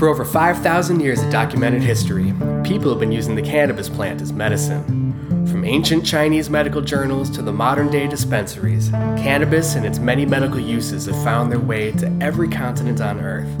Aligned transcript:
For 0.00 0.08
over 0.08 0.24
5,000 0.24 1.00
years 1.00 1.22
of 1.22 1.30
documented 1.30 1.82
history, 1.82 2.32
people 2.64 2.88
have 2.88 2.98
been 2.98 3.12
using 3.12 3.34
the 3.34 3.42
cannabis 3.42 3.90
plant 3.90 4.22
as 4.22 4.32
medicine. 4.32 5.46
From 5.46 5.62
ancient 5.62 6.06
Chinese 6.06 6.48
medical 6.48 6.80
journals 6.80 7.28
to 7.32 7.42
the 7.42 7.52
modern 7.52 7.90
day 7.90 8.06
dispensaries, 8.06 8.88
cannabis 8.88 9.74
and 9.74 9.84
its 9.84 9.98
many 9.98 10.24
medical 10.24 10.58
uses 10.58 11.04
have 11.04 11.22
found 11.22 11.52
their 11.52 11.60
way 11.60 11.92
to 11.92 12.06
every 12.22 12.48
continent 12.48 13.02
on 13.02 13.20
Earth. 13.20 13.54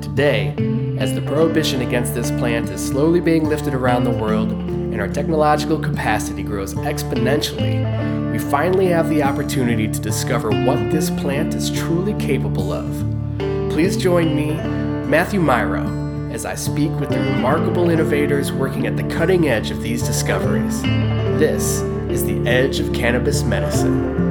Today, 0.00 0.54
as 1.00 1.12
the 1.12 1.22
prohibition 1.22 1.80
against 1.80 2.14
this 2.14 2.30
plant 2.30 2.70
is 2.70 2.80
slowly 2.80 3.18
being 3.18 3.48
lifted 3.48 3.74
around 3.74 4.04
the 4.04 4.10
world 4.10 4.52
and 4.52 5.00
our 5.00 5.08
technological 5.08 5.80
capacity 5.80 6.44
grows 6.44 6.74
exponentially, 6.74 8.30
we 8.30 8.38
finally 8.38 8.86
have 8.86 9.08
the 9.08 9.24
opportunity 9.24 9.88
to 9.88 9.98
discover 9.98 10.50
what 10.50 10.92
this 10.92 11.10
plant 11.10 11.52
is 11.52 11.68
truly 11.68 12.14
capable 12.24 12.72
of. 12.72 12.88
Please 13.72 13.96
join 13.96 14.36
me, 14.36 14.83
Matthew 15.06 15.38
Myro, 15.38 16.32
as 16.32 16.46
I 16.46 16.54
speak 16.54 16.90
with 16.98 17.10
the 17.10 17.20
remarkable 17.20 17.90
innovators 17.90 18.50
working 18.50 18.86
at 18.86 18.96
the 18.96 19.04
cutting 19.04 19.48
edge 19.48 19.70
of 19.70 19.82
these 19.82 20.02
discoveries. 20.02 20.80
This 20.82 21.82
is 22.08 22.24
the 22.24 22.40
Edge 22.48 22.80
of 22.80 22.92
Cannabis 22.94 23.42
Medicine. 23.42 24.24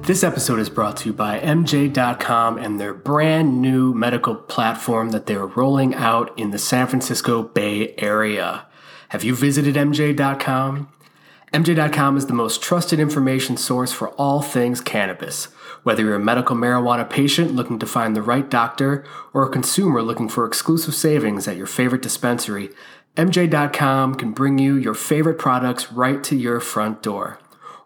This 0.00 0.24
episode 0.24 0.58
is 0.60 0.70
brought 0.70 0.96
to 0.98 1.10
you 1.10 1.12
by 1.12 1.38
MJ.com 1.40 2.56
and 2.56 2.80
their 2.80 2.94
brand 2.94 3.60
new 3.60 3.92
medical 3.92 4.34
platform 4.34 5.10
that 5.10 5.26
they're 5.26 5.46
rolling 5.46 5.94
out 5.94 6.36
in 6.38 6.50
the 6.50 6.58
San 6.58 6.86
Francisco 6.86 7.42
Bay 7.42 7.94
Area. 7.98 8.66
Have 9.10 9.24
you 9.24 9.34
visited 9.34 9.74
MJ.com? 9.74 10.88
MJ.com 11.52 12.16
is 12.16 12.26
the 12.26 12.32
most 12.32 12.62
trusted 12.62 12.98
information 12.98 13.56
source 13.56 13.92
for 13.92 14.08
all 14.10 14.40
things 14.40 14.80
cannabis. 14.80 15.48
Whether 15.82 16.02
you're 16.02 16.14
a 16.16 16.20
medical 16.20 16.56
marijuana 16.56 17.08
patient 17.08 17.54
looking 17.54 17.78
to 17.78 17.86
find 17.86 18.14
the 18.14 18.22
right 18.22 18.48
doctor 18.48 19.04
or 19.32 19.44
a 19.44 19.50
consumer 19.50 20.02
looking 20.02 20.28
for 20.28 20.44
exclusive 20.44 20.94
savings 20.94 21.48
at 21.48 21.56
your 21.56 21.66
favorite 21.66 22.02
dispensary, 22.02 22.70
MJ.com 23.16 24.14
can 24.14 24.32
bring 24.32 24.58
you 24.58 24.76
your 24.76 24.94
favorite 24.94 25.38
products 25.38 25.92
right 25.92 26.22
to 26.24 26.36
your 26.36 26.60
front 26.60 27.02
door. 27.02 27.38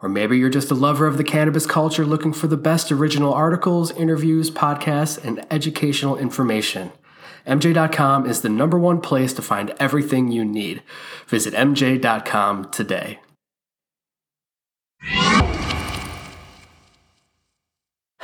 Or 0.02 0.08
maybe 0.08 0.36
you're 0.36 0.50
just 0.50 0.70
a 0.70 0.74
lover 0.74 1.06
of 1.06 1.16
the 1.16 1.24
cannabis 1.24 1.66
culture 1.66 2.04
looking 2.04 2.32
for 2.32 2.46
the 2.46 2.58
best 2.58 2.92
original 2.92 3.32
articles, 3.32 3.90
interviews, 3.92 4.50
podcasts, 4.50 5.22
and 5.24 5.46
educational 5.50 6.18
information. 6.18 6.92
MJ.com 7.46 8.26
is 8.26 8.40
the 8.40 8.48
number 8.48 8.78
one 8.78 9.00
place 9.00 9.32
to 9.34 9.42
find 9.42 9.74
everything 9.78 10.30
you 10.30 10.44
need. 10.44 10.82
Visit 11.26 11.54
MJ.com 11.54 12.70
today. 12.70 13.20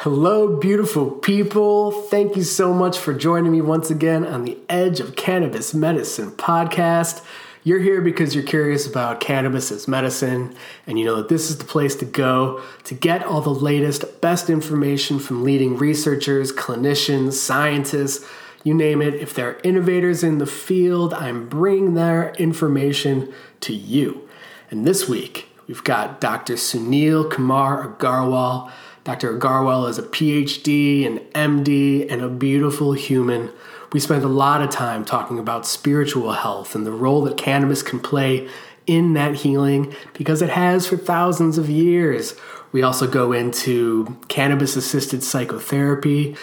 Hello, 0.04 0.56
beautiful 0.56 1.10
people. 1.10 1.90
Thank 1.90 2.34
you 2.34 2.42
so 2.42 2.72
much 2.72 2.96
for 2.96 3.12
joining 3.12 3.52
me 3.52 3.60
once 3.60 3.90
again 3.90 4.24
on 4.24 4.46
the 4.46 4.56
Edge 4.66 4.98
of 4.98 5.14
Cannabis 5.14 5.74
Medicine 5.74 6.30
podcast. 6.30 7.22
You're 7.64 7.80
here 7.80 8.00
because 8.00 8.34
you're 8.34 8.42
curious 8.42 8.86
about 8.86 9.20
cannabis 9.20 9.70
as 9.70 9.86
medicine, 9.86 10.54
and 10.86 10.98
you 10.98 11.04
know 11.04 11.16
that 11.16 11.28
this 11.28 11.50
is 11.50 11.58
the 11.58 11.66
place 11.66 11.94
to 11.96 12.06
go 12.06 12.62
to 12.84 12.94
get 12.94 13.22
all 13.22 13.42
the 13.42 13.50
latest, 13.50 14.22
best 14.22 14.48
information 14.48 15.18
from 15.18 15.44
leading 15.44 15.76
researchers, 15.76 16.50
clinicians, 16.50 17.34
scientists, 17.34 18.26
you 18.64 18.72
name 18.72 19.02
it. 19.02 19.12
If 19.12 19.34
there 19.34 19.50
are 19.50 19.60
innovators 19.62 20.24
in 20.24 20.38
the 20.38 20.46
field, 20.46 21.12
I'm 21.12 21.46
bringing 21.46 21.92
their 21.92 22.32
information 22.36 23.34
to 23.60 23.74
you. 23.74 24.26
And 24.70 24.86
this 24.86 25.06
week, 25.06 25.48
we've 25.68 25.84
got 25.84 26.22
Dr. 26.22 26.54
Sunil 26.54 27.30
Kumar 27.30 27.86
Aggarwal. 27.86 28.72
Dr. 29.04 29.38
Garwell 29.38 29.88
is 29.88 29.98
a 29.98 30.02
PhD, 30.02 31.06
an 31.06 31.18
MD, 31.34 32.10
and 32.10 32.22
a 32.22 32.28
beautiful 32.28 32.92
human. 32.92 33.50
We 33.92 34.00
spent 34.00 34.24
a 34.24 34.28
lot 34.28 34.62
of 34.62 34.70
time 34.70 35.04
talking 35.04 35.38
about 35.38 35.66
spiritual 35.66 36.32
health 36.32 36.74
and 36.74 36.86
the 36.86 36.92
role 36.92 37.22
that 37.22 37.36
cannabis 37.36 37.82
can 37.82 37.98
play 37.98 38.48
in 38.86 39.14
that 39.14 39.36
healing 39.36 39.94
because 40.14 40.42
it 40.42 40.50
has 40.50 40.86
for 40.86 40.96
thousands 40.96 41.58
of 41.58 41.70
years. 41.70 42.34
We 42.72 42.82
also 42.82 43.06
go 43.06 43.32
into 43.32 44.18
cannabis 44.28 44.76
assisted 44.76 45.22
psychotherapy. 45.22 46.36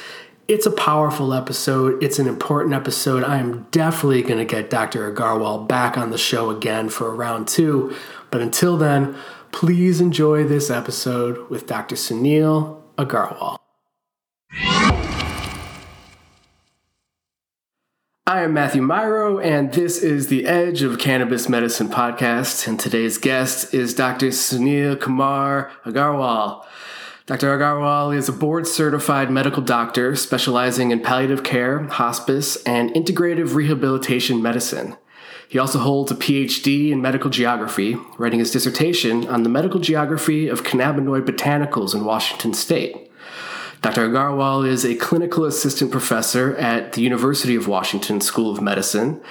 It's 0.47 0.65
a 0.65 0.71
powerful 0.71 1.33
episode. 1.33 2.01
It's 2.01 2.19
an 2.19 2.27
important 2.27 2.73
episode. 2.73 3.23
I 3.23 3.37
am 3.37 3.67
definitely 3.71 4.23
going 4.23 4.39
to 4.39 4.45
get 4.45 4.69
Dr. 4.69 5.11
Aggarwal 5.11 5.67
back 5.67 5.97
on 5.97 6.09
the 6.09 6.17
show 6.17 6.49
again 6.49 6.89
for 6.89 7.07
a 7.07 7.13
round 7.13 7.47
two. 7.47 7.95
But 8.31 8.41
until 8.41 8.77
then, 8.77 9.15
Please 9.51 10.01
enjoy 10.01 10.43
this 10.43 10.69
episode 10.69 11.49
with 11.49 11.67
Dr. 11.67 11.95
Sunil 11.95 12.81
Aggarwal. 12.97 13.57
I 18.25 18.41
am 18.43 18.53
Matthew 18.53 18.81
Myro, 18.81 19.43
and 19.43 19.71
this 19.71 20.03
is 20.03 20.27
the 20.27 20.45
Edge 20.45 20.81
of 20.81 20.99
Cannabis 20.99 21.47
Medicine 21.47 21.87
podcast. 21.87 22.67
And 22.67 22.79
today's 22.79 23.17
guest 23.17 23.73
is 23.73 23.93
Dr. 23.93 24.27
Sunil 24.27 24.99
Kumar 24.99 25.71
Aggarwal. 25.85 26.65
Dr. 27.25 27.57
Aggarwal 27.57 28.15
is 28.15 28.29
a 28.29 28.33
board 28.33 28.67
certified 28.67 29.31
medical 29.31 29.63
doctor 29.63 30.15
specializing 30.15 30.91
in 30.91 31.01
palliative 31.01 31.43
care, 31.43 31.83
hospice, 31.83 32.61
and 32.63 32.89
integrative 32.91 33.55
rehabilitation 33.55 34.41
medicine. 34.41 34.97
He 35.49 35.59
also 35.59 35.79
holds 35.79 36.11
a 36.11 36.15
PhD 36.15 36.91
in 36.91 37.01
medical 37.01 37.29
geography, 37.29 37.95
writing 38.17 38.39
his 38.39 38.51
dissertation 38.51 39.27
on 39.27 39.43
the 39.43 39.49
medical 39.49 39.79
geography 39.79 40.49
of 40.49 40.63
cannabinoid 40.63 41.25
botanicals 41.25 41.95
in 41.95 42.03
Washington 42.03 42.53
state. 42.53 43.07
Dr. 43.81 44.09
Aggarwal 44.09 44.67
is 44.67 44.83
a 44.83 44.95
clinical 44.95 45.45
assistant 45.45 45.91
professor 45.91 46.55
at 46.57 46.93
the 46.93 47.01
University 47.01 47.55
of 47.55 47.67
Washington 47.67 48.19
School 48.19 48.51
of 48.51 48.59
Medicine, 48.59 49.21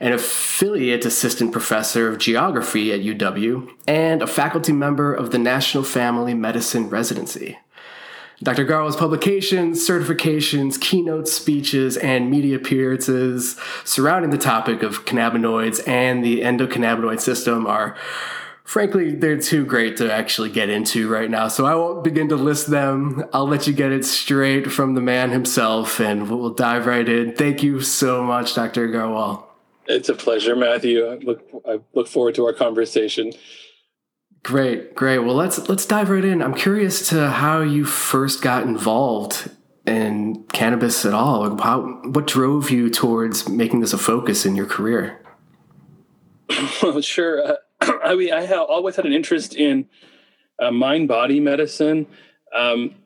an 0.00 0.12
affiliate 0.12 1.06
assistant 1.06 1.52
professor 1.52 2.08
of 2.08 2.18
geography 2.18 2.92
at 2.92 3.00
UW, 3.00 3.70
and 3.86 4.20
a 4.20 4.26
faculty 4.26 4.72
member 4.72 5.14
of 5.14 5.30
the 5.30 5.38
National 5.38 5.84
Family 5.84 6.34
Medicine 6.34 6.90
Residency. 6.90 7.58
Dr. 8.42 8.64
Garwal's 8.64 8.96
publications, 8.96 9.86
certifications, 9.86 10.80
keynote 10.80 11.28
speeches, 11.28 11.96
and 11.96 12.28
media 12.28 12.56
appearances 12.56 13.56
surrounding 13.84 14.30
the 14.30 14.38
topic 14.38 14.82
of 14.82 15.04
cannabinoids 15.04 15.86
and 15.86 16.24
the 16.24 16.40
endocannabinoid 16.40 17.20
system 17.20 17.66
are 17.66 17.96
frankly, 18.64 19.14
they're 19.14 19.38
too 19.38 19.66
great 19.66 19.98
to 19.98 20.10
actually 20.10 20.48
get 20.48 20.70
into 20.70 21.08
right 21.08 21.28
now. 21.28 21.46
So 21.46 21.66
I 21.66 21.74
won't 21.74 22.02
begin 22.02 22.30
to 22.30 22.36
list 22.36 22.68
them. 22.68 23.22
I'll 23.32 23.46
let 23.46 23.66
you 23.66 23.72
get 23.74 23.92
it 23.92 24.04
straight 24.04 24.72
from 24.72 24.94
the 24.94 25.00
man 25.00 25.30
himself 25.30 26.00
and 26.00 26.30
we'll 26.30 26.50
dive 26.50 26.86
right 26.86 27.06
in. 27.06 27.34
Thank 27.34 27.62
you 27.62 27.80
so 27.82 28.22
much, 28.22 28.54
Dr. 28.54 28.88
Garwal. 28.88 29.44
It's 29.86 30.08
a 30.08 30.14
pleasure, 30.14 30.56
Matthew. 30.56 31.06
I 31.06 31.16
look, 31.16 31.42
I 31.66 31.80
look 31.92 32.08
forward 32.08 32.34
to 32.36 32.46
our 32.46 32.52
conversation. 32.52 33.32
Great, 34.42 34.94
great. 34.96 35.20
Well, 35.20 35.36
let's 35.36 35.68
let's 35.68 35.86
dive 35.86 36.10
right 36.10 36.24
in. 36.24 36.42
I'm 36.42 36.54
curious 36.54 37.08
to 37.10 37.30
how 37.30 37.60
you 37.60 37.84
first 37.84 38.42
got 38.42 38.64
involved 38.64 39.50
in 39.86 40.44
cannabis 40.52 41.04
at 41.04 41.14
all. 41.14 41.56
How 41.58 41.82
what 42.04 42.26
drove 42.26 42.70
you 42.70 42.90
towards 42.90 43.48
making 43.48 43.80
this 43.80 43.92
a 43.92 43.98
focus 43.98 44.44
in 44.44 44.56
your 44.56 44.66
career? 44.66 45.18
Well, 46.82 47.00
sure. 47.00 47.46
Uh, 47.46 47.54
I 48.04 48.14
mean, 48.14 48.32
I 48.32 48.46
always 48.54 48.96
had 48.96 49.06
an 49.06 49.12
interest 49.12 49.54
in 49.54 49.88
uh, 50.58 50.70
mind 50.70 51.08
body 51.08 51.40
medicine. 51.40 52.06
Um, 52.54 52.96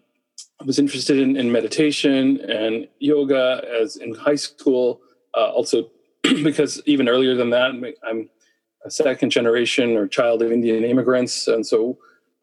I 0.60 0.64
was 0.64 0.78
interested 0.78 1.18
in, 1.18 1.36
in, 1.36 1.52
meditation 1.52 2.40
and 2.40 2.88
yoga 2.98 3.62
as 3.80 3.96
in 3.96 4.14
high 4.14 4.34
school. 4.34 5.00
Uh, 5.34 5.50
also, 5.50 5.90
because 6.22 6.82
even 6.86 7.08
earlier 7.08 7.34
than 7.34 7.50
that, 7.50 7.70
I'm 8.02 8.28
a 8.86 8.90
second 8.90 9.30
generation 9.30 9.96
or 9.96 10.06
child 10.06 10.42
of 10.42 10.52
Indian 10.52 10.84
immigrants. 10.84 11.48
And 11.48 11.66
so 11.66 11.98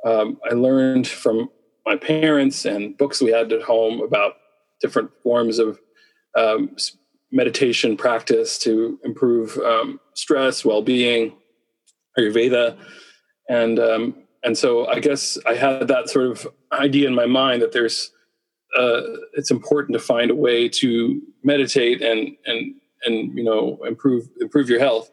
um, 0.05 0.37
I 0.49 0.53
learned 0.53 1.07
from 1.07 1.49
my 1.85 1.95
parents 1.95 2.65
and 2.65 2.97
books 2.97 3.21
we 3.21 3.31
had 3.31 3.51
at 3.53 3.61
home 3.61 4.01
about 4.01 4.33
different 4.81 5.09
forms 5.23 5.57
of 5.59 5.79
um, 6.37 6.75
meditation 7.31 7.95
practice 7.95 8.57
to 8.59 8.99
improve 9.03 9.57
um, 9.59 9.99
stress, 10.13 10.65
well-being, 10.65 11.33
Ayurveda, 12.19 12.77
and 13.49 13.79
um, 13.79 14.15
and 14.43 14.57
so 14.57 14.87
I 14.87 14.99
guess 14.99 15.37
I 15.45 15.55
had 15.55 15.87
that 15.87 16.09
sort 16.09 16.27
of 16.27 16.47
idea 16.71 17.07
in 17.07 17.15
my 17.15 17.25
mind 17.25 17.61
that 17.61 17.71
there's 17.71 18.11
uh, 18.77 19.01
it's 19.33 19.51
important 19.51 19.93
to 19.93 20.03
find 20.03 20.31
a 20.31 20.35
way 20.35 20.67
to 20.69 21.21
meditate 21.43 22.01
and 22.01 22.35
and 22.45 22.75
and 23.05 23.37
you 23.37 23.43
know 23.43 23.79
improve 23.85 24.29
improve 24.41 24.69
your 24.69 24.79
health. 24.79 25.09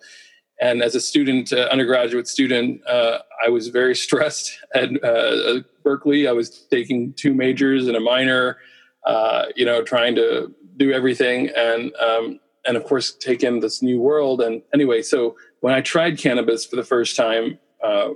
And 0.60 0.82
as 0.82 0.94
a 0.94 1.00
student, 1.00 1.52
uh, 1.52 1.68
undergraduate 1.72 2.28
student, 2.28 2.86
uh, 2.86 3.20
I 3.44 3.48
was 3.48 3.68
very 3.68 3.94
stressed 4.06 4.58
at 4.74 5.02
uh, 5.02 5.60
Berkeley. 5.82 6.28
I 6.28 6.32
was 6.32 6.66
taking 6.70 7.14
two 7.14 7.34
majors 7.34 7.86
and 7.86 7.96
a 7.96 8.00
minor, 8.00 8.58
uh, 9.06 9.46
you 9.56 9.64
know, 9.64 9.82
trying 9.82 10.14
to 10.16 10.54
do 10.76 10.92
everything, 10.92 11.50
and 11.56 11.94
um, 11.96 12.40
and 12.66 12.76
of 12.76 12.84
course 12.84 13.12
take 13.12 13.42
in 13.42 13.60
this 13.60 13.82
new 13.82 14.00
world. 14.00 14.40
And 14.40 14.62
anyway, 14.72 15.02
so 15.02 15.36
when 15.60 15.74
I 15.74 15.80
tried 15.80 16.18
cannabis 16.18 16.64
for 16.64 16.76
the 16.76 16.84
first 16.84 17.16
time, 17.16 17.58
uh, 17.82 18.10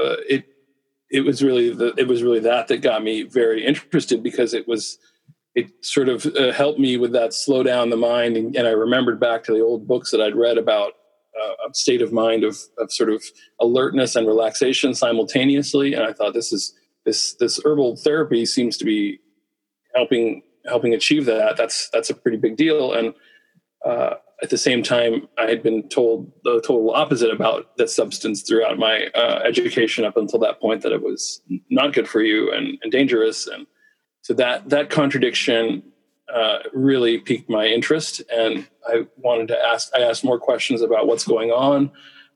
uh, 0.00 0.16
it 0.28 0.44
it 1.10 1.22
was 1.22 1.42
really 1.42 1.74
the, 1.74 1.92
it 1.96 2.06
was 2.06 2.22
really 2.22 2.40
that 2.40 2.68
that 2.68 2.82
got 2.82 3.02
me 3.02 3.22
very 3.22 3.66
interested 3.66 4.22
because 4.22 4.54
it 4.54 4.68
was 4.68 4.98
it 5.56 5.84
sort 5.84 6.08
of 6.08 6.22
helped 6.54 6.78
me 6.78 6.96
with 6.96 7.10
that 7.12 7.34
slow 7.34 7.64
down 7.64 7.90
the 7.90 7.96
mind. 7.96 8.36
And, 8.36 8.54
and, 8.54 8.68
I 8.68 8.70
remembered 8.70 9.18
back 9.18 9.42
to 9.44 9.52
the 9.52 9.60
old 9.60 9.84
books 9.88 10.12
that 10.12 10.20
I'd 10.20 10.36
read 10.36 10.58
about 10.58 10.92
a 11.38 11.74
state 11.74 12.02
of 12.02 12.12
mind 12.12 12.44
of, 12.44 12.58
of 12.78 12.92
sort 12.92 13.10
of 13.10 13.22
alertness 13.60 14.16
and 14.16 14.26
relaxation 14.26 14.94
simultaneously. 14.94 15.94
And 15.94 16.04
I 16.04 16.12
thought 16.12 16.34
this 16.34 16.52
is 16.52 16.74
this 17.04 17.34
this 17.36 17.60
herbal 17.64 17.96
therapy 17.96 18.44
seems 18.46 18.76
to 18.78 18.84
be 18.84 19.18
helping 19.94 20.42
helping 20.66 20.94
achieve 20.94 21.26
that. 21.26 21.56
That's 21.56 21.88
that's 21.92 22.10
a 22.10 22.14
pretty 22.14 22.36
big 22.36 22.56
deal. 22.56 22.92
And 22.92 23.14
uh, 23.84 24.14
at 24.42 24.50
the 24.50 24.58
same 24.58 24.82
time, 24.82 25.28
I 25.38 25.46
had 25.46 25.62
been 25.62 25.88
told 25.88 26.32
the 26.44 26.60
total 26.60 26.90
opposite 26.90 27.30
about 27.30 27.76
that 27.76 27.90
substance 27.90 28.42
throughout 28.42 28.78
my 28.78 29.06
uh, 29.14 29.40
education 29.44 30.04
up 30.04 30.16
until 30.16 30.38
that 30.40 30.60
point 30.60 30.82
that 30.82 30.92
it 30.92 31.02
was 31.02 31.42
not 31.70 31.92
good 31.92 32.08
for 32.08 32.22
you 32.22 32.52
and, 32.52 32.78
and 32.82 32.92
dangerous. 32.92 33.46
And 33.46 33.66
so 34.22 34.34
that 34.34 34.68
that 34.68 34.90
contradiction 34.90 35.82
uh, 36.32 36.58
really 36.72 37.18
piqued 37.18 37.50
my 37.50 37.66
interest, 37.66 38.22
and 38.32 38.66
I 38.86 39.06
wanted 39.16 39.48
to 39.48 39.58
ask. 39.58 39.90
I 39.94 40.00
asked 40.00 40.24
more 40.24 40.38
questions 40.38 40.82
about 40.82 41.06
what's 41.06 41.24
going 41.24 41.50
on 41.50 41.90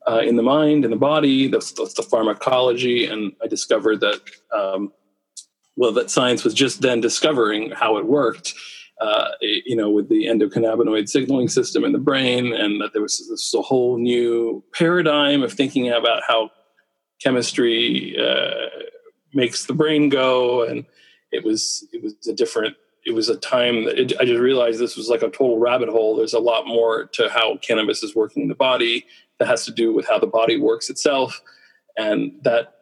uh, 0.06 0.20
in 0.24 0.36
the 0.36 0.42
mind, 0.42 0.84
in 0.84 0.90
the 0.90 0.96
body, 0.96 1.48
that's, 1.48 1.72
the 1.72 2.06
pharmacology, 2.08 3.06
and 3.06 3.32
I 3.42 3.46
discovered 3.46 4.00
that 4.00 4.20
um, 4.52 4.92
well, 5.76 5.92
that 5.92 6.10
science 6.10 6.44
was 6.44 6.54
just 6.54 6.82
then 6.82 7.00
discovering 7.00 7.70
how 7.70 7.96
it 7.96 8.06
worked. 8.06 8.54
Uh, 9.00 9.30
you 9.40 9.74
know, 9.74 9.90
with 9.90 10.08
the 10.08 10.26
endocannabinoid 10.26 11.08
signaling 11.08 11.48
system 11.48 11.82
in 11.84 11.90
the 11.90 11.98
brain, 11.98 12.54
and 12.54 12.80
that 12.80 12.92
there 12.92 13.02
was 13.02 13.26
this 13.28 13.52
a 13.52 13.60
whole 13.60 13.98
new 13.98 14.62
paradigm 14.72 15.42
of 15.42 15.52
thinking 15.52 15.90
about 15.90 16.22
how 16.26 16.48
chemistry 17.20 18.16
uh, 18.16 18.68
makes 19.34 19.66
the 19.66 19.74
brain 19.74 20.08
go, 20.08 20.62
and 20.62 20.86
it 21.32 21.44
was 21.44 21.86
it 21.92 22.04
was 22.04 22.14
a 22.28 22.32
different 22.32 22.76
it 23.04 23.14
was 23.14 23.28
a 23.28 23.36
time 23.36 23.84
that 23.84 23.98
it, 23.98 24.12
I 24.18 24.24
just 24.24 24.40
realized 24.40 24.78
this 24.78 24.96
was 24.96 25.08
like 25.08 25.22
a 25.22 25.28
total 25.28 25.58
rabbit 25.58 25.88
hole. 25.88 26.16
There's 26.16 26.34
a 26.34 26.38
lot 26.40 26.66
more 26.66 27.06
to 27.12 27.28
how 27.28 27.58
cannabis 27.58 28.02
is 28.02 28.14
working 28.14 28.42
in 28.42 28.48
the 28.48 28.54
body 28.54 29.06
that 29.38 29.48
has 29.48 29.64
to 29.66 29.72
do 29.72 29.92
with 29.92 30.06
how 30.06 30.18
the 30.18 30.26
body 30.26 30.58
works 30.58 30.88
itself, 30.88 31.40
and 31.96 32.32
that 32.42 32.74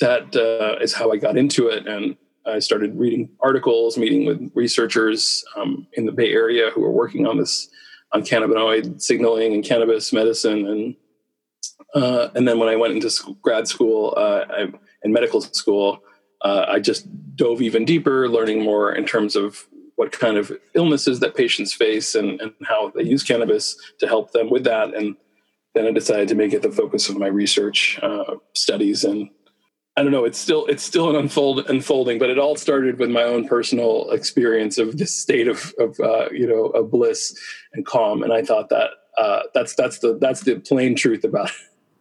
that 0.00 0.36
uh, 0.36 0.82
is 0.82 0.94
how 0.94 1.10
I 1.10 1.16
got 1.16 1.36
into 1.36 1.68
it. 1.68 1.86
And 1.86 2.16
I 2.46 2.60
started 2.60 2.96
reading 2.96 3.30
articles, 3.40 3.98
meeting 3.98 4.26
with 4.26 4.50
researchers 4.54 5.44
um, 5.56 5.86
in 5.94 6.06
the 6.06 6.12
Bay 6.12 6.32
Area 6.32 6.70
who 6.70 6.80
were 6.80 6.92
working 6.92 7.26
on 7.26 7.38
this 7.38 7.68
on 8.12 8.22
cannabinoid 8.22 9.02
signaling 9.02 9.52
and 9.54 9.64
cannabis 9.64 10.12
medicine, 10.12 10.66
and 10.66 10.96
uh, 11.94 12.28
and 12.34 12.46
then 12.46 12.58
when 12.58 12.68
I 12.68 12.76
went 12.76 12.94
into 12.94 13.10
school, 13.10 13.36
grad 13.42 13.66
school 13.66 14.14
uh, 14.16 14.44
I, 14.48 14.72
in 15.02 15.12
medical 15.12 15.40
school 15.40 16.02
uh, 16.42 16.66
I 16.68 16.78
just 16.78 17.06
dove 17.36 17.62
even 17.62 17.84
deeper, 17.84 18.28
learning 18.28 18.62
more 18.62 18.92
in 18.92 19.04
terms 19.04 19.36
of 19.36 19.66
what 19.96 20.12
kind 20.12 20.36
of 20.36 20.52
illnesses 20.74 21.18
that 21.20 21.34
patients 21.34 21.74
face 21.74 22.14
and, 22.14 22.40
and 22.40 22.52
how 22.64 22.92
they 22.94 23.02
use 23.02 23.24
cannabis 23.24 23.76
to 23.98 24.06
help 24.06 24.30
them 24.30 24.48
with 24.48 24.62
that. 24.64 24.94
And 24.94 25.16
then 25.74 25.86
I 25.86 25.90
decided 25.90 26.28
to 26.28 26.36
make 26.36 26.52
it 26.52 26.62
the 26.62 26.70
focus 26.70 27.08
of 27.08 27.18
my 27.18 27.26
research 27.26 27.98
uh, 28.00 28.36
studies. 28.54 29.02
And 29.02 29.28
I 29.96 30.04
don't 30.04 30.12
know, 30.12 30.24
it's 30.24 30.38
still 30.38 30.66
it's 30.66 30.84
still 30.84 31.10
an 31.10 31.16
unfold 31.16 31.68
unfolding, 31.68 32.20
but 32.20 32.30
it 32.30 32.38
all 32.38 32.54
started 32.54 33.00
with 33.00 33.10
my 33.10 33.24
own 33.24 33.48
personal 33.48 34.08
experience 34.12 34.78
of 34.78 34.98
this 34.98 35.12
state 35.12 35.48
of, 35.48 35.74
of 35.80 35.98
uh, 35.98 36.28
you 36.30 36.46
know 36.46 36.66
of 36.66 36.92
bliss 36.92 37.36
and 37.72 37.84
calm. 37.84 38.22
And 38.22 38.32
I 38.32 38.42
thought 38.42 38.68
that 38.68 38.90
uh, 39.18 39.42
that's 39.52 39.74
that's 39.74 39.98
the 39.98 40.16
that's 40.20 40.42
the 40.42 40.60
plain 40.60 40.94
truth 40.94 41.24
about 41.24 41.50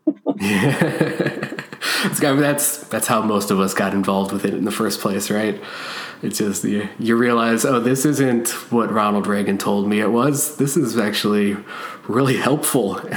it. 0.06 1.63
that's 2.19 2.77
that's 2.88 3.07
how 3.07 3.21
most 3.21 3.51
of 3.51 3.59
us 3.59 3.74
got 3.74 3.94
involved 3.94 4.31
with 4.31 4.45
it 4.45 4.53
in 4.53 4.65
the 4.65 4.71
first 4.71 5.00
place, 5.00 5.29
right? 5.29 5.62
It's 6.21 6.39
just 6.39 6.63
you, 6.63 6.89
you 7.00 7.15
realize, 7.15 7.63
oh, 7.63 7.79
this 7.79 8.06
isn't 8.06 8.50
what 8.71 8.91
Ronald 8.91 9.27
Reagan 9.27 9.57
told 9.57 9.88
me 9.88 10.00
it 10.00 10.12
was. 10.12 10.57
This 10.57 10.75
is 10.75 10.97
actually 10.97 11.57
really 12.07 12.38
helpful. 12.38 13.00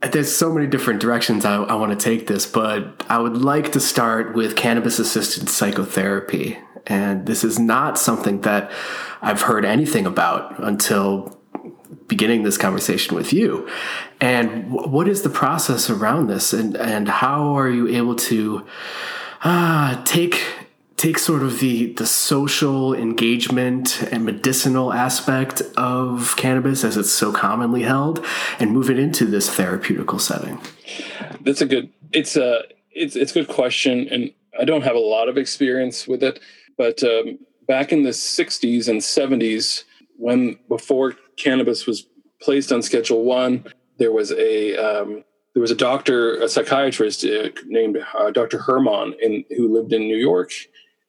There's 0.00 0.34
so 0.34 0.52
many 0.52 0.66
different 0.66 1.00
directions 1.00 1.44
I, 1.44 1.56
I 1.56 1.74
want 1.74 1.98
to 1.98 2.02
take 2.02 2.26
this, 2.26 2.46
but 2.46 3.04
I 3.08 3.18
would 3.18 3.36
like 3.36 3.72
to 3.72 3.80
start 3.80 4.34
with 4.34 4.56
cannabis 4.56 4.98
assisted 4.98 5.48
psychotherapy. 5.48 6.58
And 6.86 7.26
this 7.26 7.42
is 7.44 7.58
not 7.58 7.98
something 7.98 8.42
that 8.42 8.70
I've 9.22 9.42
heard 9.42 9.64
anything 9.64 10.04
about 10.04 10.62
until 10.62 11.40
beginning 12.08 12.42
this 12.42 12.58
conversation 12.58 13.16
with 13.16 13.32
you. 13.32 13.68
And 14.20 14.70
what 14.70 15.08
is 15.08 15.22
the 15.22 15.30
process 15.30 15.90
around 15.90 16.28
this, 16.28 16.52
and 16.52 16.76
and 16.76 17.08
how 17.08 17.56
are 17.56 17.70
you 17.70 17.88
able 17.88 18.16
to 18.16 18.66
uh, 19.42 20.02
take 20.04 20.42
take 20.96 21.18
sort 21.18 21.42
of 21.42 21.60
the 21.60 21.92
the 21.94 22.06
social 22.06 22.94
engagement 22.94 24.02
and 24.10 24.24
medicinal 24.24 24.92
aspect 24.92 25.60
of 25.76 26.34
cannabis 26.36 26.84
as 26.84 26.96
it's 26.96 27.10
so 27.10 27.32
commonly 27.32 27.82
held 27.82 28.24
and 28.58 28.70
move 28.70 28.88
it 28.90 28.98
into 28.98 29.24
this 29.26 29.50
therapeutical 29.50 30.20
setting? 30.20 30.60
That's 31.40 31.60
a 31.60 31.66
good. 31.66 31.92
It's 32.12 32.36
a 32.36 32.62
it's 32.92 33.16
it's 33.16 33.32
a 33.32 33.34
good 33.34 33.48
question, 33.48 34.08
and 34.10 34.32
I 34.58 34.64
don't 34.64 34.82
have 34.82 34.96
a 34.96 35.00
lot 35.00 35.28
of 35.28 35.36
experience 35.36 36.06
with 36.06 36.22
it, 36.22 36.40
but 36.76 37.02
um, 37.02 37.38
back 37.66 37.92
in 37.92 38.02
the 38.04 38.10
'60s 38.10 38.88
and 38.88 39.00
'70s, 39.00 39.84
when 40.16 40.58
before 40.68 41.16
cannabis 41.36 41.86
was 41.86 42.06
placed 42.40 42.72
on 42.72 42.82
Schedule 42.82 43.24
One, 43.24 43.64
there 43.98 44.12
was 44.12 44.32
a 44.32 44.76
um, 44.76 45.24
there 45.54 45.60
was 45.60 45.70
a 45.70 45.76
doctor, 45.76 46.40
a 46.42 46.48
psychiatrist 46.48 47.24
uh, 47.24 47.48
named 47.66 47.98
uh, 48.18 48.30
Dr. 48.30 48.58
Herman, 48.58 49.14
in, 49.20 49.44
who 49.56 49.72
lived 49.72 49.92
in 49.92 50.02
New 50.02 50.16
York, 50.16 50.50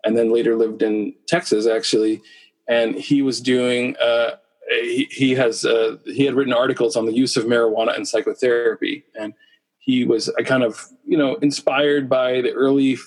and 0.03 0.15
then 0.15 0.31
later 0.31 0.55
lived 0.55 0.83
in 0.83 1.13
Texas, 1.27 1.67
actually. 1.67 2.21
And 2.67 2.95
he 2.95 3.21
was 3.21 3.41
doing. 3.41 3.95
Uh, 3.97 4.37
he, 4.69 5.07
he 5.11 5.35
has 5.35 5.65
uh, 5.65 5.97
he 6.05 6.25
had 6.25 6.35
written 6.35 6.53
articles 6.53 6.95
on 6.95 7.05
the 7.05 7.13
use 7.13 7.37
of 7.37 7.45
marijuana 7.45 7.95
and 7.95 8.07
psychotherapy, 8.07 9.03
and 9.19 9.33
he 9.79 10.05
was 10.05 10.27
a 10.39 10.43
kind 10.43 10.63
of 10.63 10.79
you 11.05 11.17
know 11.17 11.35
inspired 11.35 12.09
by 12.09 12.41
the 12.41 12.51
early 12.51 12.97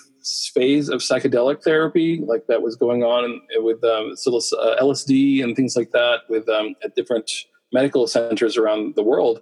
phase 0.55 0.89
of 0.89 1.01
psychedelic 1.01 1.63
therapy, 1.63 2.23
like 2.27 2.47
that 2.49 2.63
was 2.63 2.77
going 2.77 3.03
on 3.03 3.41
with 3.57 3.83
um, 3.85 4.15
LSD 4.15 5.43
and 5.43 5.57
things 5.57 5.77
like 5.77 5.93
that, 5.93 6.21
with 6.29 6.49
um, 6.49 6.75
at 6.83 6.95
different 6.95 7.31
medical 7.73 8.07
centers 8.07 8.57
around 8.57 8.95
the 8.95 9.03
world. 9.03 9.41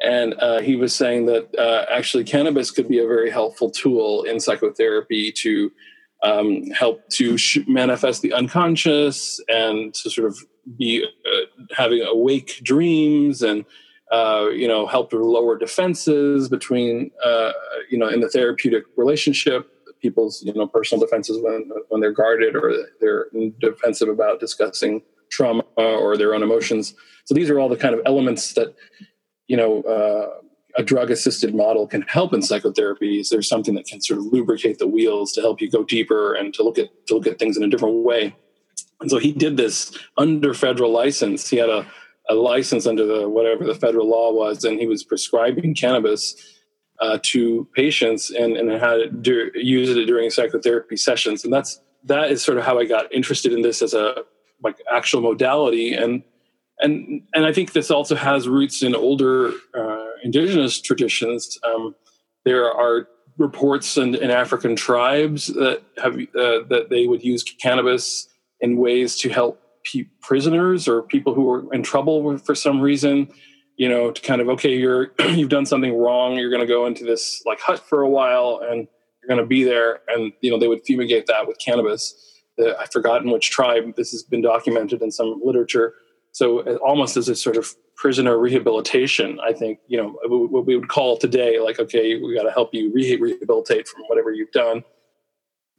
And 0.00 0.34
uh, 0.34 0.60
he 0.60 0.76
was 0.76 0.94
saying 0.94 1.26
that 1.26 1.54
uh, 1.58 1.86
actually 1.90 2.24
cannabis 2.24 2.70
could 2.70 2.88
be 2.88 3.00
a 3.00 3.06
very 3.06 3.30
helpful 3.30 3.70
tool 3.70 4.22
in 4.22 4.38
psychotherapy 4.38 5.32
to 5.32 5.72
um, 6.22 6.64
help 6.70 7.08
to 7.10 7.36
sh- 7.36 7.58
manifest 7.66 8.22
the 8.22 8.32
unconscious 8.32 9.40
and 9.48 9.94
to 9.94 10.10
sort 10.10 10.28
of 10.28 10.38
be 10.76 11.04
uh, 11.04 11.64
having 11.76 12.02
awake 12.02 12.60
dreams 12.62 13.42
and 13.42 13.64
uh, 14.12 14.48
you 14.52 14.66
know 14.66 14.86
help 14.86 15.10
to 15.10 15.18
lower 15.18 15.56
defenses 15.58 16.48
between 16.48 17.10
uh, 17.24 17.52
you 17.90 17.98
know 17.98 18.08
in 18.08 18.20
the 18.20 18.28
therapeutic 18.28 18.84
relationship 18.96 19.70
people's 20.00 20.42
you 20.42 20.52
know 20.52 20.66
personal 20.66 21.04
defenses 21.04 21.38
when 21.42 21.70
when 21.88 22.00
they're 22.00 22.12
guarded 22.12 22.56
or 22.56 22.72
they're 23.00 23.26
defensive 23.60 24.08
about 24.08 24.40
discussing 24.40 25.02
trauma 25.30 25.62
or 25.76 26.16
their 26.16 26.34
own 26.34 26.42
emotions. 26.42 26.94
So 27.24 27.34
these 27.34 27.50
are 27.50 27.58
all 27.58 27.68
the 27.68 27.76
kind 27.76 27.94
of 27.94 28.00
elements 28.06 28.54
that 28.54 28.74
you 29.46 29.56
know 29.56 29.82
uh, 29.82 30.40
a 30.76 30.82
drug 30.82 31.10
assisted 31.10 31.54
model 31.54 31.86
can 31.86 32.02
help 32.02 32.32
in 32.32 32.42
psychotherapy. 32.42 33.20
Is 33.20 33.30
there's 33.30 33.48
something 33.48 33.74
that 33.74 33.86
can 33.86 34.00
sort 34.00 34.20
of 34.20 34.26
lubricate 34.26 34.78
the 34.78 34.86
wheels 34.86 35.32
to 35.32 35.40
help 35.40 35.60
you 35.60 35.70
go 35.70 35.84
deeper 35.84 36.34
and 36.34 36.54
to 36.54 36.62
look 36.62 36.78
at 36.78 36.88
to 37.08 37.14
look 37.14 37.26
at 37.26 37.38
things 37.38 37.56
in 37.56 37.62
a 37.62 37.68
different 37.68 38.04
way. 38.04 38.34
And 39.00 39.10
so 39.10 39.18
he 39.18 39.32
did 39.32 39.56
this 39.56 39.96
under 40.16 40.54
federal 40.54 40.90
license. 40.90 41.48
He 41.48 41.56
had 41.56 41.68
a, 41.68 41.86
a 42.28 42.34
license 42.34 42.84
under 42.86 43.06
the 43.06 43.28
whatever 43.28 43.64
the 43.64 43.74
federal 43.74 44.08
law 44.08 44.32
was, 44.32 44.64
and 44.64 44.78
he 44.78 44.86
was 44.86 45.04
prescribing 45.04 45.74
cannabis 45.74 46.57
uh, 47.00 47.18
to 47.22 47.68
patients 47.74 48.30
and 48.30 48.56
and 48.56 48.70
had 48.70 49.22
do, 49.22 49.50
use 49.54 49.90
it 49.90 50.04
during 50.06 50.30
psychotherapy 50.30 50.96
sessions. 50.96 51.44
And 51.44 51.52
that's 51.52 51.80
that 52.04 52.30
is 52.30 52.42
sort 52.42 52.58
of 52.58 52.64
how 52.64 52.78
I 52.78 52.84
got 52.84 53.12
interested 53.12 53.52
in 53.52 53.62
this 53.62 53.82
as 53.82 53.94
a 53.94 54.24
like 54.62 54.76
actual 54.90 55.20
modality 55.20 55.94
and 55.94 56.22
and 56.80 57.22
and 57.34 57.44
I 57.44 57.52
think 57.52 57.72
this 57.72 57.90
also 57.90 58.14
has 58.14 58.48
roots 58.48 58.82
in 58.82 58.94
older 58.94 59.52
uh, 59.74 60.06
indigenous 60.22 60.80
traditions. 60.80 61.58
Um, 61.64 61.94
there 62.44 62.72
are 62.72 63.08
reports 63.36 63.96
in, 63.96 64.14
in, 64.16 64.30
African 64.30 64.74
tribes 64.74 65.48
that 65.48 65.82
have 66.02 66.14
uh, 66.14 66.66
that 66.68 66.86
they 66.90 67.06
would 67.06 67.22
use 67.22 67.42
cannabis 67.42 68.28
in 68.60 68.76
ways 68.76 69.16
to 69.18 69.28
help 69.28 69.60
prisoners 70.20 70.86
or 70.88 71.02
people 71.02 71.34
who 71.34 71.44
were 71.44 71.72
in 71.72 71.82
trouble 71.82 72.36
for 72.38 72.54
some 72.54 72.80
reason. 72.80 73.28
You 73.78 73.88
know, 73.88 74.10
to 74.10 74.20
kind 74.20 74.42
of 74.42 74.48
okay, 74.50 74.76
you're 74.76 75.12
you've 75.30 75.48
done 75.48 75.64
something 75.64 75.96
wrong. 75.96 76.36
You're 76.36 76.50
going 76.50 76.60
to 76.60 76.66
go 76.66 76.84
into 76.84 77.04
this 77.04 77.42
like 77.46 77.60
hut 77.60 77.78
for 77.88 78.02
a 78.02 78.08
while, 78.08 78.60
and 78.62 78.86
you're 79.22 79.28
going 79.28 79.40
to 79.40 79.46
be 79.46 79.64
there. 79.64 80.00
And 80.08 80.32
you 80.42 80.50
know, 80.50 80.58
they 80.58 80.68
would 80.68 80.82
fumigate 80.84 81.26
that 81.28 81.48
with 81.48 81.58
cannabis 81.58 82.28
the, 82.58 82.78
I've 82.78 82.92
forgotten 82.92 83.30
which 83.30 83.50
tribe. 83.50 83.96
This 83.96 84.10
has 84.10 84.22
been 84.22 84.42
documented 84.42 85.00
in 85.00 85.10
some 85.10 85.40
literature. 85.42 85.94
So 86.32 86.60
uh, 86.60 86.74
almost 86.76 87.16
as 87.16 87.28
a 87.28 87.34
sort 87.34 87.56
of 87.56 87.74
prisoner 87.96 88.36
rehabilitation, 88.36 89.38
I 89.40 89.52
think 89.52 89.78
you 89.86 89.96
know 89.96 90.18
what 90.24 90.66
we 90.66 90.76
would 90.76 90.88
call 90.88 91.16
today, 91.16 91.58
like 91.60 91.78
okay, 91.78 92.20
we 92.20 92.34
got 92.34 92.42
to 92.42 92.50
help 92.50 92.74
you 92.74 92.92
rehabilitate 92.92 93.88
from 93.88 94.02
whatever 94.08 94.30
you've 94.32 94.52
done. 94.52 94.84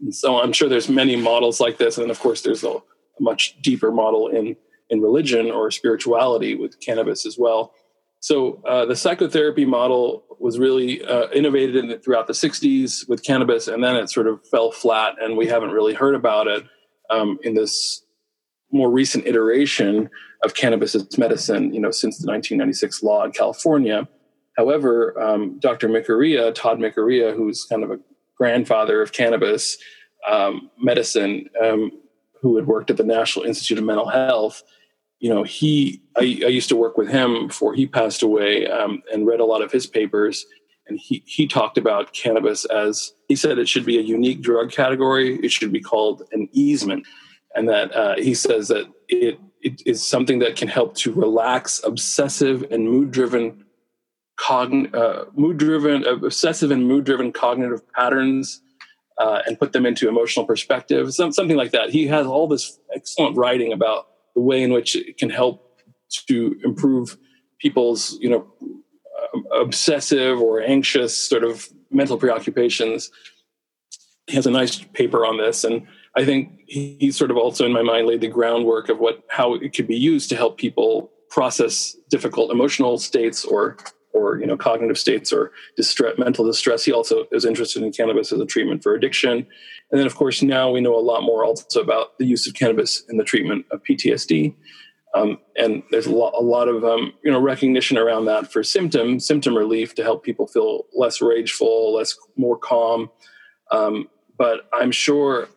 And 0.01 0.15
so 0.15 0.41
I'm 0.41 0.53
sure 0.53 0.69
there's 0.69 0.89
many 0.89 1.15
models 1.15 1.59
like 1.59 1.77
this, 1.77 1.97
and 1.97 2.09
of 2.09 2.19
course 2.19 2.41
there's 2.41 2.63
a, 2.63 2.69
a 2.71 2.81
much 3.19 3.61
deeper 3.61 3.91
model 3.91 4.27
in 4.27 4.55
in 4.89 5.01
religion 5.01 5.51
or 5.51 5.69
spirituality 5.69 6.55
with 6.55 6.79
cannabis 6.79 7.25
as 7.25 7.37
well. 7.37 7.73
So 8.19 8.61
uh, 8.67 8.85
the 8.85 8.95
psychotherapy 8.95 9.65
model 9.65 10.25
was 10.39 10.59
really 10.59 11.03
uh, 11.03 11.29
innovated 11.31 11.75
in, 11.75 11.99
throughout 11.99 12.27
the 12.27 12.33
60s 12.33 13.07
with 13.07 13.23
cannabis, 13.23 13.67
and 13.67 13.83
then 13.83 13.95
it 13.95 14.09
sort 14.09 14.27
of 14.27 14.45
fell 14.47 14.71
flat, 14.71 15.15
and 15.21 15.37
we 15.37 15.47
haven't 15.47 15.71
really 15.71 15.93
heard 15.93 16.15
about 16.15 16.47
it 16.47 16.63
um, 17.09 17.39
in 17.43 17.55
this 17.55 18.03
more 18.71 18.89
recent 18.89 19.25
iteration 19.25 20.09
of 20.43 20.53
cannabis 20.53 20.95
as 20.95 21.17
medicine, 21.17 21.73
you 21.73 21.79
know, 21.79 21.91
since 21.91 22.17
the 22.19 22.27
1996 22.27 23.03
law 23.03 23.23
in 23.23 23.31
California. 23.31 24.07
However, 24.57 25.19
um, 25.19 25.59
Dr. 25.59 25.89
Mikuriya, 25.89 26.53
Tod 26.53 26.79
Mikuriya, 26.79 27.35
who's 27.35 27.65
kind 27.65 27.83
of 27.83 27.91
a 27.91 27.99
grandfather 28.37 29.01
of 29.01 29.11
cannabis 29.11 29.77
um, 30.29 30.69
medicine, 30.77 31.49
um, 31.63 31.91
who 32.41 32.55
had 32.55 32.67
worked 32.67 32.89
at 32.89 32.97
the 32.97 33.03
National 33.03 33.45
Institute 33.45 33.77
of 33.77 33.83
Mental 33.83 34.07
Health, 34.07 34.63
you 35.19 35.29
know, 35.29 35.43
he, 35.43 36.01
I, 36.17 36.21
I 36.21 36.49
used 36.49 36.69
to 36.69 36.75
work 36.75 36.97
with 36.97 37.09
him 37.09 37.47
before 37.47 37.73
he 37.73 37.85
passed 37.85 38.23
away 38.23 38.67
um, 38.67 39.03
and 39.11 39.27
read 39.27 39.39
a 39.39 39.45
lot 39.45 39.61
of 39.61 39.71
his 39.71 39.85
papers. 39.85 40.45
And 40.87 40.97
he, 40.99 41.23
he 41.25 41.45
talked 41.45 41.77
about 41.77 42.13
cannabis 42.13 42.65
as 42.65 43.13
he 43.27 43.35
said 43.35 43.59
it 43.59 43.69
should 43.69 43.85
be 43.85 43.99
a 43.99 44.01
unique 44.01 44.41
drug 44.41 44.71
category. 44.71 45.35
It 45.43 45.51
should 45.51 45.71
be 45.71 45.81
called 45.81 46.23
an 46.31 46.47
easement. 46.51 47.05
And 47.53 47.67
that 47.69 47.93
uh, 47.95 48.15
he 48.15 48.33
says 48.33 48.69
that 48.69 48.87
it, 49.07 49.39
it 49.61 49.81
is 49.85 50.05
something 50.05 50.39
that 50.39 50.55
can 50.55 50.67
help 50.67 50.95
to 50.97 51.11
relax 51.11 51.81
obsessive 51.83 52.63
and 52.71 52.89
mood 52.89 53.11
driven 53.11 53.65
cogn- 54.39 54.95
uh, 54.95 55.25
mood 55.33 55.57
driven, 55.57 56.07
uh, 56.07 56.15
obsessive 56.15 56.71
and 56.71 56.87
mood 56.87 57.03
driven 57.03 57.33
cognitive 57.33 57.81
patterns 57.93 58.61
uh, 59.17 59.41
and 59.45 59.59
put 59.59 59.73
them 59.73 59.85
into 59.85 60.07
emotional 60.07 60.45
perspective, 60.45 61.13
some, 61.13 61.33
something 61.33 61.57
like 61.57 61.71
that. 61.71 61.89
He 61.89 62.07
has 62.07 62.25
all 62.25 62.47
this 62.47 62.79
excellent 62.95 63.35
writing 63.35 63.73
about 63.73 64.07
the 64.39 64.45
way 64.45 64.63
in 64.63 64.71
which 64.71 64.95
it 64.95 65.17
can 65.17 65.29
help 65.29 65.81
to 66.27 66.57
improve 66.63 67.17
people's, 67.59 68.17
you 68.21 68.29
know, 68.29 68.47
uh, 69.21 69.59
obsessive 69.59 70.39
or 70.39 70.61
anxious 70.61 71.15
sort 71.17 71.43
of 71.43 71.67
mental 71.91 72.17
preoccupations. 72.17 73.11
He 74.27 74.35
has 74.35 74.47
a 74.47 74.51
nice 74.51 74.79
paper 74.93 75.25
on 75.25 75.37
this, 75.37 75.65
and 75.65 75.85
I 76.15 76.23
think 76.23 76.61
he, 76.67 76.95
he 77.01 77.11
sort 77.11 77.31
of 77.31 77.37
also, 77.37 77.65
in 77.65 77.73
my 77.73 77.81
mind, 77.81 78.07
laid 78.07 78.21
the 78.21 78.29
groundwork 78.29 78.87
of 78.87 78.99
what 78.99 79.23
how 79.29 79.55
it 79.55 79.73
could 79.73 79.87
be 79.87 79.97
used 79.97 80.29
to 80.29 80.37
help 80.37 80.57
people 80.57 81.11
process 81.29 81.97
difficult 82.09 82.49
emotional 82.49 82.97
states 82.97 83.43
or 83.43 83.75
or 84.13 84.39
you 84.39 84.45
know 84.45 84.57
cognitive 84.57 84.97
states 84.97 85.31
or 85.31 85.51
distress, 85.75 86.17
mental 86.17 86.45
distress. 86.45 86.83
He 86.83 86.91
also 86.91 87.25
is 87.31 87.45
interested 87.45 87.83
in 87.83 87.91
cannabis 87.91 88.31
as 88.31 88.39
a 88.39 88.45
treatment 88.45 88.83
for 88.83 88.93
addiction, 88.93 89.31
and 89.31 89.99
then 89.99 90.05
of 90.05 90.15
course 90.15 90.41
now 90.41 90.71
we 90.71 90.81
know 90.81 90.95
a 90.95 90.99
lot 90.99 91.23
more 91.23 91.43
also 91.43 91.81
about 91.81 92.17
the 92.17 92.25
use 92.25 92.47
of 92.47 92.53
cannabis 92.53 93.03
in 93.09 93.17
the 93.17 93.23
treatment 93.23 93.65
of 93.71 93.83
PTSD. 93.83 94.55
Um, 95.15 95.39
and 95.55 95.81
there's 95.89 96.05
a 96.05 96.11
lot, 96.11 96.33
a 96.37 96.43
lot 96.43 96.67
of 96.67 96.83
um, 96.83 97.13
you 97.23 97.31
know 97.31 97.39
recognition 97.39 97.97
around 97.97 98.25
that 98.25 98.51
for 98.51 98.63
symptom 98.63 99.19
symptom 99.19 99.57
relief 99.57 99.95
to 99.95 100.03
help 100.03 100.23
people 100.23 100.47
feel 100.47 100.85
less 100.93 101.21
rageful, 101.21 101.93
less 101.93 102.15
more 102.37 102.57
calm. 102.57 103.09
Um, 103.71 104.07
but 104.37 104.69
I'm 104.71 104.91
sure 104.91 105.49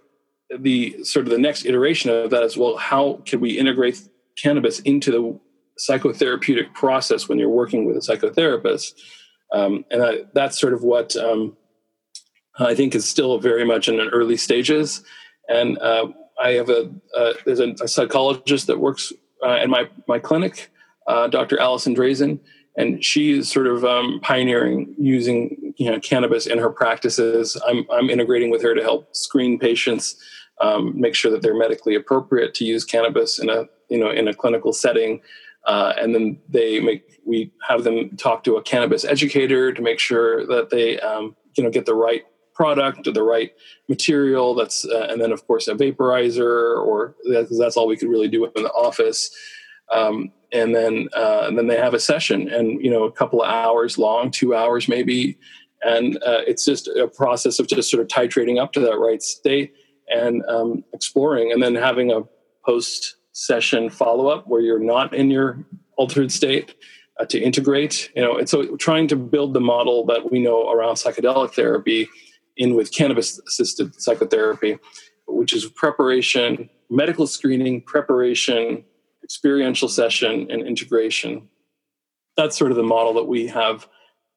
the 0.58 1.02
sort 1.04 1.26
of 1.26 1.30
the 1.30 1.38
next 1.38 1.64
iteration 1.64 2.10
of 2.10 2.30
that 2.30 2.42
is 2.42 2.56
well, 2.56 2.76
how 2.76 3.20
can 3.26 3.40
we 3.40 3.58
integrate 3.58 4.00
cannabis 4.36 4.80
into 4.80 5.10
the 5.10 5.40
psychotherapeutic 5.78 6.74
process 6.74 7.28
when 7.28 7.38
you're 7.38 7.48
working 7.48 7.84
with 7.84 7.96
a 7.96 8.00
psychotherapist. 8.00 8.94
Um, 9.52 9.84
and 9.90 10.02
I, 10.02 10.18
that's 10.34 10.58
sort 10.58 10.72
of 10.72 10.82
what 10.82 11.16
um, 11.16 11.56
I 12.58 12.74
think 12.74 12.94
is 12.94 13.08
still 13.08 13.38
very 13.38 13.64
much 13.64 13.88
in 13.88 14.00
an 14.00 14.08
early 14.08 14.36
stages. 14.36 15.02
And 15.48 15.78
uh, 15.78 16.08
I 16.42 16.52
have 16.52 16.70
a, 16.70 16.90
there's 17.44 17.60
a, 17.60 17.74
a, 17.82 17.88
psychologist 17.88 18.66
that 18.68 18.78
works 18.78 19.12
uh, 19.44 19.56
in 19.56 19.70
my, 19.70 19.88
my 20.08 20.18
clinic, 20.18 20.70
uh, 21.06 21.28
Dr. 21.28 21.60
Allison 21.60 21.94
Drazen, 21.94 22.38
and 22.76 23.04
she 23.04 23.32
is 23.38 23.50
sort 23.50 23.66
of 23.66 23.84
um, 23.84 24.20
pioneering 24.22 24.94
using 24.98 25.74
you 25.76 25.90
know 25.90 26.00
cannabis 26.00 26.46
in 26.46 26.58
her 26.58 26.70
practices. 26.70 27.60
I'm, 27.66 27.86
I'm 27.92 28.08
integrating 28.08 28.50
with 28.50 28.62
her 28.62 28.74
to 28.74 28.82
help 28.82 29.14
screen 29.14 29.58
patients, 29.58 30.16
um, 30.60 30.98
make 30.98 31.14
sure 31.14 31.30
that 31.30 31.42
they're 31.42 31.56
medically 31.56 31.94
appropriate 31.94 32.54
to 32.54 32.64
use 32.64 32.84
cannabis 32.84 33.38
in 33.38 33.50
a 33.50 33.66
you 33.88 33.98
know 33.98 34.10
in 34.10 34.28
a 34.28 34.34
clinical 34.34 34.72
setting 34.72 35.20
uh, 35.64 35.92
and 35.98 36.14
then 36.14 36.38
they 36.48 36.80
make 36.80 37.20
we 37.24 37.52
have 37.68 37.84
them 37.84 38.16
talk 38.16 38.42
to 38.44 38.56
a 38.56 38.62
cannabis 38.62 39.04
educator 39.04 39.72
to 39.72 39.82
make 39.82 39.98
sure 39.98 40.46
that 40.46 40.70
they 40.70 40.98
um, 41.00 41.36
you 41.56 41.62
know 41.62 41.70
get 41.70 41.86
the 41.86 41.94
right 41.94 42.24
product 42.54 43.06
or 43.06 43.12
the 43.12 43.22
right 43.22 43.52
material 43.88 44.54
that's 44.54 44.84
uh, 44.84 45.06
and 45.08 45.20
then 45.20 45.32
of 45.32 45.46
course 45.46 45.68
a 45.68 45.74
vaporizer 45.74 46.76
or 46.84 47.14
because 47.24 47.58
that's 47.58 47.76
all 47.76 47.86
we 47.86 47.96
could 47.96 48.08
really 48.08 48.28
do 48.28 48.44
in 48.44 48.62
the 48.62 48.72
office. 48.72 49.30
Um, 49.90 50.32
and 50.52 50.74
then 50.74 51.08
uh, 51.14 51.44
and 51.46 51.56
then 51.56 51.66
they 51.66 51.78
have 51.78 51.94
a 51.94 52.00
session 52.00 52.48
and 52.48 52.82
you 52.82 52.90
know 52.90 53.04
a 53.04 53.12
couple 53.12 53.42
of 53.42 53.48
hours 53.48 53.98
long 53.98 54.30
two 54.30 54.54
hours 54.54 54.88
maybe. 54.88 55.38
And 55.84 56.16
uh, 56.18 56.42
it's 56.46 56.64
just 56.64 56.86
a 56.86 57.08
process 57.08 57.58
of 57.58 57.66
just 57.66 57.90
sort 57.90 58.02
of 58.02 58.06
titrating 58.06 58.62
up 58.62 58.72
to 58.74 58.80
that 58.80 58.98
right 58.98 59.20
state 59.20 59.74
and 60.08 60.44
um, 60.48 60.84
exploring 60.92 61.50
and 61.50 61.60
then 61.60 61.74
having 61.74 62.12
a 62.12 62.20
post 62.64 63.16
session 63.32 63.90
follow 63.90 64.28
up 64.28 64.46
where 64.46 64.60
you're 64.60 64.78
not 64.78 65.14
in 65.14 65.30
your 65.30 65.64
altered 65.96 66.30
state 66.30 66.74
uh, 67.18 67.24
to 67.26 67.40
integrate. 67.40 68.10
You 68.14 68.22
know, 68.22 68.36
and 68.36 68.48
so 68.48 68.76
trying 68.76 69.08
to 69.08 69.16
build 69.16 69.54
the 69.54 69.60
model 69.60 70.06
that 70.06 70.30
we 70.30 70.38
know 70.38 70.70
around 70.70 70.94
psychedelic 70.94 71.54
therapy 71.54 72.08
in 72.56 72.74
with 72.74 72.94
cannabis 72.94 73.38
assisted 73.40 74.00
psychotherapy, 74.00 74.78
which 75.26 75.52
is 75.52 75.66
preparation, 75.66 76.68
medical 76.90 77.26
screening, 77.26 77.80
preparation, 77.82 78.84
experiential 79.24 79.88
session, 79.88 80.50
and 80.50 80.66
integration. 80.66 81.48
That's 82.36 82.56
sort 82.56 82.70
of 82.70 82.76
the 82.76 82.82
model 82.82 83.14
that 83.14 83.24
we 83.24 83.46
have 83.48 83.88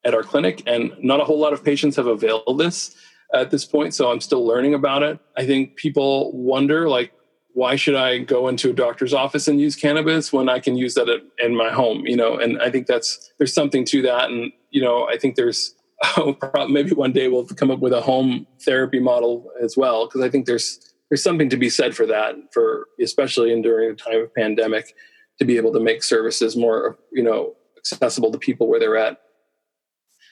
at 0.04 0.14
our 0.14 0.22
clinic, 0.22 0.62
and 0.66 0.92
not 1.00 1.20
a 1.20 1.24
whole 1.24 1.38
lot 1.38 1.52
of 1.52 1.64
patients 1.64 1.96
have 1.96 2.06
availed 2.06 2.58
this 2.58 2.94
at 3.34 3.50
this 3.50 3.64
point. 3.64 3.92
So 3.92 4.10
I'm 4.10 4.20
still 4.20 4.46
learning 4.46 4.74
about 4.74 5.02
it. 5.02 5.18
I 5.36 5.44
think 5.44 5.76
people 5.76 6.32
wonder, 6.32 6.88
like, 6.88 7.12
why 7.56 7.74
should 7.74 7.94
I 7.94 8.18
go 8.18 8.48
into 8.48 8.68
a 8.68 8.74
doctor's 8.74 9.14
office 9.14 9.48
and 9.48 9.58
use 9.58 9.76
cannabis 9.76 10.30
when 10.30 10.46
I 10.46 10.60
can 10.60 10.76
use 10.76 10.92
that 10.92 11.08
at, 11.08 11.22
in 11.42 11.56
my 11.56 11.70
home? 11.70 12.06
You 12.06 12.14
know, 12.14 12.36
and 12.36 12.60
I 12.60 12.70
think 12.70 12.86
that's 12.86 13.32
there's 13.38 13.54
something 13.54 13.82
to 13.86 14.02
that, 14.02 14.28
and 14.28 14.52
you 14.68 14.82
know, 14.82 15.08
I 15.08 15.16
think 15.16 15.36
there's 15.36 15.74
oh, 16.18 16.36
maybe 16.68 16.92
one 16.92 17.12
day 17.12 17.28
we'll 17.28 17.46
come 17.46 17.70
up 17.70 17.78
with 17.78 17.94
a 17.94 18.02
home 18.02 18.46
therapy 18.62 19.00
model 19.00 19.50
as 19.62 19.74
well 19.74 20.06
because 20.06 20.20
I 20.20 20.28
think 20.28 20.44
there's 20.44 20.78
there's 21.08 21.22
something 21.22 21.48
to 21.48 21.56
be 21.56 21.70
said 21.70 21.96
for 21.96 22.04
that, 22.04 22.34
for 22.52 22.88
especially 23.00 23.50
in 23.50 23.62
during 23.62 23.88
the 23.88 23.96
time 23.96 24.20
of 24.20 24.34
pandemic, 24.34 24.94
to 25.38 25.46
be 25.46 25.56
able 25.56 25.72
to 25.72 25.80
make 25.80 26.02
services 26.02 26.56
more 26.56 26.98
you 27.10 27.22
know 27.22 27.54
accessible 27.78 28.30
to 28.32 28.38
people 28.38 28.68
where 28.68 28.78
they're 28.78 28.98
at. 28.98 29.18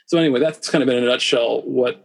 So 0.08 0.18
anyway, 0.18 0.40
that's 0.40 0.68
kind 0.68 0.82
of 0.82 0.90
in 0.90 1.02
a 1.02 1.06
nutshell 1.06 1.62
what 1.62 2.04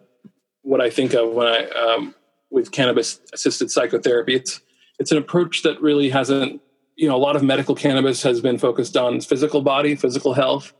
what 0.61 0.79
I 0.79 0.89
think 0.89 1.13
of 1.13 1.33
when 1.33 1.47
I 1.47 1.65
um, 1.71 2.15
with 2.49 2.71
cannabis 2.71 3.19
assisted 3.33 3.69
psychotherapy. 3.69 4.35
It's 4.35 4.61
it's 4.99 5.11
an 5.11 5.17
approach 5.17 5.63
that 5.63 5.81
really 5.81 6.09
hasn't 6.09 6.61
you 6.95 7.07
know 7.07 7.15
a 7.15 7.17
lot 7.17 7.35
of 7.35 7.43
medical 7.43 7.73
cannabis 7.75 8.21
has 8.21 8.41
been 8.41 8.57
focused 8.57 8.95
on 8.97 9.21
physical 9.21 9.61
body 9.61 9.95
physical 9.95 10.33
health 10.33 10.73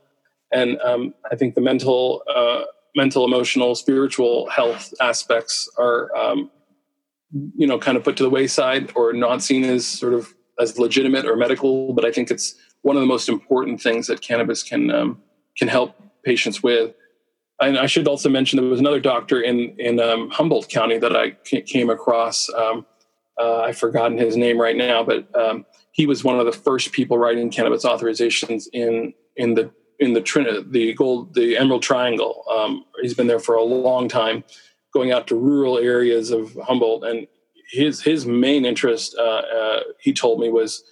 and 0.52 0.78
um, 0.82 1.14
i 1.32 1.36
think 1.36 1.54
the 1.54 1.60
mental 1.60 2.22
uh, 2.34 2.62
mental 2.94 3.24
emotional 3.24 3.74
spiritual 3.74 4.48
health 4.50 4.92
aspects 5.00 5.68
are 5.78 6.14
um, 6.16 6.50
you 7.56 7.66
know 7.66 7.78
kind 7.78 7.96
of 7.96 8.04
put 8.04 8.16
to 8.16 8.22
the 8.22 8.30
wayside 8.30 8.92
or 8.94 9.12
not 9.12 9.42
seen 9.42 9.64
as 9.64 9.86
sort 9.86 10.14
of 10.14 10.34
as 10.58 10.78
legitimate 10.78 11.24
or 11.26 11.36
medical 11.36 11.92
but 11.94 12.04
i 12.04 12.12
think 12.12 12.30
it's 12.30 12.54
one 12.82 12.96
of 12.96 13.00
the 13.00 13.06
most 13.06 13.28
important 13.28 13.80
things 13.80 14.06
that 14.06 14.20
cannabis 14.20 14.62
can 14.62 14.90
um, 14.90 15.20
can 15.58 15.68
help 15.68 15.94
patients 16.24 16.62
with. 16.62 16.94
And 17.60 17.78
i 17.78 17.86
should 17.86 18.08
also 18.08 18.28
mention 18.28 18.58
there 18.58 18.68
was 18.68 18.80
another 18.80 19.00
doctor 19.00 19.40
in 19.40 19.74
in 19.78 20.00
um, 20.00 20.30
humboldt 20.30 20.68
county 20.68 20.98
that 20.98 21.14
i 21.14 21.30
came 21.66 21.90
across 21.90 22.48
um, 22.54 22.86
uh, 23.40 23.62
I've 23.62 23.78
forgotten 23.78 24.18
his 24.18 24.36
name 24.36 24.60
right 24.60 24.76
now, 24.76 25.02
but 25.02 25.34
um, 25.38 25.64
he 25.92 26.06
was 26.06 26.22
one 26.22 26.38
of 26.38 26.46
the 26.46 26.52
first 26.52 26.92
people 26.92 27.18
writing 27.18 27.50
cannabis 27.50 27.84
authorizations 27.84 28.66
in 28.72 29.14
in 29.36 29.54
the 29.54 29.70
in 29.98 30.14
the 30.14 30.20
Trinity, 30.20 30.64
the 30.68 30.94
gold, 30.94 31.34
the 31.34 31.56
Emerald 31.56 31.82
Triangle. 31.82 32.44
Um, 32.50 32.84
he's 33.02 33.14
been 33.14 33.26
there 33.26 33.38
for 33.38 33.54
a 33.54 33.62
long 33.62 34.08
time, 34.08 34.44
going 34.92 35.12
out 35.12 35.26
to 35.28 35.36
rural 35.36 35.78
areas 35.78 36.30
of 36.30 36.56
Humboldt, 36.66 37.04
and 37.04 37.26
his 37.70 38.02
his 38.02 38.26
main 38.26 38.64
interest, 38.64 39.14
uh, 39.18 39.22
uh, 39.22 39.80
he 40.00 40.12
told 40.12 40.40
me, 40.40 40.50
was 40.50 40.82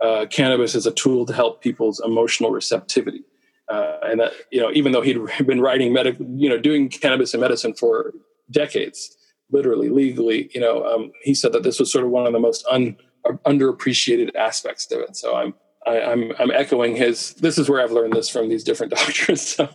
uh, 0.00 0.26
cannabis 0.30 0.74
as 0.74 0.86
a 0.86 0.92
tool 0.92 1.26
to 1.26 1.32
help 1.32 1.62
people's 1.62 2.00
emotional 2.04 2.50
receptivity. 2.50 3.24
Uh, 3.68 3.98
and 4.02 4.20
that 4.20 4.32
you 4.50 4.60
know, 4.60 4.70
even 4.72 4.92
though 4.92 5.02
he'd 5.02 5.18
been 5.46 5.60
writing 5.60 5.92
medical, 5.92 6.26
you 6.26 6.48
know, 6.48 6.58
doing 6.58 6.88
cannabis 6.88 7.34
and 7.34 7.40
medicine 7.40 7.74
for 7.74 8.12
decades, 8.50 9.16
literally 9.52 9.88
legally 9.88 10.50
you 10.54 10.60
know 10.60 10.84
um, 10.86 11.12
he 11.22 11.34
said 11.34 11.52
that 11.52 11.62
this 11.62 11.78
was 11.78 11.90
sort 11.92 12.04
of 12.04 12.10
one 12.10 12.26
of 12.26 12.32
the 12.32 12.38
most 12.38 12.64
un, 12.70 12.96
underappreciated 13.24 14.34
aspects 14.34 14.90
of 14.90 15.00
it 15.00 15.16
so 15.16 15.36
i'm 15.36 15.54
I, 15.86 15.96
am 15.96 16.22
I'm, 16.22 16.32
I'm 16.38 16.50
echoing 16.50 16.96
his 16.96 17.34
this 17.34 17.58
is 17.58 17.68
where 17.68 17.80
i've 17.82 17.92
learned 17.92 18.12
this 18.12 18.28
from 18.28 18.48
these 18.48 18.64
different 18.64 18.92
doctors 18.96 19.40
so 19.42 19.68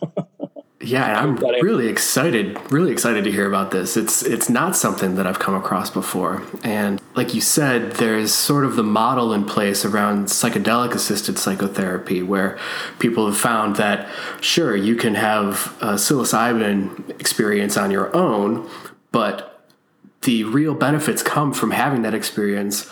Yeah, 0.86 1.20
I'm 1.20 1.38
really 1.38 1.88
excited, 1.88 2.60
really 2.72 2.92
excited 2.92 3.24
to 3.24 3.32
hear 3.32 3.48
about 3.48 3.72
this. 3.72 3.98
It's 3.98 4.22
it's 4.22 4.50
not 4.50 4.76
something 4.76 5.16
that 5.16 5.26
I've 5.26 5.40
come 5.40 5.56
across 5.56 5.90
before. 5.90 6.44
And 6.64 7.02
like 7.16 7.34
you 7.34 7.42
said, 7.42 7.94
there's 7.94 8.32
sort 8.34 8.66
of 8.66 8.76
the 8.76 8.84
model 8.84 9.34
in 9.34 9.46
place 9.46 9.84
around 9.84 10.28
psychedelic 10.28 10.94
assisted 10.94 11.40
psychotherapy 11.40 12.22
where 12.22 12.60
people 13.00 13.26
have 13.26 13.38
found 13.38 13.78
that 13.78 14.08
sure, 14.42 14.76
you 14.76 14.96
can 14.96 15.16
have 15.16 15.76
a 15.82 15.94
psilocybin 15.94 17.10
experience 17.20 17.78
on 17.78 17.90
your 17.90 18.16
own, 18.16 18.70
but 19.12 19.55
the 20.26 20.44
real 20.44 20.74
benefits 20.74 21.24
come 21.24 21.54
from 21.54 21.72
having 21.72 22.02
that 22.02 22.14
experience 22.14 22.92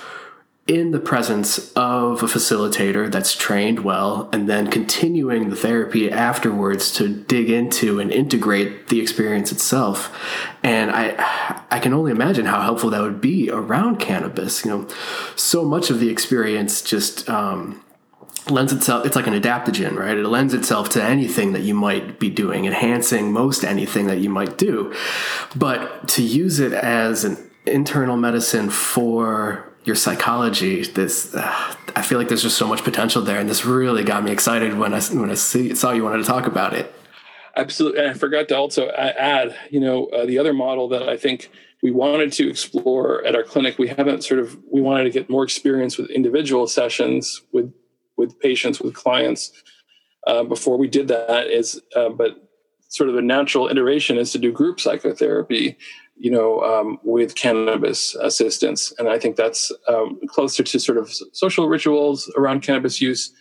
in 0.66 0.92
the 0.92 1.00
presence 1.00 1.74
of 1.74 2.24
a 2.24 2.26
facilitator 2.26 3.12
that's 3.12 3.36
trained 3.36 3.80
well 3.80 4.30
and 4.32 4.48
then 4.48 4.72
continuing 4.72 5.50
the 5.50 5.58
therapy 5.58 6.10
afterwards 6.10 6.90
to 6.94 7.10
dig 7.10 7.50
into 7.50 8.00
and 8.00 8.14
integrate 8.14 8.88
the 8.88 9.02
experience 9.02 9.52
itself. 9.52 10.16
And 10.64 10.90
i 10.92 11.66
i 11.70 11.80
can 11.80 11.94
only 11.94 12.12
imagine 12.12 12.46
how 12.46 12.62
helpful 12.62 12.92
that 12.92 13.02
would 13.02 13.20
be 13.20 13.50
around 13.50 14.00
cannabis 14.00 14.64
you 14.64 14.72
know. 14.72 14.88
So 15.36 15.66
much 15.66 15.90
of 15.90 16.00
the 16.00 16.10
experience 16.10 16.82
just 16.82 17.30
um, 17.30 17.83
lends 18.50 18.74
itself 18.74 19.06
it's 19.06 19.16
like 19.16 19.28
an 19.28 19.34
adaptogen 19.34 19.96
right 19.98 20.18
it 20.18 20.28
lends 20.28 20.54
itself 20.54 20.90
to 20.90 21.02
anything 21.02 21.54
that 21.54 21.62
you 21.62 21.74
might 21.74 22.20
be 22.20 22.30
doing 22.30 22.66
enhancing 22.66 23.32
most 23.32 23.64
anything 23.64 24.08
that 24.08 24.20
you 24.20 24.30
might 24.30 24.58
do 24.58 24.94
but 25.56 26.08
to 26.08 26.22
use 26.22 26.60
it 26.60 26.74
as 26.74 27.24
an 27.24 27.38
internal 27.66 28.18
medicine 28.18 28.70
for 28.70 29.74
your 29.86 29.96
psychology. 29.96 30.84
This 30.84 31.34
uh, 31.36 31.76
I 31.96 32.02
feel 32.02 32.18
like 32.18 32.28
there's 32.28 32.42
just 32.42 32.58
so 32.58 32.68
much 32.68 32.84
potential 32.84 33.22
there, 33.22 33.40
and 33.40 33.50
this 33.50 33.66
really 33.66 34.04
got 34.04 34.24
me 34.24 34.32
excited 34.32 34.78
when 34.78 34.94
I 34.94 35.02
when 35.02 35.30
I 35.30 35.36
see, 35.36 35.76
saw 35.76 35.92
you 35.92 36.04
wanted 36.04 36.20
to 36.20 36.24
talk 36.24 36.48
about 36.48 36.74
it. 36.74 36.94
Absolutely, 37.56 38.00
and 38.00 38.10
I 38.10 38.14
forgot 38.14 38.48
to 38.48 38.58
also 38.58 38.90
add, 38.90 39.56
you 39.70 39.80
know, 39.80 40.08
uh, 40.08 40.26
the 40.26 40.40
other 40.40 40.54
model 40.54 40.88
that 40.90 41.08
I 41.08 41.18
think 41.18 41.52
we 41.84 41.92
wanted 41.92 42.32
to 42.34 42.50
explore 42.50 43.24
at 43.26 43.36
our 43.36 43.44
clinic. 43.44 43.78
We 43.78 43.90
haven't 43.90 44.24
sort 44.24 44.40
of 44.40 44.58
we 44.72 44.82
wanted 44.82 45.04
to 45.04 45.12
get 45.12 45.30
more 45.30 45.44
experience 45.44 45.98
with 45.98 46.10
individual 46.10 46.68
sessions 46.68 47.42
with 47.52 47.72
with 48.24 48.40
patients 48.40 48.80
with 48.80 48.94
clients 48.94 49.52
uh, 50.28 50.44
before 50.44 50.78
we 50.78 50.88
did 50.88 51.08
that. 51.10 51.48
Is 51.48 51.82
uh, 51.96 52.10
but 52.10 52.32
sort 52.90 53.10
of 53.10 53.16
a 53.16 53.22
natural 53.22 53.68
iteration 53.68 54.18
is 54.18 54.32
to 54.32 54.38
do 54.40 54.52
group 54.52 54.80
psychotherapy 54.80 55.78
you 56.16 56.32
know, 56.32 56.62
um, 56.62 57.00
with 57.04 57.36
cannabis 57.36 58.16
assistance. 58.16 58.94
And 58.98 59.10
I 59.10 59.18
think 59.20 59.36
that's 59.36 59.72
um, 59.88 60.20
closer 60.28 60.64
to 60.64 60.80
sort 60.80 60.98
of 60.98 61.12
social 61.32 61.68
rituals 61.68 62.32
around 62.38 62.62
cannabis 62.62 63.02
use. 63.02 63.34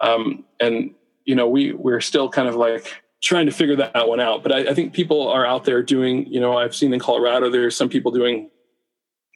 Um, 0.00 0.44
and, 0.60 0.94
you 1.24 1.34
know, 1.34 1.48
we, 1.48 1.72
we're 1.72 2.00
still 2.00 2.28
kind 2.28 2.48
of 2.48 2.54
like 2.54 3.02
trying 3.22 3.46
to 3.46 3.52
figure 3.52 3.76
that 3.76 4.08
one 4.08 4.20
out. 4.20 4.42
But 4.42 4.52
I, 4.52 4.70
I, 4.70 4.74
think 4.74 4.92
people 4.92 5.28
are 5.28 5.46
out 5.46 5.64
there 5.64 5.82
doing, 5.82 6.26
you 6.26 6.40
know, 6.40 6.56
I've 6.56 6.74
seen 6.74 6.92
in 6.92 6.98
Colorado, 6.98 7.50
there's 7.50 7.76
some 7.76 7.88
people 7.88 8.10
doing 8.10 8.50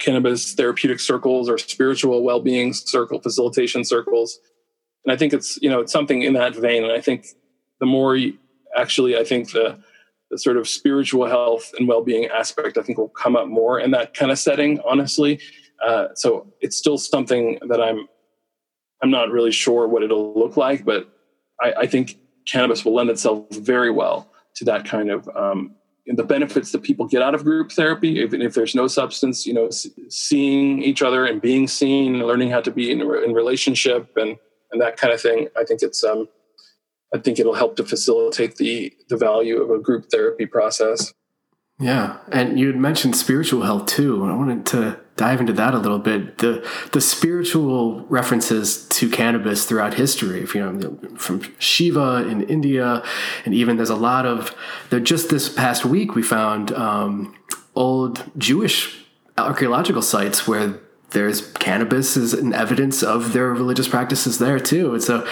cannabis 0.01 0.55
therapeutic 0.55 0.99
circles 0.99 1.49
or 1.49 1.57
spiritual 1.59 2.23
well-being 2.23 2.73
circle 2.73 3.21
facilitation 3.21 3.85
circles. 3.85 4.39
And 5.07 5.13
I 5.13 5.17
think 5.17 5.33
it's, 5.33 5.57
you 5.63 5.71
know, 5.71 5.81
it's 5.81 5.93
something 5.93 6.23
in 6.23 6.35
that 6.35 6.55
vein. 6.55 6.83
And 6.83 6.93
I 6.93 7.01
think 7.01 7.29
the 7.81 7.87
more 7.87 8.17
you, 8.17 8.37
actually, 8.77 9.17
I 9.17 9.25
think 9.25 9.53
the, 9.53 9.79
the 10.31 10.39
sort 10.39 10.57
of 10.57 10.69
spiritual 10.69 11.27
health 11.27 11.73
and 11.79 11.89
well-being 11.89 12.27
aspect 12.27 12.79
i 12.79 12.83
think 12.83 12.99
will 12.99 13.09
come 13.09 13.37
up 13.37 13.49
more 13.49 13.79
in 13.79 13.91
that 13.91 14.15
kind 14.15 14.31
of 14.31 14.39
setting 14.39 14.81
honestly 14.89 15.41
uh, 15.87 16.09
so 16.15 16.53
it's 16.61 16.77
still 16.77 16.99
something 16.99 17.59
that 17.69 17.81
i'm 17.81 18.09
i'm 19.03 19.11
not 19.11 19.31
really 19.31 19.53
sure 19.53 19.87
what 19.87 20.03
it'll 20.03 20.35
look 20.39 20.57
like 20.57 20.85
but 20.85 21.09
i, 21.61 21.73
I 21.81 21.87
think 21.87 22.19
cannabis 22.47 22.85
will 22.85 22.95
lend 22.95 23.11
itself 23.11 23.49
very 23.51 23.91
well 23.91 24.31
to 24.55 24.65
that 24.65 24.85
kind 24.85 25.11
of 25.11 25.29
um, 25.35 25.75
the 26.07 26.23
benefits 26.23 26.73
that 26.73 26.83
people 26.83 27.07
get 27.07 27.21
out 27.21 27.35
of 27.35 27.45
group 27.45 27.73
therapy 27.73 28.09
even 28.21 28.41
if 28.41 28.55
there's 28.55 28.75
no 28.75 28.87
substance 28.87 29.47
you 29.47 29.53
know 29.53 29.69
seeing 30.09 30.83
each 30.83 31.03
other 31.03 31.27
and 31.27 31.41
being 31.41 31.69
seen 31.69 32.19
learning 32.21 32.51
how 32.51 32.61
to 32.61 32.71
be 32.71 32.91
in, 32.91 33.01
in 33.01 33.33
relationship 33.33 34.11
and 34.17 34.37
and 34.73 34.81
that 34.81 34.97
kind 34.97 35.13
of 35.13 35.21
thing 35.21 35.49
i 35.57 35.65
think 35.65 35.83
it's 35.83 36.03
um 36.05 36.29
I 37.15 37.19
think 37.19 37.39
it'll 37.39 37.55
help 37.55 37.77
to 37.77 37.85
facilitate 37.85 38.57
the 38.57 38.93
the 39.09 39.17
value 39.17 39.61
of 39.63 39.71
a 39.71 39.79
group 39.79 40.11
therapy 40.11 40.47
process. 40.47 41.13
Yeah, 41.79 42.19
and 42.33 42.59
you 42.59 42.69
had 42.69 42.77
mentioned 42.77 43.17
spiritual 43.17 43.63
health 43.63 43.87
too. 43.87 44.25
I 44.25 44.35
wanted 44.35 44.65
to 44.67 44.99
dive 45.17 45.41
into 45.41 45.53
that 45.55 45.75
a 45.75 45.79
little 45.79 45.99
bit. 45.99 46.39
The 46.39 46.67
the 46.93 47.01
spiritual 47.01 48.07
references 48.07 48.89
to 48.89 49.11
cannabis 49.11 49.67
throughout 49.67 49.95
history, 49.95 50.43
if 50.43 50.55
you 50.55 50.73
know, 50.73 50.99
from 51.17 51.43
Shiva 51.59 52.27
in 52.29 52.43
India, 52.43 53.03
and 53.45 53.55
even 53.55 53.77
there's 53.77 53.91
a 53.91 53.97
lot 53.97 54.27
of. 54.27 54.55
Just 55.03 55.29
this 55.29 55.49
past 55.49 55.85
week 55.85 56.15
we 56.15 56.23
found 56.23 56.73
um, 56.73 57.37
old 57.75 58.25
Jewish 58.39 59.05
archaeological 59.39 60.03
sites 60.03 60.49
where 60.49 60.81
there's 61.11 61.53
cannabis 61.53 62.17
is 62.17 62.35
an 62.35 62.53
evidence 62.53 63.03
of 63.03 63.33
their 63.33 63.53
religious 63.53 63.89
practices 63.89 64.39
there 64.39 64.59
too. 64.59 64.95
And 64.95 65.03
so, 65.03 65.27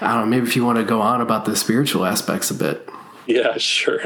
I 0.00 0.14
don't 0.14 0.22
know, 0.22 0.26
maybe 0.26 0.46
if 0.46 0.56
you 0.56 0.64
want 0.64 0.78
to 0.78 0.84
go 0.84 1.00
on 1.00 1.20
about 1.20 1.44
the 1.44 1.56
spiritual 1.56 2.04
aspects 2.04 2.50
a 2.50 2.54
bit. 2.54 2.88
Yeah, 3.26 3.56
sure. 3.58 4.00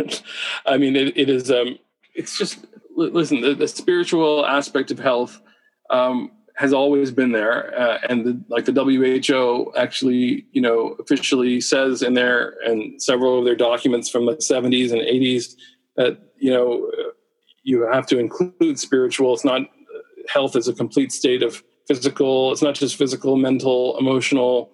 I 0.66 0.76
mean, 0.76 0.96
it, 0.96 1.16
it 1.16 1.28
is, 1.28 1.50
um, 1.50 1.78
it's 2.14 2.36
just, 2.36 2.66
listen, 2.96 3.40
the, 3.40 3.54
the 3.54 3.68
spiritual 3.68 4.44
aspect 4.44 4.90
of 4.90 4.98
health, 4.98 5.40
um, 5.90 6.30
has 6.56 6.72
always 6.72 7.10
been 7.10 7.32
there. 7.32 7.78
Uh, 7.78 7.98
and 8.08 8.26
the, 8.26 8.44
like 8.48 8.66
the 8.66 8.72
WHO 8.72 9.72
actually, 9.76 10.46
you 10.52 10.60
know, 10.60 10.96
officially 11.00 11.60
says 11.60 12.02
in 12.02 12.14
there 12.14 12.56
and 12.64 13.02
several 13.02 13.38
of 13.38 13.44
their 13.44 13.56
documents 13.56 14.10
from 14.10 14.26
the 14.26 14.36
70s 14.36 14.92
and 14.92 15.00
80s 15.00 15.54
that, 15.96 16.18
you 16.38 16.52
know, 16.52 16.90
you 17.62 17.88
have 17.90 18.06
to 18.08 18.18
include 18.18 18.78
spiritual. 18.78 19.32
It's 19.34 19.44
not 19.44 19.62
health 20.32 20.56
is 20.56 20.68
a 20.68 20.72
complete 20.72 21.12
state 21.12 21.42
of 21.42 21.62
physical 21.86 22.52
it's 22.52 22.62
not 22.62 22.74
just 22.74 22.96
physical 22.96 23.36
mental 23.36 23.98
emotional 23.98 24.70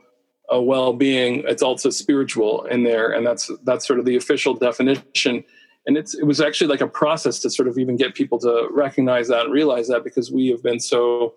uh, 0.52 0.60
well-being 0.60 1.42
it's 1.46 1.62
also 1.62 1.90
spiritual 1.90 2.64
in 2.66 2.82
there 2.82 3.10
and 3.10 3.26
that's 3.26 3.50
that's 3.64 3.86
sort 3.86 3.98
of 3.98 4.04
the 4.04 4.16
official 4.16 4.54
definition. 4.54 5.44
And 5.86 5.96
it's 5.96 6.14
it 6.14 6.24
was 6.24 6.40
actually 6.40 6.68
like 6.68 6.80
a 6.80 6.86
process 6.86 7.38
to 7.40 7.50
sort 7.50 7.68
of 7.68 7.78
even 7.78 7.96
get 7.96 8.14
people 8.14 8.38
to 8.40 8.68
recognize 8.70 9.28
that 9.28 9.46
and 9.46 9.52
realize 9.52 9.88
that 9.88 10.04
because 10.04 10.30
we 10.30 10.48
have 10.48 10.62
been 10.62 10.80
so 10.80 11.34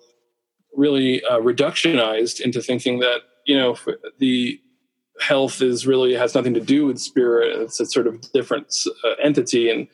really 0.76 1.24
uh, 1.26 1.40
reductionized 1.40 2.42
into 2.42 2.62
thinking 2.62 3.00
that 3.00 3.22
you 3.46 3.58
know 3.58 3.78
the 4.20 4.60
health 5.22 5.62
is 5.62 5.86
really 5.86 6.14
has 6.14 6.34
nothing 6.34 6.54
to 6.54 6.60
do 6.60 6.86
with 6.86 7.00
spirit 7.00 7.62
it's 7.62 7.80
a 7.80 7.86
sort 7.86 8.08
of 8.08 8.20
different 8.34 8.74
uh, 9.06 9.14
entity. 9.24 9.70
And 9.70 9.88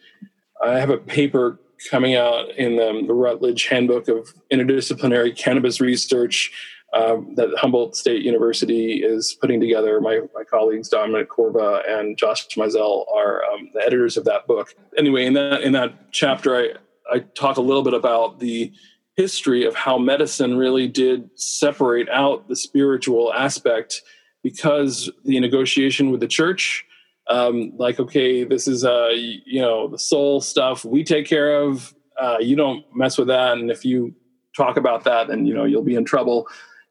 i 0.63 0.79
have 0.79 0.89
a 0.89 0.97
paper 0.97 1.59
coming 1.89 2.15
out 2.15 2.49
in 2.51 2.79
um, 2.79 3.07
the 3.07 3.13
Routledge 3.13 3.67
Handbook 3.67 4.07
of 4.07 4.33
Interdisciplinary 4.51 5.35
Cannabis 5.35 5.79
Research 5.79 6.51
um, 6.93 7.35
that 7.35 7.49
Humboldt 7.57 7.95
State 7.95 8.23
University 8.23 9.03
is 9.03 9.37
putting 9.39 9.59
together. 9.59 9.99
My, 9.99 10.21
my 10.33 10.43
colleagues 10.43 10.89
Dominic 10.89 11.29
Corva 11.29 11.81
and 11.87 12.17
Josh 12.17 12.47
Meisel 12.55 13.05
are 13.13 13.43
um, 13.45 13.69
the 13.73 13.85
editors 13.85 14.17
of 14.17 14.25
that 14.25 14.47
book. 14.47 14.73
Anyway, 14.97 15.25
in 15.25 15.33
that 15.33 15.61
in 15.61 15.73
that 15.73 16.11
chapter, 16.11 16.55
I 16.55 16.69
I 17.11 17.19
talk 17.19 17.57
a 17.57 17.61
little 17.61 17.83
bit 17.83 17.93
about 17.93 18.39
the 18.39 18.71
history 19.15 19.65
of 19.65 19.75
how 19.75 19.97
medicine 19.97 20.57
really 20.57 20.87
did 20.87 21.29
separate 21.35 22.07
out 22.09 22.47
the 22.47 22.55
spiritual 22.55 23.33
aspect 23.33 24.01
because 24.43 25.09
the 25.25 25.39
negotiation 25.39 26.11
with 26.11 26.19
the 26.19 26.27
church 26.27 26.85
um, 27.29 27.73
like 27.77 27.99
okay 27.99 28.43
this 28.43 28.67
is 28.67 28.85
uh 28.85 29.09
you 29.11 29.61
know 29.61 29.87
the 29.87 29.99
soul 29.99 30.41
stuff 30.41 30.85
we 30.85 31.03
take 31.03 31.27
care 31.27 31.61
of. 31.61 31.93
Uh, 32.19 32.37
you 32.39 32.55
don't 32.55 32.83
mess 32.95 33.17
with 33.17 33.27
that. 33.27 33.57
And 33.57 33.69
if 33.69 33.85
you 33.85 34.15
talk 34.55 34.77
about 34.77 35.03
that 35.03 35.27
then 35.27 35.45
you 35.45 35.53
know 35.53 35.65
you'll 35.65 35.83
be 35.83 35.95
in 35.95 36.05
trouble. 36.05 36.47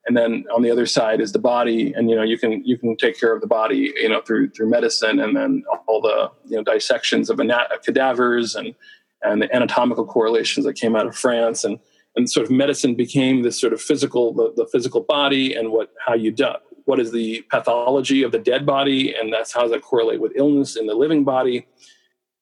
And 0.06 0.16
then 0.16 0.44
on 0.54 0.62
the 0.62 0.70
other 0.70 0.86
side 0.86 1.20
is 1.20 1.32
the 1.32 1.40
body. 1.40 1.92
And 1.92 2.08
you 2.08 2.16
know 2.16 2.22
you 2.22 2.38
can 2.38 2.64
you 2.64 2.78
can 2.78 2.96
take 2.96 3.18
care 3.18 3.34
of 3.34 3.40
the 3.40 3.46
body 3.46 3.92
you 3.96 4.08
know 4.08 4.20
through 4.20 4.50
through 4.50 4.70
medicine 4.70 5.18
and 5.18 5.36
then 5.36 5.64
all 5.86 6.00
the 6.00 6.30
you 6.48 6.56
know 6.56 6.62
dissections 6.62 7.30
of 7.30 7.38
cadavers 7.84 8.54
and 8.54 8.74
and 9.22 9.42
the 9.42 9.54
anatomical 9.54 10.04
correlations 10.04 10.66
that 10.66 10.74
came 10.74 10.94
out 10.94 11.06
of 11.06 11.16
France. 11.16 11.64
And 11.64 11.78
and 12.16 12.30
sort 12.30 12.46
of 12.46 12.50
medicine 12.50 12.94
became 12.94 13.42
this 13.42 13.60
sort 13.60 13.72
of 13.72 13.80
physical 13.80 14.32
the, 14.32 14.52
the 14.56 14.66
physical 14.66 15.02
body 15.02 15.54
and 15.54 15.70
what 15.70 15.92
how 16.04 16.14
you 16.14 16.32
do 16.32 16.52
what 16.86 16.98
is 16.98 17.12
the 17.12 17.42
pathology 17.50 18.22
of 18.22 18.32
the 18.32 18.38
dead 18.38 18.64
body 18.64 19.14
and 19.14 19.32
that's 19.32 19.52
how 19.52 19.62
does 19.62 19.72
that 19.72 19.82
correlate 19.82 20.20
with 20.20 20.32
illness 20.34 20.76
in 20.76 20.86
the 20.86 20.94
living 20.94 21.24
body. 21.24 21.66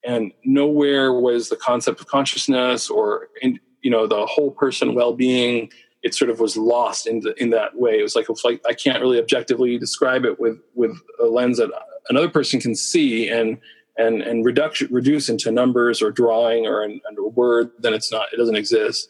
And 0.06 0.32
nowhere 0.44 1.12
was 1.12 1.48
the 1.48 1.56
concept 1.56 2.00
of 2.00 2.06
consciousness 2.06 2.88
or 2.88 3.28
in, 3.42 3.58
you 3.82 3.90
know 3.90 4.06
the 4.06 4.26
whole 4.26 4.50
person 4.50 4.94
well-being 4.94 5.70
it 6.02 6.14
sort 6.14 6.30
of 6.30 6.38
was 6.38 6.54
lost 6.54 7.06
in 7.06 7.20
the, 7.20 7.34
in 7.42 7.48
that 7.50 7.76
way. 7.76 7.98
It 7.98 8.02
was 8.02 8.14
like 8.14 8.24
it 8.24 8.30
was 8.30 8.44
like 8.44 8.60
i 8.68 8.74
can't 8.74 9.00
really 9.00 9.18
objectively 9.18 9.78
describe 9.78 10.24
it 10.24 10.38
with 10.38 10.58
with 10.74 10.96
a 11.20 11.26
lens 11.26 11.58
that 11.58 11.70
another 12.08 12.28
person 12.28 12.60
can 12.60 12.74
see 12.74 13.28
and 13.28 13.58
and 13.96 14.22
and 14.22 14.44
reduce 14.44 14.82
reduce 14.90 15.28
into 15.28 15.50
numbers 15.50 16.02
or 16.02 16.10
drawing 16.10 16.66
or 16.66 16.82
an, 16.82 17.00
a 17.18 17.28
word 17.28 17.70
then 17.78 17.94
it's 17.94 18.12
not 18.12 18.26
it 18.32 18.36
doesn't 18.36 18.56
exist. 18.56 19.08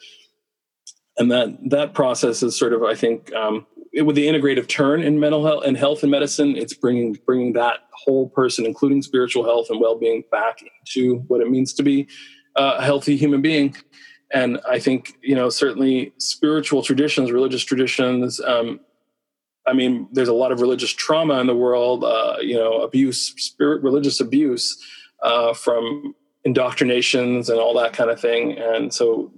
And 1.17 1.31
that 1.31 1.57
that 1.71 1.95
process 1.95 2.43
is 2.43 2.57
sort 2.57 2.73
of 2.73 2.85
i 2.85 2.95
think 2.95 3.33
um, 3.35 3.67
with 4.03 4.17
the 4.17 4.27
integrative 4.27 4.67
turn 4.67 5.03
in 5.03 5.21
mental 5.21 5.45
health 5.45 5.65
and 5.65 5.77
health 5.77 6.03
and 6.03 6.11
medicine, 6.11 6.57
it's 6.57 6.75
bringing 6.75 7.19
bringing 7.27 7.53
that 7.53 7.81
whole 7.93 8.29
person, 8.29 8.67
including 8.67 9.03
spiritual 9.03 9.45
health 9.45 9.69
and 9.71 9.81
well 9.81 9.97
being, 9.97 10.25
back 10.31 10.63
into 10.63 11.19
what 11.29 11.41
it 11.41 11.51
means 11.51 11.73
to 11.75 11.83
be 11.83 12.09
a 12.57 12.83
healthy 12.83 13.17
human 13.17 13.43
being. 13.43 13.77
And 14.33 14.61
I 14.69 14.79
think 14.79 15.15
you 15.23 15.35
know 15.35 15.49
certainly 15.49 16.13
spiritual 16.19 16.83
traditions, 16.83 17.31
religious 17.31 17.63
traditions. 17.63 18.41
Um, 18.41 18.81
I 19.67 19.73
mean, 19.73 20.09
there's 20.13 20.29
a 20.29 20.35
lot 20.35 20.53
of 20.53 20.61
religious 20.61 20.91
trauma 20.91 21.41
in 21.41 21.47
the 21.47 21.57
world. 21.57 22.05
Uh, 22.05 22.37
you 22.41 22.57
know, 22.57 22.83
abuse, 22.83 23.35
spirit, 23.37 23.83
religious 23.83 24.21
abuse 24.21 24.77
uh, 25.23 25.55
from 25.55 26.15
indoctrinations 26.45 27.49
and 27.49 27.59
all 27.59 27.75
that 27.75 27.93
kind 27.93 28.11
of 28.11 28.21
thing. 28.21 28.59
And 28.59 28.93
so 28.93 29.33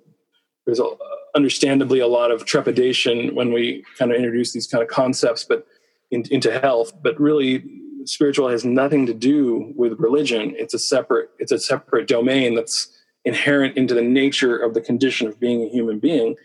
there's 0.64 0.80
a, 0.80 0.88
understandably 1.36 2.00
a 2.00 2.06
lot 2.08 2.30
of 2.30 2.46
trepidation 2.46 3.34
when 3.34 3.52
we 3.52 3.84
kind 3.98 4.10
of 4.10 4.16
introduce 4.16 4.52
these 4.52 4.66
kind 4.66 4.82
of 4.82 4.88
concepts, 4.88 5.44
but 5.44 5.66
in, 6.10 6.24
into 6.30 6.58
health. 6.58 6.92
But 7.02 7.20
really, 7.20 7.62
spiritual 8.06 8.48
has 8.48 8.64
nothing 8.64 9.06
to 9.06 9.14
do 9.14 9.72
with 9.76 10.00
religion. 10.00 10.54
It's 10.56 10.74
a 10.74 10.78
separate 10.78 11.30
it's 11.38 11.52
a 11.52 11.58
separate 11.58 12.08
domain 12.08 12.54
that's 12.54 12.88
inherent 13.24 13.76
into 13.76 13.92
the 13.92 14.02
nature 14.02 14.56
of 14.56 14.72
the 14.74 14.80
condition 14.80 15.28
of 15.28 15.38
being 15.38 15.62
a 15.62 15.68
human 15.68 15.98
being 15.98 16.36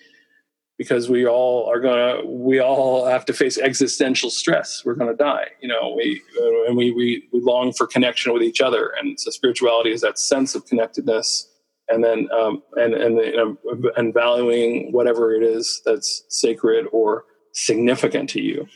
because 0.82 1.08
we 1.10 1.28
all 1.28 1.70
are 1.70 1.80
gonna 1.80 2.26
we 2.26 2.60
all 2.60 3.06
have 3.06 3.24
to 3.24 3.34
face 3.34 3.60
existential 3.60 4.32
stress 4.32 4.84
we're 4.84 4.96
gonna 4.96 5.16
die 5.16 5.46
you 5.62 5.68
know 5.68 5.94
we 5.96 6.20
uh, 6.42 6.66
and 6.66 6.76
we, 6.76 6.90
we 6.90 7.24
we 7.32 7.40
long 7.40 7.72
for 7.72 7.86
connection 7.86 8.34
with 8.34 8.42
each 8.42 8.60
other 8.60 8.92
and 9.00 9.20
so 9.20 9.30
spirituality 9.30 9.92
is 9.92 10.02
that 10.02 10.18
sense 10.18 10.56
of 10.56 10.66
connectedness 10.66 11.51
and 11.92 12.04
then 12.04 12.30
um, 12.32 12.64
and 12.74 12.94
and 12.94 13.18
you 13.18 13.36
know, 13.36 13.58
and 13.98 14.14
valuing 14.14 14.92
whatever 14.92 15.34
it 15.34 15.44
is 15.44 15.82
that's 15.86 16.24
sacred 16.30 16.86
or 16.92 17.26
significant 17.54 18.30
to 18.30 18.42
you. 18.42 18.68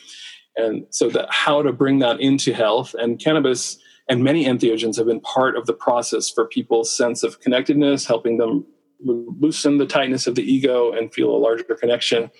And 0.57 0.85
so 0.89 1.09
that 1.09 1.27
how 1.31 1.61
to 1.61 1.71
bring 1.71 1.99
that 1.99 2.19
into 2.19 2.53
health 2.53 2.95
and 2.97 3.19
cannabis 3.19 3.77
and 4.07 4.23
many 4.23 4.45
entheogens 4.45 4.97
have 4.97 5.07
been 5.07 5.21
part 5.21 5.57
of 5.57 5.65
the 5.65 5.73
process 5.73 6.29
for 6.29 6.45
people's 6.45 6.95
sense 6.95 7.23
of 7.23 7.39
connectedness 7.39 8.05
helping 8.05 8.37
them 8.37 8.65
loosen 9.03 9.77
the 9.77 9.85
tightness 9.85 10.27
of 10.27 10.35
the 10.35 10.43
ego 10.43 10.91
and 10.91 11.13
feel 11.13 11.29
a 11.29 11.37
larger 11.37 11.75
connection. 11.75 12.31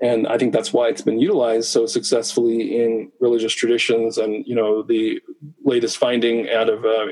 And 0.00 0.26
i 0.28 0.38
think 0.38 0.52
that's 0.52 0.72
why 0.72 0.88
it's 0.88 1.02
been 1.02 1.18
utilized 1.18 1.68
so 1.68 1.86
successfully 1.86 2.82
in 2.82 3.10
religious 3.20 3.52
traditions 3.52 4.16
and 4.16 4.44
you 4.46 4.54
know 4.54 4.82
the 4.82 5.20
latest 5.64 5.98
finding 5.98 6.48
out 6.50 6.68
of 6.68 6.84
uh, 6.84 7.06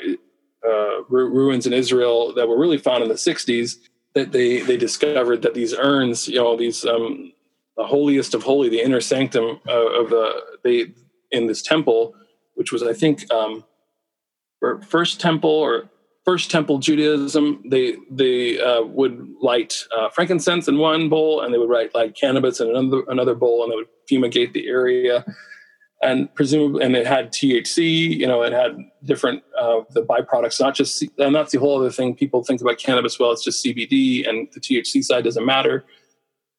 uh, 0.67 1.03
ruins 1.09 1.67
in 1.67 1.73
Israel 1.73 2.33
that 2.35 2.49
were 2.49 2.59
really 2.59 2.79
found 2.79 3.03
in 3.03 3.09
the 3.09 3.15
60s 3.15 3.77
that 4.15 4.33
they 4.33 4.61
they 4.61 4.77
discovered 4.77 5.43
that 5.43 5.55
these 5.55 5.75
urns, 5.75 6.27
you 6.27 6.37
know, 6.37 6.57
these 6.57 6.85
um, 6.85 7.33
the 7.77 7.85
holiest 7.85 8.35
of 8.35 8.43
holy, 8.43 8.69
the 8.69 8.81
inner 8.81 9.01
sanctum 9.01 9.61
uh, 9.69 10.01
of 10.01 10.11
the 10.11 10.43
they 10.65 10.87
in 11.31 11.47
this 11.47 11.63
temple, 11.63 12.15
which 12.55 12.73
was 12.73 12.83
I 12.83 12.95
think 12.95 13.31
um, 13.33 13.65
first 14.89 15.21
temple 15.21 15.51
or 15.51 15.91
first 16.25 16.51
temple 16.51 16.79
Judaism, 16.79 17.63
they 17.69 17.97
they 18.11 18.59
uh, 18.59 18.83
would 18.83 19.35
light 19.43 19.85
uh, 19.97 20.09
frankincense 20.09 20.67
in 20.67 20.79
one 20.79 21.09
bowl, 21.09 21.43
and 21.43 21.53
they 21.53 21.59
would 21.59 21.71
light 21.71 21.95
like 21.95 22.17
cannabis 22.17 22.59
in 22.61 22.75
another 22.75 23.03
another 23.09 23.35
bowl, 23.35 23.63
and 23.63 23.73
they 23.73 23.77
would 23.77 23.89
fumigate 24.09 24.55
the 24.55 24.67
area 24.67 25.25
and 26.03 26.33
presumably, 26.35 26.85
and 26.85 26.95
it 26.95 27.07
had 27.07 27.33
THC. 27.33 28.17
You 28.17 28.27
know, 28.27 28.43
it 28.43 28.53
had 28.53 28.77
different 29.05 29.43
uh, 29.59 29.81
the 29.91 30.03
byproducts. 30.03 30.61
Not 30.61 30.75
just, 30.75 31.03
and 31.19 31.35
that's 31.35 31.53
the 31.53 31.59
whole 31.59 31.79
other 31.79 31.91
thing. 31.91 32.15
People 32.15 32.45
think 32.45 32.61
about 32.61 32.79
cannabis. 32.79 33.19
Well, 33.19 33.33
it's 33.33 33.45
just 33.45 33.65
CBD, 33.65 34.29
and 34.29 34.49
the 34.53 34.61
THC 34.61 35.03
side 35.03 35.25
doesn't 35.25 35.45
matter. 35.45 35.85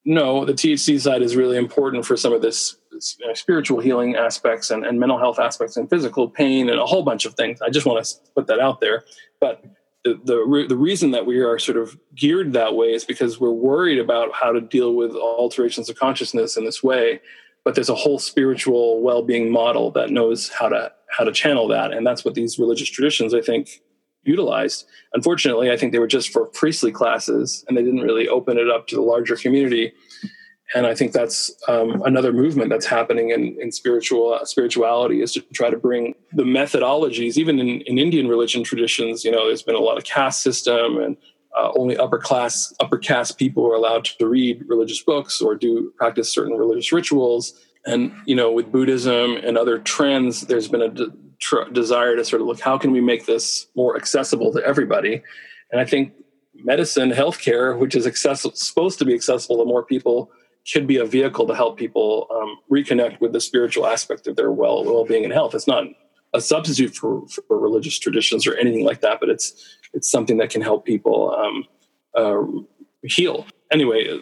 No, 0.06 0.45
the 0.45 0.54
THC 0.54 1.02
side 1.02 1.21
is 1.21 1.36
really 1.36 1.58
important 1.58 2.06
for 2.06 2.15
some 2.15 2.32
of 2.32 2.41
this 2.41 2.78
you 3.19 3.28
know, 3.28 3.34
spiritual 3.34 3.82
healing 3.82 4.15
aspects 4.15 4.71
and, 4.71 4.86
and 4.86 5.00
mental 5.00 5.17
health 5.17 5.38
aspects 5.38 5.76
and 5.76 5.89
physical 5.89 6.30
pain 6.30 6.69
and 6.69 6.80
a 6.80 6.86
whole 6.86 7.04
bunch 7.04 7.26
of 7.26 7.34
things. 7.34 7.62
I 7.62 7.69
just 7.69 7.86
want 7.86 8.04
to 8.04 8.15
put 8.34 8.47
that 8.47 8.60
out 8.60 8.80
there. 8.80 9.04
But 9.41 9.65
the, 10.06 10.13
the, 10.23 10.65
the 10.69 10.78
reason 10.78 11.12
that 11.12 11.26
we 11.26 11.39
are 11.39 11.60
sort 11.60 11.78
of 11.78 12.00
geared 12.15 12.54
that 12.54 12.73
way 12.73 12.93
is 12.93 13.04
because 13.04 13.38
we're 13.38 13.52
worried 13.52 14.00
about 14.00 14.34
how 14.34 14.54
to 14.54 14.62
deal 14.62 14.95
with 14.95 15.13
alterations 15.13 15.89
of 15.89 15.97
consciousness 15.97 16.56
in 16.56 16.63
this 16.63 16.82
way 16.82 17.19
but 17.67 17.75
there's 17.75 17.89
a 17.89 17.95
whole 17.95 18.17
spiritual 18.17 19.01
well-being 19.01 19.51
model 19.51 19.91
that 19.91 20.10
knows 20.10 20.47
how 20.47 20.69
to 20.69 20.89
how 21.10 21.25
to 21.25 21.34
channel 21.34 21.67
that. 21.67 21.91
And 21.91 22.08
that's 22.08 22.23
what 22.23 22.34
these 22.34 22.58
religious 22.58 22.89
traditions 22.89 23.34
i 23.34 23.41
think 23.41 23.82
utilized. 24.23 24.86
Unfortunately 25.13 25.69
i 25.69 25.75
think 25.75 25.91
they 25.91 25.99
were 25.99 26.08
just 26.08 26.30
for 26.30 26.45
priestly 26.45 26.93
classes 26.93 27.65
and 27.67 27.75
they 27.75 27.84
didn't 27.84 28.08
really 28.10 28.30
open 28.30 28.58
it 28.58 28.69
up 28.69 28.88
to 28.88 28.95
the 28.95 29.01
larger 29.01 29.36
community. 29.36 29.91
And 30.75 30.88
i 30.88 30.95
think 30.95 31.12
that's 31.12 31.51
um, 31.67 32.01
another 32.06 32.32
movement 32.32 32.69
that's 32.69 32.86
happening 32.86 33.32
in, 33.32 33.58
in 33.62 33.73
spiritual 33.73 34.36
uh, 34.36 34.45
spirituality 34.45 35.21
is 35.21 35.34
to 35.34 35.41
try 35.53 35.69
to 35.69 35.77
bring 35.77 36.15
the 36.32 36.43
methodologies 36.43 37.36
even 37.36 37.60
in, 37.60 37.82
in 37.82 37.97
indian 37.97 38.30
religion 38.30 38.63
traditions 38.63 39.25
you 39.25 39.32
know 39.32 39.47
there's 39.47 39.67
been 39.69 39.82
a 39.84 39.88
lot 39.89 39.97
of 39.97 40.06
caste 40.06 40.41
system 40.41 40.97
and 41.03 41.17
uh, 41.58 41.72
only 41.76 41.98
upper 41.98 42.17
class 42.17 42.74
upper 42.80 42.98
caste 42.98 43.38
people 43.38 43.65
are 43.65 43.76
allowed 43.76 44.06
to 44.06 44.28
read 44.28 44.63
religious 44.67 45.02
books 45.02 45.41
or 45.41 45.56
do 45.56 45.91
practice 45.98 46.32
certain 46.32 46.58
religious 46.58 46.91
rituals. 46.91 47.54
And 47.86 48.12
you 48.26 48.36
know 48.36 48.52
with 48.52 48.72
buddhism 48.72 49.38
and 49.38 49.58
other 49.58 49.80
trends 49.80 50.41
there's 50.41 50.67
been 50.67 50.82
a 50.82 50.89
de- 50.89 51.13
tr- 51.39 51.70
desire 51.72 52.15
to 52.15 52.26
sort 52.26 52.41
of 52.41 52.48
look 52.48 52.60
how 52.60 52.78
can 52.78 52.91
we 52.91 53.02
make 53.02 53.26
this 53.26 53.67
more 53.76 53.96
accessible 53.96 54.52
to 54.54 54.63
everybody? 54.65 55.22
And 55.72 55.82
i 55.82 55.86
think 55.86 56.13
medicine 56.63 57.12
healthcare 57.12 57.78
which 57.78 57.96
is 57.96 58.08
accessible 58.08 58.56
supposed 58.56 58.98
to 59.00 59.06
be 59.06 59.13
accessible 59.13 59.58
to 59.58 59.65
more 59.65 59.84
people 59.84 60.32
should 60.63 60.88
be 60.88 60.98
a 60.98 61.06
vehicle 61.06 61.48
to 61.48 61.56
help 61.56 61.78
people 61.78 62.28
um, 62.36 62.58
reconnect 62.70 63.22
with 63.22 63.32
the 63.32 63.39
spiritual 63.39 63.88
aspect 63.88 64.28
of 64.28 64.36
their 64.36 64.52
well 64.52 64.84
well-being 64.84 65.24
and 65.24 65.34
health. 65.34 65.56
It's 65.56 65.67
not 65.67 65.86
a 66.34 66.41
substitute 66.41 66.93
for, 66.93 67.26
for 67.48 67.58
religious 67.58 67.98
traditions 67.98 68.46
or 68.46 68.56
anything 68.56 68.84
like 68.84 69.00
that 69.02 69.20
but 69.20 69.30
it's 69.30 69.77
it's 69.93 70.10
something 70.10 70.38
that 70.38 70.50
can 70.50 70.62
help 70.62 70.86
people 70.86 71.36
um, 71.36 71.65
uh, 72.15 72.43
heal. 73.04 73.45
Anyway, 73.71 74.19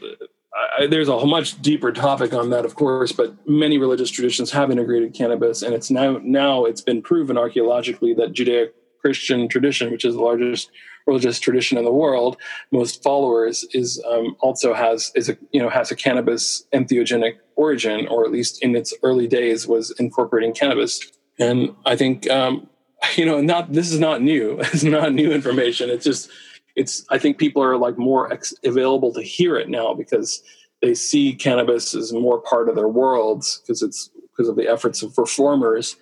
I, 0.77 0.87
there's 0.87 1.09
a 1.09 1.25
much 1.25 1.61
deeper 1.61 1.91
topic 1.91 2.33
on 2.33 2.49
that, 2.51 2.65
of 2.65 2.75
course, 2.75 3.11
but 3.11 3.35
many 3.47 3.77
religious 3.77 4.09
traditions 4.09 4.51
have 4.51 4.71
integrated 4.71 5.13
cannabis, 5.13 5.61
and 5.61 5.73
it's 5.73 5.91
now 5.91 6.19
now 6.23 6.65
it's 6.65 6.81
been 6.81 7.01
proven 7.01 7.37
archaeologically 7.37 8.13
that 8.15 8.33
Judeo 8.33 8.69
Christian 9.01 9.47
tradition, 9.47 9.91
which 9.91 10.05
is 10.05 10.15
the 10.15 10.21
largest 10.21 10.71
religious 11.05 11.39
tradition 11.39 11.77
in 11.77 11.85
the 11.85 11.91
world, 11.91 12.37
most 12.71 13.03
followers 13.03 13.63
is 13.73 14.01
um, 14.09 14.35
also 14.39 14.73
has 14.73 15.11
is 15.15 15.29
a 15.29 15.37
you 15.51 15.61
know 15.61 15.69
has 15.69 15.91
a 15.91 15.95
cannabis 15.95 16.65
entheogenic 16.73 17.35
origin, 17.55 18.07
or 18.07 18.25
at 18.25 18.31
least 18.31 18.63
in 18.63 18.75
its 18.75 18.93
early 19.03 19.27
days 19.27 19.67
was 19.67 19.91
incorporating 19.99 20.53
cannabis. 20.53 21.11
And 21.37 21.75
I 21.85 21.95
think 21.95 22.29
um, 22.29 22.69
you 23.15 23.25
know, 23.25 23.41
not 23.41 23.71
this 23.71 23.91
is 23.91 23.99
not 23.99 24.21
new. 24.21 24.59
It's 24.73 24.83
not 24.83 25.13
new 25.13 25.31
information. 25.31 25.89
It's 25.89 26.05
just 26.05 26.29
it's. 26.75 27.05
I 27.09 27.17
think 27.17 27.37
people 27.37 27.63
are 27.63 27.77
like 27.77 27.97
more 27.97 28.31
ex- 28.31 28.53
available 28.63 29.13
to 29.13 29.21
hear 29.21 29.57
it 29.57 29.69
now 29.69 29.93
because 29.93 30.41
they 30.81 30.93
see 30.93 31.33
cannabis 31.33 31.95
as 31.95 32.13
more 32.13 32.39
part 32.41 32.69
of 32.69 32.75
their 32.75 32.87
worlds 32.87 33.61
because 33.61 33.81
it's 33.81 34.09
because 34.31 34.49
of 34.49 34.55
the 34.55 34.67
efforts 34.67 35.01
of 35.01 35.17
reformers. 35.17 35.95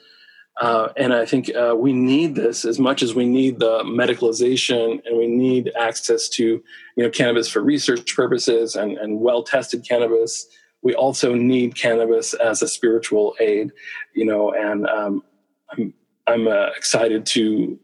Uh, 0.62 0.90
and 0.98 1.14
I 1.14 1.26
think 1.26 1.50
uh, 1.56 1.76
we 1.76 1.94
need 1.94 2.36
this 2.36 2.64
as 2.64 2.80
much 2.80 3.02
as 3.02 3.16
we 3.16 3.26
need 3.26 3.60
the 3.60 3.80
medicalization 3.80 5.02
and 5.06 5.18
we 5.18 5.26
need 5.26 5.72
access 5.80 6.30
to 6.30 6.44
you 6.44 7.04
know 7.04 7.10
cannabis 7.10 7.50
for 7.50 7.62
research 7.62 8.16
purposes 8.16 8.76
and, 8.76 8.98
and 8.98 9.20
well 9.20 9.44
tested 9.44 9.86
cannabis. 9.88 10.46
We 10.84 10.94
also 10.94 11.34
need 11.34 11.76
cannabis 11.76 12.34
as 12.34 12.62
a 12.62 12.68
spiritual 12.68 13.36
aid, 13.40 13.72
you 14.14 14.26
know. 14.26 14.54
And 14.54 14.86
um, 14.86 15.24
I'm 15.72 15.94
I'm 16.28 16.48
uh, 16.48 16.68
excited 16.76 17.26
to 17.28 17.80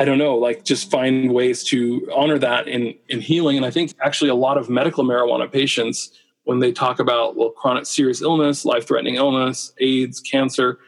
I 0.00 0.04
don't 0.04 0.18
know, 0.18 0.36
like 0.36 0.64
just 0.64 0.90
find 0.90 1.32
ways 1.32 1.64
to 1.64 2.08
honor 2.14 2.38
that 2.38 2.68
in 2.68 2.94
in 3.08 3.20
healing. 3.20 3.56
And 3.56 3.66
I 3.66 3.70
think 3.70 3.94
actually 4.00 4.30
a 4.30 4.34
lot 4.34 4.56
of 4.56 4.70
medical 4.70 5.04
marijuana 5.04 5.50
patients, 5.50 6.12
when 6.44 6.60
they 6.60 6.72
talk 6.72 7.00
about 7.00 7.36
well, 7.36 7.50
chronic 7.50 7.86
serious 7.86 8.22
illness, 8.22 8.64
life 8.64 8.86
threatening 8.86 9.16
illness, 9.16 9.72
AIDS, 9.80 10.20
cancer, 10.20 10.78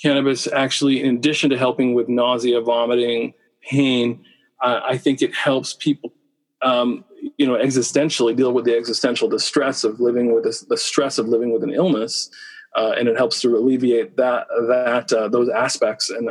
cannabis 0.00 0.46
actually, 0.46 1.02
in 1.02 1.16
addition 1.16 1.48
to 1.50 1.58
helping 1.58 1.94
with 1.94 2.08
nausea, 2.08 2.60
vomiting, 2.60 3.32
pain, 3.62 4.24
uh, 4.62 4.80
I 4.84 4.98
think 4.98 5.22
it 5.22 5.34
helps 5.34 5.74
people, 5.74 6.12
um, 6.60 7.04
you 7.38 7.46
know, 7.46 7.54
existentially 7.54 8.36
deal 8.36 8.52
with 8.52 8.66
the 8.66 8.76
existential 8.76 9.28
distress 9.28 9.84
of 9.84 10.00
living 10.00 10.34
with 10.34 10.44
this, 10.44 10.60
the 10.60 10.76
stress 10.76 11.16
of 11.16 11.28
living 11.28 11.50
with 11.50 11.62
an 11.62 11.72
illness 11.72 12.30
uh, 12.76 12.94
and 12.98 13.08
it 13.08 13.16
helps 13.16 13.40
to 13.40 13.56
alleviate 13.56 14.16
that 14.16 14.46
that 14.68 15.12
uh, 15.12 15.28
those 15.28 15.48
aspects. 15.48 16.10
And 16.10 16.30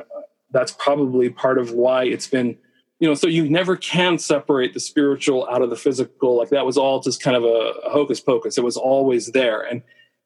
that's 0.52 0.72
probably 0.72 1.30
part 1.30 1.58
of 1.58 1.72
why 1.72 2.06
it's 2.06 2.28
been 2.28 2.58
you 3.00 3.08
know 3.08 3.14
so 3.14 3.28
you 3.28 3.50
never 3.50 3.76
can 3.76 4.18
separate 4.18 4.74
the 4.74 4.80
spiritual 4.80 5.48
out 5.50 5.62
of 5.62 5.70
the 5.70 5.76
physical. 5.76 6.38
Like 6.38 6.50
that 6.50 6.66
was 6.66 6.78
all 6.78 7.00
just 7.00 7.22
kind 7.22 7.36
of 7.36 7.44
a, 7.44 7.74
a 7.86 7.90
hocus 7.90 8.20
pocus. 8.20 8.58
It 8.58 8.64
was 8.64 8.78
always 8.78 9.28
there. 9.28 9.62
And 9.62 9.82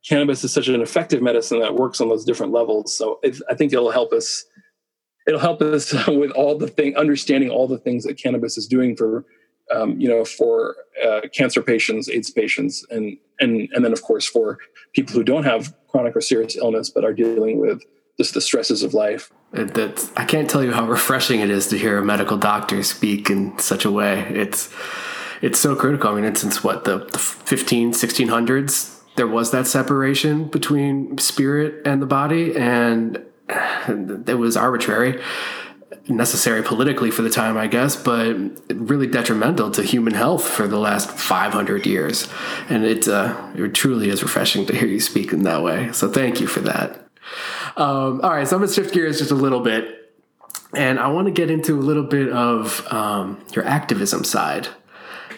cannabis 0.07 0.43
is 0.43 0.51
such 0.51 0.67
an 0.67 0.81
effective 0.81 1.21
medicine 1.21 1.59
that 1.59 1.75
works 1.75 2.01
on 2.01 2.09
those 2.09 2.25
different 2.25 2.51
levels. 2.51 2.95
So 2.95 3.19
i 3.49 3.53
think 3.55 3.73
it'll 3.73 3.91
help 3.91 4.11
us 4.13 4.45
it'll 5.27 5.39
help 5.39 5.61
us 5.61 5.93
with 6.07 6.31
all 6.31 6.57
the 6.57 6.67
thing 6.67 6.95
understanding 6.95 7.49
all 7.49 7.67
the 7.67 7.77
things 7.77 8.03
that 8.03 8.17
cannabis 8.17 8.57
is 8.57 8.67
doing 8.67 8.95
for 8.95 9.25
um, 9.71 9.99
you 9.99 10.07
know, 10.07 10.25
for 10.25 10.75
uh, 11.03 11.21
cancer 11.33 11.61
patients, 11.61 12.09
AIDS 12.09 12.31
patients, 12.31 12.85
and 12.89 13.17
and 13.39 13.69
and 13.73 13.83
then 13.83 13.93
of 13.93 14.01
course 14.01 14.25
for 14.25 14.59
people 14.93 15.13
who 15.13 15.23
don't 15.23 15.43
have 15.43 15.73
chronic 15.87 16.15
or 16.15 16.21
serious 16.21 16.55
illness 16.55 16.89
but 16.89 17.03
are 17.03 17.13
dealing 17.13 17.59
with 17.59 17.83
just 18.17 18.33
the 18.33 18.41
stresses 18.41 18.83
of 18.83 18.93
life. 18.93 19.31
That 19.51 20.09
I 20.17 20.25
can't 20.25 20.49
tell 20.49 20.63
you 20.63 20.71
how 20.71 20.87
refreshing 20.87 21.39
it 21.39 21.49
is 21.49 21.67
to 21.67 21.77
hear 21.77 21.97
a 21.97 22.05
medical 22.05 22.37
doctor 22.37 22.81
speak 22.83 23.29
in 23.29 23.57
such 23.59 23.85
a 23.85 23.91
way. 23.91 24.21
It's 24.29 24.73
it's 25.41 25.59
so 25.59 25.75
critical. 25.75 26.09
I 26.11 26.15
mean, 26.15 26.25
it's 26.25 26.41
since 26.41 26.63
what 26.63 26.85
the, 26.85 26.99
the 27.11 27.19
15, 27.19 27.91
1600s 27.91 28.93
there 29.15 29.27
was 29.27 29.51
that 29.51 29.67
separation 29.67 30.45
between 30.45 31.17
spirit 31.17 31.85
and 31.85 32.01
the 32.01 32.05
body, 32.05 32.55
and 32.55 33.23
it 34.27 34.37
was 34.37 34.57
arbitrary 34.57 35.21
necessary 36.07 36.61
politically 36.61 37.11
for 37.11 37.21
the 37.21 37.29
time, 37.29 37.57
I 37.57 37.67
guess, 37.67 37.95
but 37.95 38.35
really 38.73 39.07
detrimental 39.07 39.71
to 39.71 39.83
human 39.83 40.13
health 40.13 40.47
for 40.47 40.67
the 40.67 40.77
last 40.77 41.09
500 41.09 41.85
years. 41.85 42.27
And 42.69 42.83
it, 42.83 43.07
uh, 43.07 43.51
it 43.55 43.73
truly 43.73 44.09
is 44.09 44.21
refreshing 44.21 44.65
to 44.65 44.75
hear 44.75 44.87
you 44.87 44.99
speak 44.99 45.31
in 45.31 45.43
that 45.43 45.63
way. 45.63 45.91
So 45.93 46.09
thank 46.09 46.41
you 46.41 46.47
for 46.47 46.59
that. 46.61 47.07
Um, 47.77 48.21
all 48.21 48.31
right, 48.31 48.47
so 48.47 48.55
I'm 48.55 48.61
going 48.61 48.69
to 48.69 48.73
shift 48.73 48.93
gears 48.93 49.19
just 49.19 49.31
a 49.31 49.35
little 49.35 49.61
bit. 49.61 49.99
And 50.75 50.99
I 50.99 51.07
want 51.07 51.27
to 51.27 51.31
get 51.31 51.51
into 51.51 51.77
a 51.77 51.81
little 51.81 52.03
bit 52.03 52.29
of 52.29 52.85
um, 52.91 53.43
your 53.53 53.65
activism 53.65 54.23
side. 54.23 54.67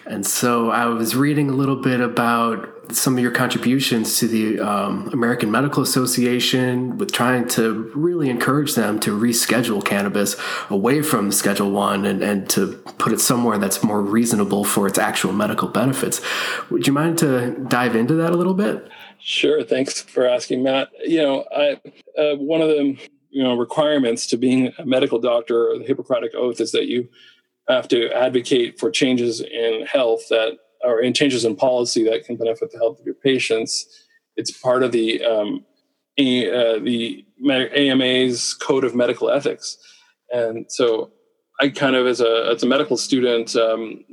And 0.06 0.24
so 0.24 0.70
I 0.70 0.86
was 0.86 1.16
reading 1.16 1.50
a 1.50 1.52
little 1.52 1.76
bit 1.76 2.00
about 2.00 2.94
some 2.94 3.14
of 3.14 3.20
your 3.20 3.32
contributions 3.32 4.18
to 4.20 4.28
the 4.28 4.60
um, 4.60 5.10
American 5.12 5.50
Medical 5.50 5.82
Association 5.82 6.96
with 6.98 7.10
trying 7.10 7.48
to 7.48 7.90
really 7.94 8.30
encourage 8.30 8.76
them 8.76 9.00
to 9.00 9.18
reschedule 9.18 9.84
cannabis 9.84 10.36
away 10.70 11.02
from 11.02 11.32
Schedule 11.32 11.72
One 11.72 12.04
and, 12.04 12.22
and 12.22 12.48
to 12.50 12.74
put 12.98 13.12
it 13.12 13.20
somewhere 13.20 13.58
that's 13.58 13.82
more 13.82 14.00
reasonable 14.00 14.64
for 14.64 14.86
its 14.86 14.98
actual 14.98 15.32
medical 15.32 15.66
benefits. 15.66 16.20
Would 16.70 16.86
you 16.86 16.92
mind 16.92 17.18
to 17.18 17.50
dive 17.68 17.96
into 17.96 18.14
that 18.14 18.32
a 18.32 18.36
little 18.36 18.54
bit? 18.54 18.88
Sure. 19.18 19.64
Thanks 19.64 20.02
for 20.02 20.24
asking, 20.24 20.62
Matt. 20.62 20.90
You 21.04 21.22
know, 21.22 21.44
I, 21.50 21.80
uh, 22.16 22.36
one 22.36 22.60
of 22.60 22.68
the 22.68 22.96
you 23.30 23.42
know 23.42 23.56
requirements 23.56 24.26
to 24.28 24.36
being 24.36 24.72
a 24.78 24.86
medical 24.86 25.18
doctor, 25.18 25.70
or 25.70 25.78
the 25.78 25.84
Hippocratic 25.84 26.34
Oath, 26.36 26.60
is 26.60 26.70
that 26.70 26.86
you 26.86 27.08
have 27.68 27.88
to 27.88 28.10
advocate 28.12 28.78
for 28.78 28.90
changes 28.90 29.40
in 29.40 29.84
health 29.86 30.22
that 30.30 30.58
or 30.82 31.00
in 31.00 31.12
changes 31.12 31.44
in 31.44 31.56
policy 31.56 32.04
that 32.04 32.24
can 32.24 32.36
benefit 32.36 32.70
the 32.70 32.78
health 32.78 33.00
of 33.00 33.06
your 33.06 33.14
patients. 33.14 33.86
It's 34.36 34.50
part 34.50 34.82
of 34.82 34.92
the 34.92 35.24
um, 35.24 35.64
a, 36.18 36.50
uh, 36.50 36.78
the 36.78 37.24
AMA's 37.50 38.54
code 38.54 38.84
of 38.84 38.94
medical 38.94 39.30
ethics, 39.30 39.76
and 40.30 40.66
so 40.68 41.10
I 41.60 41.68
kind 41.70 41.96
of 41.96 42.06
as 42.06 42.20
a 42.20 42.50
as 42.52 42.62
a 42.62 42.66
medical 42.66 42.96
student, 42.96 43.56
um, 43.56 44.04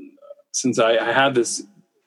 since 0.52 0.80
I, 0.80 0.98
I, 0.98 1.12
had 1.12 1.36
this 1.36 1.64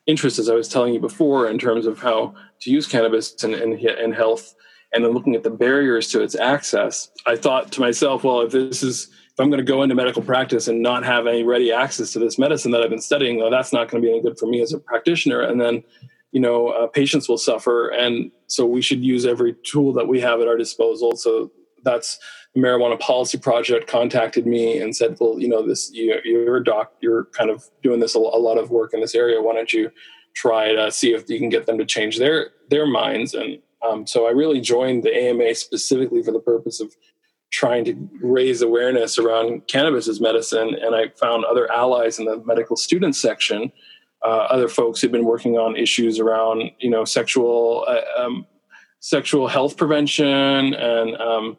interest, 0.07 0.39
as 0.39 0.49
I 0.49 0.55
was 0.55 0.69
telling 0.69 0.95
you 0.95 1.01
before, 1.01 1.49
in 1.49 1.59
terms 1.59 1.87
of 1.87 1.99
how 1.99 2.35
to 2.61 2.71
use 2.71 2.87
cannabis 2.87 3.43
in, 3.45 3.55
in, 3.55 3.75
in 3.75 4.13
health, 4.13 4.55
and 4.93 5.05
then 5.05 5.13
looking 5.13 5.35
at 5.35 5.43
the 5.43 5.51
barriers 5.51 6.09
to 6.09 6.23
its 6.23 6.35
access, 6.35 7.11
I 7.27 7.37
thought 7.37 7.73
to 7.73 7.81
myself, 7.81 8.25
well, 8.25 8.41
if 8.43 8.53
this 8.53 8.83
is 8.83 9.09
if 9.37 9.41
I'm 9.43 9.51
going 9.51 9.65
to 9.65 9.71
go 9.71 9.83
into 9.83 9.95
medical 9.95 10.23
practice 10.23 10.67
and 10.67 10.81
not 10.81 11.05
have 11.05 11.27
any 11.27 11.43
ready 11.43 11.71
access 11.71 12.11
to 12.13 12.19
this 12.19 12.39
medicine 12.39 12.71
that 12.71 12.83
I've 12.83 12.89
been 12.89 13.03
studying, 13.03 13.39
that's 13.51 13.71
not 13.71 13.91
going 13.91 14.03
to 14.03 14.07
be 14.07 14.11
any 14.11 14.23
good 14.23 14.39
for 14.39 14.47
me 14.47 14.63
as 14.63 14.73
a 14.73 14.79
practitioner. 14.79 15.43
And 15.43 15.61
then, 15.61 15.85
you 16.33 16.41
know, 16.41 16.69
uh, 16.69 16.87
patients 16.87 17.29
will 17.29 17.37
suffer. 17.37 17.89
And 17.89 18.31
so 18.47 18.65
we 18.65 18.81
should 18.81 19.05
use 19.05 19.27
every 19.27 19.55
tool 19.63 19.93
that 19.93 20.09
we 20.09 20.21
have 20.23 20.41
at 20.41 20.49
our 20.49 20.57
disposal. 20.57 21.17
So 21.17 21.53
that's 21.85 22.19
the 22.55 22.63
Marijuana 22.63 22.99
Policy 22.99 23.37
Project 23.37 23.89
contacted 23.89 24.47
me 24.47 24.81
and 24.81 24.97
said, 24.97 25.19
well, 25.21 25.39
you 25.39 25.49
know, 25.49 25.67
this, 25.67 25.91
you, 25.93 26.19
you're 26.25 26.57
a 26.57 26.65
doc, 26.65 26.95
you're 27.03 27.27
kind 27.27 27.51
of 27.51 27.63
doing 27.83 28.01
this 28.01 28.15
a, 28.15 28.19
a 28.19 28.41
lot 28.41 28.57
of 28.57 28.71
work 28.71 28.95
in 28.95 29.03
this 29.03 29.15
area. 29.15 29.43
Why 29.43 29.53
don't 29.53 29.71
you 29.71 29.91
try 30.35 30.73
to 30.73 30.91
see 30.91 31.13
if 31.13 31.29
you 31.29 31.39
can 31.39 31.51
get 31.51 31.67
them 31.67 31.77
to 31.77 31.85
change 31.85 32.19
their, 32.19 32.53
their 32.71 32.87
minds? 32.87 33.35
And 33.35 33.59
um, 33.87 34.07
so 34.07 34.27
I 34.27 34.31
really 34.31 34.63
joined 34.63 35.03
the 35.03 35.15
AMA 35.15 35.55
specifically 35.57 36.23
for 36.23 36.33
the 36.33 36.41
purpose 36.41 36.81
of 36.81 36.97
trying 37.57 37.87
to 37.87 38.09
raise 38.21 38.61
awareness 38.61 39.19
around 39.19 39.67
cannabis 39.67 40.09
as 40.09 40.21
medicine. 40.21 40.77
And 40.83 40.95
I 40.95 41.09
found 41.19 41.47
other 41.47 41.73
allies 41.73 42.19
in 42.19 42.27
the 42.27 42.37
medical 42.45 42.77
student 42.77 43.17
section, 43.17 43.73
uh, 44.23 44.47
other 44.51 44.69
folks 44.69 45.01
who've 45.01 45.11
been 45.11 45.25
working 45.25 45.57
on 45.57 45.75
issues 45.75 46.21
around, 46.21 46.71
you 46.81 46.91
know, 46.91 47.07
sexual 47.07 47.87
uh, 47.89 48.23
um, 48.23 48.47
sexual 49.01 49.49
health 49.49 49.79
prevention 49.79 50.75
and 50.75 51.17
um, 51.17 51.57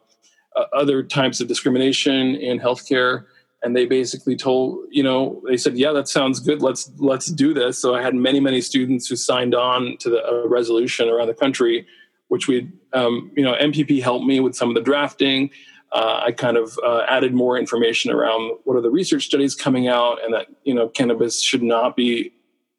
uh, 0.54 0.66
other 0.72 1.02
types 1.02 1.40
of 1.40 1.48
discrimination 1.48 2.36
in 2.36 2.60
healthcare. 2.60 3.24
And 3.64 3.74
they 3.74 3.84
basically 3.84 4.36
told, 4.36 4.78
you 4.92 5.02
know, 5.02 5.42
they 5.48 5.56
said, 5.56 5.76
"Yeah, 5.76 5.90
that 5.90 6.06
sounds 6.06 6.38
good. 6.38 6.62
Let's 6.62 6.92
let's 6.98 7.26
do 7.26 7.52
this." 7.52 7.76
So 7.76 7.96
I 7.96 8.02
had 8.02 8.14
many 8.14 8.38
many 8.38 8.60
students 8.60 9.08
who 9.08 9.16
signed 9.16 9.52
on 9.52 9.96
to 9.98 10.10
the 10.10 10.44
resolution 10.46 11.08
around 11.08 11.26
the 11.26 11.34
country, 11.34 11.84
which 12.28 12.46
we, 12.46 12.70
um, 12.92 13.32
you 13.36 13.42
know, 13.42 13.54
MPP 13.54 14.00
helped 14.00 14.26
me 14.26 14.38
with 14.38 14.54
some 14.54 14.68
of 14.68 14.76
the 14.76 14.80
drafting 14.80 15.50
uh, 15.92 16.22
I 16.26 16.32
kind 16.32 16.56
of 16.56 16.78
uh, 16.84 17.04
added 17.08 17.34
more 17.34 17.56
information 17.56 18.10
around 18.10 18.58
what 18.64 18.76
are 18.76 18.80
the 18.80 18.90
research 18.90 19.24
studies 19.24 19.54
coming 19.54 19.88
out, 19.88 20.22
and 20.22 20.34
that 20.34 20.48
you 20.64 20.74
know 20.74 20.88
cannabis 20.88 21.42
should 21.42 21.62
not 21.62 21.96
be 21.96 22.32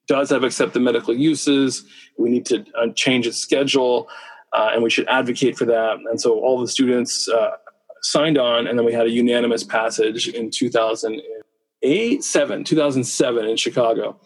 does 0.08 0.30
have 0.30 0.44
accepted 0.44 0.82
medical 0.82 1.16
uses. 1.16 1.86
We 2.18 2.30
need 2.30 2.46
to 2.48 2.66
uh, 2.78 2.88
change 2.96 3.28
its 3.28 3.38
schedule, 3.38 4.08
uh, 4.54 4.72
and 4.74 4.84
we 4.84 4.90
should 4.90 5.08
advocate 5.08 5.58
for 5.58 5.66
that. 5.66 5.98
And 6.10 6.20
so 6.20 6.40
all 6.40 6.60
the 6.60 6.68
students 6.68 7.28
uh, 7.30 7.52
signed 8.02 8.38
on, 8.38 8.68
and 8.68 8.78
then 8.78 8.86
we 8.86 8.94
had 8.94 9.08
a 9.08 9.12
unanimous 9.12 9.64
passage 9.64 10.28
in 10.28 10.52
2008, 10.52 12.24
seven, 12.24 12.64
2007 12.64 13.46
in 13.46 13.58
Chicago. 13.58 14.20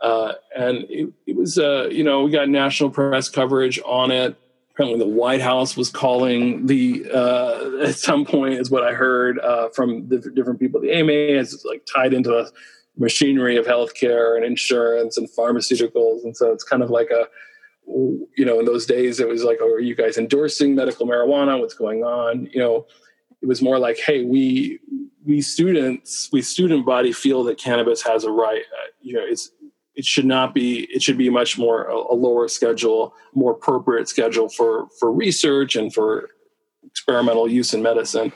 Uh, 0.00 0.34
and 0.56 0.78
it, 0.88 1.12
it 1.26 1.36
was, 1.36 1.56
you 1.56 2.04
know, 2.04 2.22
we 2.22 2.30
got 2.30 2.48
national 2.48 2.90
press 2.90 3.28
coverage 3.28 3.80
on 3.84 4.12
it 4.12 4.36
apparently 4.78 5.04
the 5.04 5.12
White 5.12 5.40
House 5.40 5.76
was 5.76 5.90
calling 5.90 6.66
the 6.66 7.04
uh, 7.12 7.82
at 7.82 7.96
some 7.96 8.24
point 8.24 8.54
is 8.54 8.70
what 8.70 8.84
I 8.84 8.92
heard 8.92 9.38
uh, 9.40 9.70
from 9.70 10.08
the 10.08 10.18
different 10.18 10.60
people. 10.60 10.80
The 10.80 10.92
AMA 10.92 11.12
is 11.12 11.64
like 11.68 11.84
tied 11.92 12.14
into 12.14 12.30
the 12.30 12.50
machinery 12.96 13.56
of 13.56 13.66
healthcare 13.66 14.36
and 14.36 14.44
insurance 14.44 15.16
and 15.16 15.28
pharmaceuticals, 15.36 16.22
and 16.22 16.36
so 16.36 16.52
it's 16.52 16.62
kind 16.62 16.82
of 16.82 16.90
like 16.90 17.10
a 17.10 17.26
you 17.88 18.44
know 18.44 18.60
in 18.60 18.66
those 18.66 18.86
days 18.86 19.18
it 19.18 19.26
was 19.26 19.42
like, 19.42 19.58
oh, 19.60 19.72
are 19.72 19.80
you 19.80 19.96
guys 19.96 20.16
endorsing 20.16 20.76
medical 20.76 21.06
marijuana? 21.06 21.58
What's 21.58 21.74
going 21.74 22.04
on? 22.04 22.48
You 22.52 22.60
know, 22.60 22.86
it 23.42 23.46
was 23.46 23.60
more 23.60 23.80
like, 23.80 23.98
hey, 23.98 24.22
we 24.22 24.78
we 25.24 25.40
students, 25.40 26.28
we 26.30 26.40
student 26.40 26.86
body 26.86 27.12
feel 27.12 27.42
that 27.44 27.58
cannabis 27.58 28.02
has 28.02 28.22
a 28.22 28.30
right. 28.30 28.62
Uh, 28.62 28.86
you 29.02 29.14
know, 29.14 29.24
it's 29.24 29.50
it 29.98 30.04
should 30.04 30.24
not 30.24 30.54
be 30.54 30.86
it 30.94 31.02
should 31.02 31.18
be 31.18 31.28
much 31.28 31.58
more 31.58 31.88
a, 31.88 32.14
lower 32.14 32.46
schedule 32.46 33.12
more 33.34 33.50
appropriate 33.50 34.08
schedule 34.08 34.48
for 34.48 34.88
for 34.98 35.12
research 35.12 35.74
and 35.74 35.92
for 35.92 36.30
experimental 36.86 37.50
use 37.50 37.74
in 37.74 37.82
medicine. 37.82 38.32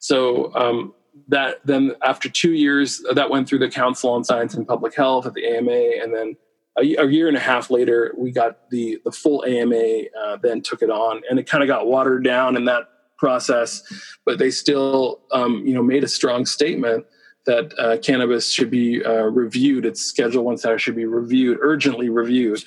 So 0.00 0.52
um, 0.54 0.92
that 1.28 1.64
then 1.64 1.92
after 2.02 2.28
two 2.28 2.52
years 2.52 3.02
that 3.14 3.30
went 3.30 3.48
through 3.48 3.60
the 3.60 3.70
council 3.70 4.10
on 4.10 4.24
science 4.24 4.54
and 4.54 4.66
public 4.66 4.96
health 4.96 5.26
at 5.26 5.34
the 5.34 5.46
ama 5.46 6.02
and 6.02 6.12
then 6.12 6.36
a, 6.76 6.82
a 6.96 7.06
year 7.08 7.28
and 7.28 7.36
a 7.36 7.40
half 7.40 7.70
later 7.70 8.12
we 8.18 8.32
got 8.32 8.68
the 8.70 8.98
the 9.04 9.12
full 9.12 9.44
ama 9.46 10.02
uh, 10.20 10.36
then 10.42 10.60
took 10.60 10.82
it 10.82 10.90
on 10.90 11.22
and 11.30 11.38
it 11.38 11.48
kind 11.48 11.62
of 11.62 11.68
got 11.68 11.86
watered 11.86 12.24
down 12.24 12.56
in 12.56 12.64
that 12.64 12.88
process 13.16 13.82
but 14.26 14.38
they 14.38 14.50
still 14.50 15.22
um, 15.32 15.64
you 15.64 15.72
know 15.72 15.82
made 15.82 16.04
a 16.04 16.08
strong 16.08 16.44
statement 16.44 17.06
that 17.46 17.72
uh, 17.78 17.98
cannabis 17.98 18.52
should 18.52 18.70
be 18.70 19.04
uh, 19.04 19.24
reviewed. 19.24 19.86
Its 19.86 20.02
Schedule 20.02 20.44
One 20.44 20.58
status 20.58 20.82
should 20.82 20.96
be 20.96 21.06
reviewed, 21.06 21.58
urgently 21.60 22.08
reviewed. 22.08 22.62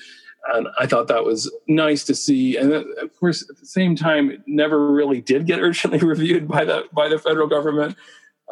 And 0.54 0.68
I 0.78 0.86
thought 0.86 1.08
that 1.08 1.24
was 1.24 1.54
nice 1.68 2.02
to 2.04 2.14
see. 2.14 2.56
And 2.56 2.72
of 2.72 3.20
course, 3.20 3.48
at 3.48 3.58
the 3.58 3.66
same 3.66 3.94
time, 3.94 4.30
it 4.30 4.40
never 4.46 4.90
really 4.90 5.20
did 5.20 5.46
get 5.46 5.60
urgently 5.60 5.98
reviewed 5.98 6.48
by 6.48 6.64
the 6.64 6.84
by 6.92 7.08
the 7.08 7.18
federal 7.18 7.46
government. 7.46 7.96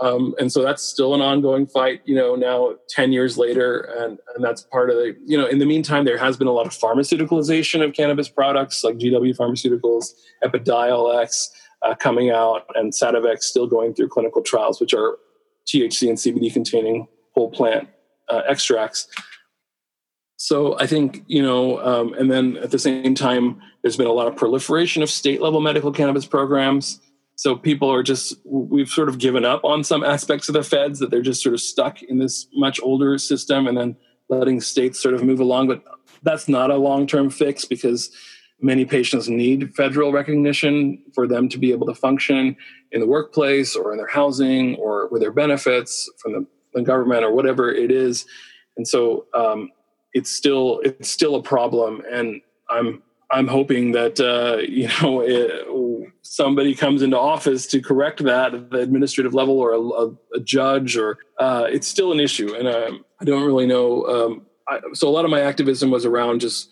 Um, 0.01 0.35
and 0.39 0.53
so 0.53 0.63
that's 0.63 0.83
still 0.83 1.15
an 1.15 1.21
ongoing 1.21 1.67
fight, 1.67 2.03
you 2.05 2.15
know, 2.15 2.37
now 2.37 2.75
10 2.89 3.13
years 3.13 3.37
later. 3.37 3.81
And, 3.81 4.19
and 4.35 4.45
that's 4.45 4.63
part 4.63 4.91
of 4.91 4.97
the, 4.97 5.17
you 5.27 5.37
know, 5.37 5.47
in 5.47 5.59
the 5.59 5.67
meantime, 5.67 6.05
there 6.05 6.19
has 6.19 6.37
been 6.37 6.47
a 6.47 6.53
lot 6.53 6.67
of 6.67 6.73
pharmaceuticalization 6.73 7.85
of 7.85 7.95
cannabis 7.95 8.29
products 8.29 8.85
like 8.85 8.99
GW 8.99 9.37
Pharmaceuticals, 9.37 10.13
Epidiolex 10.45 11.49
uh, 11.83 11.97
coming 11.97 12.31
out, 12.31 12.67
and 12.75 12.93
Sativex 12.93 13.43
still 13.43 13.67
going 13.67 13.93
through 13.93 14.09
clinical 14.09 14.41
trials, 14.41 14.81
which 14.81 14.95
are 14.95 15.19
THC 15.69 16.09
and 16.09 16.19
CBD 16.19 16.53
containing 16.53 17.07
whole 17.35 17.51
plant 17.51 17.89
uh, 18.29 18.43
extracts. 18.49 19.09
So 20.37 20.79
I 20.79 20.87
think, 20.87 21.25
you 21.27 21.43
know, 21.43 21.81
um, 21.81 22.15
and 22.15 22.31
then 22.31 22.57
at 22.59 22.71
the 22.71 22.79
same 22.79 23.15
time, 23.15 23.61
there's 23.83 23.97
been 23.97 24.07
a 24.07 24.13
lot 24.13 24.29
of 24.29 24.37
proliferation 24.37 25.03
of 25.03 25.11
state 25.11 25.43
level 25.43 25.61
medical 25.61 25.93
cannabis 25.93 26.27
programs. 26.27 27.01
So 27.35 27.57
people 27.57 27.93
are 27.93 28.03
just, 28.03 28.37
we've 28.45 28.89
sort 28.89 29.09
of 29.09 29.19
given 29.19 29.45
up 29.45 29.65
on 29.65 29.83
some 29.85 30.05
aspects 30.05 30.49
of 30.49 30.55
the 30.55 30.63
feds 30.63 31.01
that 31.01 31.11
they're 31.11 31.23
just 31.23 31.43
sort 31.43 31.55
of 31.55 31.61
stuck 31.61 32.03
in 32.03 32.19
this 32.19 32.47
much 32.55 32.81
older 32.81 33.19
system 33.19 33.67
and 33.67 33.77
then 33.77 33.97
letting 34.29 34.61
states 34.61 35.01
sort 35.01 35.15
of 35.15 35.25
move 35.25 35.41
along. 35.41 35.69
But 35.69 35.83
that's 36.23 36.49
not 36.49 36.71
a 36.71 36.77
long 36.77 37.07
term 37.07 37.31
fix 37.31 37.65
because 37.65 38.11
many 38.61 38.85
patients 38.85 39.29
need 39.29 39.75
federal 39.75 40.13
recognition 40.13 41.03
for 41.15 41.27
them 41.27 41.49
to 41.49 41.59
be 41.59 41.71
able 41.71 41.87
to 41.87 41.95
function 41.95 42.57
in 42.93 43.01
the 43.01 43.07
workplace 43.07 43.77
or 43.77 43.93
in 43.93 43.99
their 43.99 44.09
housing 44.09 44.75
or 44.77 45.09
with 45.09 45.23
their 45.23 45.33
benefits 45.33 46.11
from 46.19 46.33
the, 46.33 46.47
the 46.75 46.83
government 46.83 47.25
or 47.25 47.33
whatever 47.33 47.71
it 47.71 47.91
is. 47.91 48.27
and 48.77 48.87
so 48.87 49.27
um, 49.35 49.71
it's 50.13 50.31
still 50.31 50.81
it's 50.85 51.11
still 51.11 51.35
a 51.35 51.43
problem. 51.43 52.03
And 52.11 52.41
I'm 52.69 53.03
I'm 53.31 53.47
hoping 53.47 53.93
that 53.93 54.21
uh, 54.21 54.63
you 54.69 54.89
know 55.01 55.21
it, 55.25 56.13
somebody 56.23 56.75
comes 56.75 57.03
into 57.03 57.19
office 57.19 57.67
to 57.69 57.81
correct 57.81 58.23
that 58.25 58.55
at 58.55 58.71
the 58.71 58.79
administrative 58.79 59.35
level 59.35 59.59
or 59.59 59.73
a, 59.73 60.37
a, 60.37 60.41
judge 60.41 60.97
or 60.97 61.19
uh, 61.39 61.67
it's 61.71 61.89
still 61.89 62.13
an 62.13 62.21
issue, 62.21 62.55
and 62.55 62.69
I, 62.69 62.89
I 63.21 63.25
don't 63.25 63.45
really 63.45 63.67
know. 63.67 64.05
Um, 64.07 64.47
I, 64.69 64.81
so 64.93 65.09
a 65.09 65.11
lot 65.11 65.25
of 65.25 65.31
my 65.31 65.41
activism 65.41 65.91
was 65.91 66.05
around 66.05 66.41
just 66.41 66.71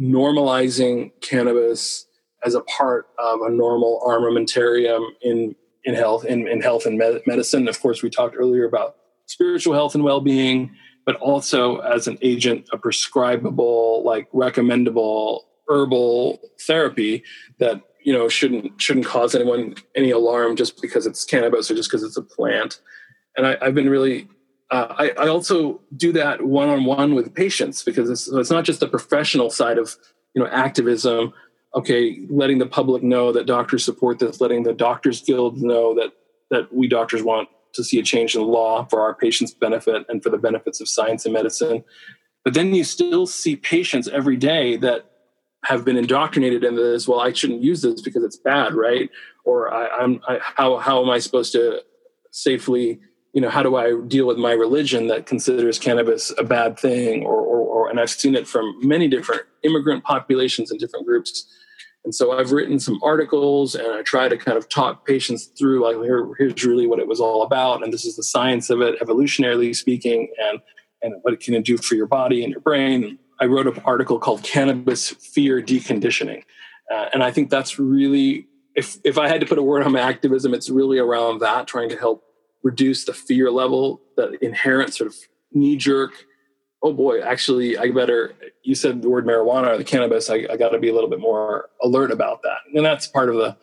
normalizing 0.00 1.12
cannabis 1.20 2.06
as 2.44 2.54
a 2.54 2.60
part 2.62 3.06
of 3.18 3.40
a 3.42 3.50
normal 3.50 4.02
armamentarium 4.06 5.08
in 5.22 5.54
in 5.84 5.94
health 5.94 6.24
in, 6.24 6.48
in 6.48 6.60
health 6.60 6.86
and 6.86 6.98
med- 6.98 7.22
medicine. 7.26 7.68
Of 7.68 7.80
course, 7.80 8.02
we 8.02 8.10
talked 8.10 8.36
earlier 8.38 8.64
about 8.64 8.96
spiritual 9.26 9.74
health 9.74 9.94
and 9.94 10.04
well 10.04 10.20
being, 10.20 10.74
but 11.06 11.16
also 11.16 11.78
as 11.78 12.06
an 12.06 12.18
agent, 12.22 12.68
a 12.72 12.78
prescribable, 12.78 14.02
like 14.04 14.28
recommendable 14.32 15.44
herbal 15.68 16.40
therapy 16.66 17.22
that 17.58 17.80
you 18.02 18.12
know 18.12 18.28
shouldn't 18.28 18.80
shouldn't 18.80 19.06
cause 19.06 19.34
anyone 19.34 19.74
any 19.94 20.10
alarm 20.10 20.56
just 20.56 20.80
because 20.80 21.06
it's 21.06 21.24
cannabis 21.24 21.70
or 21.70 21.74
just 21.74 21.90
because 21.90 22.02
it's 22.02 22.16
a 22.16 22.22
plant. 22.22 22.80
And 23.36 23.46
I, 23.46 23.64
have 23.64 23.74
been 23.74 23.90
really 23.90 24.28
uh, 24.74 24.94
I, 24.98 25.10
I, 25.10 25.28
also 25.28 25.80
do 25.96 26.10
that 26.12 26.42
one 26.42 26.68
on 26.68 26.84
one 26.84 27.14
with 27.14 27.32
patients 27.32 27.84
because 27.84 28.10
it's, 28.10 28.26
it's 28.26 28.50
not 28.50 28.64
just 28.64 28.80
the 28.80 28.88
professional 28.88 29.48
side 29.48 29.78
of 29.78 29.94
you 30.34 30.42
know 30.42 30.48
activism. 30.48 31.32
Okay, 31.76 32.26
letting 32.28 32.58
the 32.58 32.66
public 32.66 33.02
know 33.02 33.32
that 33.32 33.46
doctors 33.46 33.84
support 33.84 34.18
this, 34.18 34.40
letting 34.40 34.64
the 34.64 34.72
Doctors 34.72 35.22
Guild 35.22 35.62
know 35.62 35.94
that 35.94 36.12
that 36.50 36.74
we 36.74 36.88
doctors 36.88 37.22
want 37.22 37.48
to 37.74 37.84
see 37.84 38.00
a 38.00 38.02
change 38.02 38.34
in 38.34 38.42
law 38.42 38.84
for 38.86 39.00
our 39.00 39.14
patients' 39.14 39.54
benefit 39.54 40.06
and 40.08 40.22
for 40.22 40.30
the 40.30 40.38
benefits 40.38 40.80
of 40.80 40.88
science 40.88 41.24
and 41.24 41.34
medicine. 41.34 41.84
But 42.44 42.54
then 42.54 42.74
you 42.74 42.84
still 42.84 43.26
see 43.26 43.56
patients 43.56 44.08
every 44.08 44.36
day 44.36 44.76
that 44.78 45.06
have 45.64 45.84
been 45.84 45.96
indoctrinated 45.96 46.64
into 46.64 46.82
this. 46.82 47.08
Well, 47.08 47.20
I 47.20 47.32
shouldn't 47.32 47.62
use 47.62 47.82
this 47.82 48.02
because 48.02 48.24
it's 48.24 48.36
bad, 48.36 48.74
right? 48.74 49.08
Or 49.44 49.72
I, 49.72 50.02
am 50.02 50.20
how 50.26 50.78
how 50.78 51.02
am 51.02 51.10
I 51.10 51.18
supposed 51.18 51.52
to 51.52 51.82
safely, 52.32 53.00
you 53.34 53.40
know, 53.40 53.50
how 53.50 53.62
do 53.62 53.76
I 53.76 54.00
deal 54.06 54.26
with 54.26 54.38
my 54.38 54.52
religion 54.52 55.08
that 55.08 55.26
considers 55.26 55.78
cannabis 55.78 56.32
a 56.38 56.44
bad 56.44 56.78
thing? 56.78 57.24
Or, 57.24 57.40
or, 57.40 57.58
or 57.58 57.90
and 57.90 58.00
I've 58.00 58.10
seen 58.10 58.34
it 58.34 58.46
from 58.48 58.78
many 58.80 59.08
different 59.08 59.42
immigrant 59.62 60.04
populations 60.04 60.70
and 60.70 60.80
different 60.80 61.04
groups. 61.04 61.46
And 62.04 62.14
so 62.14 62.38
I've 62.38 62.52
written 62.52 62.78
some 62.78 63.00
articles 63.02 63.74
and 63.74 63.88
I 63.88 64.02
try 64.02 64.28
to 64.28 64.36
kind 64.36 64.56
of 64.56 64.68
talk 64.68 65.06
patients 65.06 65.46
through 65.46 65.82
like 65.82 65.96
here, 66.04 66.30
here's 66.38 66.64
really 66.64 66.86
what 66.86 66.98
it 66.98 67.08
was 67.08 67.20
all 67.20 67.42
about, 67.42 67.82
and 67.82 67.92
this 67.92 68.04
is 68.04 68.16
the 68.16 68.22
science 68.22 68.70
of 68.70 68.80
it, 68.80 69.00
evolutionarily 69.00 69.74
speaking, 69.74 70.28
and 70.38 70.60
and 71.02 71.14
what 71.22 71.34
it 71.34 71.40
can 71.40 71.60
do 71.62 71.76
for 71.76 71.96
your 71.96 72.06
body 72.06 72.42
and 72.42 72.50
your 72.50 72.60
brain 72.60 73.18
I 73.40 73.46
wrote 73.46 73.66
an 73.66 73.82
article 73.84 74.18
called 74.18 74.42
Cannabis 74.42 75.10
Fear 75.10 75.62
Deconditioning. 75.62 76.42
Uh, 76.90 77.06
and 77.12 77.22
I 77.22 77.30
think 77.30 77.50
that's 77.50 77.78
really, 77.78 78.46
if, 78.74 78.98
if 79.04 79.18
I 79.18 79.28
had 79.28 79.40
to 79.40 79.46
put 79.46 79.58
a 79.58 79.62
word 79.62 79.82
on 79.82 79.92
my 79.92 80.00
activism, 80.00 80.54
it's 80.54 80.70
really 80.70 80.98
around 80.98 81.40
that, 81.40 81.66
trying 81.66 81.88
to 81.88 81.96
help 81.96 82.24
reduce 82.64 83.04
the 83.04 83.12
fear 83.12 83.50
level, 83.50 84.00
that 84.16 84.34
inherent 84.42 84.92
sort 84.94 85.08
of 85.08 85.16
knee 85.52 85.76
jerk, 85.76 86.12
oh 86.82 86.92
boy, 86.92 87.20
actually, 87.20 87.78
I 87.78 87.90
better, 87.90 88.34
you 88.62 88.74
said 88.74 89.02
the 89.02 89.08
word 89.08 89.24
marijuana 89.24 89.68
or 89.68 89.78
the 89.78 89.84
cannabis, 89.84 90.28
I, 90.28 90.46
I 90.50 90.56
got 90.56 90.70
to 90.70 90.78
be 90.78 90.88
a 90.88 90.94
little 90.94 91.08
bit 91.08 91.20
more 91.20 91.70
alert 91.82 92.10
about 92.10 92.42
that. 92.42 92.58
And 92.74 92.84
that's 92.84 93.06
part 93.06 93.28
of 93.28 93.36
the, 93.36 93.56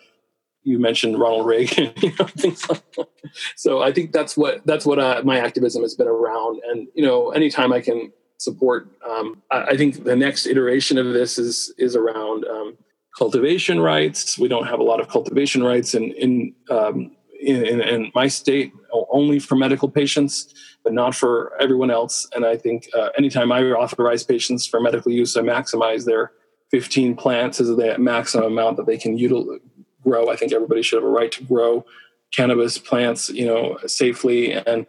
you 0.63 0.79
mentioned 0.79 1.19
Ronald 1.19 1.45
Reagan, 1.45 1.91
you 1.97 2.13
know, 2.17 2.25
things 2.27 2.67
like 2.69 2.91
that. 2.93 3.09
So 3.55 3.81
I 3.81 3.91
think 3.91 4.13
that's 4.13 4.37
what, 4.37 4.65
that's 4.65 4.85
what 4.85 4.99
uh, 4.99 5.21
my 5.25 5.39
activism 5.39 5.81
has 5.81 5.95
been 5.95 6.07
around. 6.07 6.61
And, 6.69 6.87
you 6.95 7.05
know, 7.05 7.31
anytime 7.31 7.73
I 7.73 7.81
can 7.81 8.11
support. 8.41 8.89
Um, 9.07 9.41
I, 9.51 9.63
I, 9.63 9.77
think 9.77 10.03
the 10.03 10.15
next 10.15 10.47
iteration 10.47 10.97
of 10.97 11.13
this 11.13 11.37
is 11.37 11.73
is 11.77 11.95
around 11.95 12.45
um, 12.45 12.77
cultivation 13.17 13.79
rights. 13.79 14.37
We 14.37 14.47
don't 14.47 14.65
have 14.65 14.79
a 14.79 14.83
lot 14.83 14.99
of 14.99 15.07
cultivation 15.07 15.63
rights 15.63 15.93
in 15.93 16.11
in, 16.13 16.55
um, 16.69 17.11
in, 17.41 17.65
in, 17.65 17.81
in 17.81 18.11
my 18.13 18.27
state, 18.27 18.73
only 19.11 19.39
for 19.39 19.55
medical 19.55 19.89
patients, 19.89 20.53
but 20.83 20.93
not 20.93 21.15
for 21.15 21.53
everyone 21.59 21.91
else. 21.91 22.27
And 22.35 22.45
I 22.45 22.57
think 22.57 22.89
uh, 22.93 23.09
anytime 23.17 23.51
I 23.51 23.63
authorize 23.63 24.23
patients 24.23 24.65
for 24.65 24.79
medical 24.79 25.11
use, 25.11 25.35
I 25.35 25.41
maximize 25.41 26.05
their 26.05 26.31
15 26.71 27.15
plants 27.15 27.59
as 27.59 27.67
the 27.67 27.97
maximum 27.97 28.45
amount 28.45 28.77
that 28.77 28.85
they 28.85 28.97
can 28.97 29.17
util- 29.17 29.59
grow. 30.03 30.29
I 30.29 30.35
think 30.35 30.53
everybody 30.53 30.81
should 30.81 30.97
have 30.97 31.07
a 31.07 31.11
right 31.11 31.31
to 31.33 31.43
grow 31.43 31.85
cannabis 32.33 32.77
plants, 32.77 33.29
you 33.29 33.45
know, 33.45 33.77
safely 33.85 34.53
and 34.53 34.85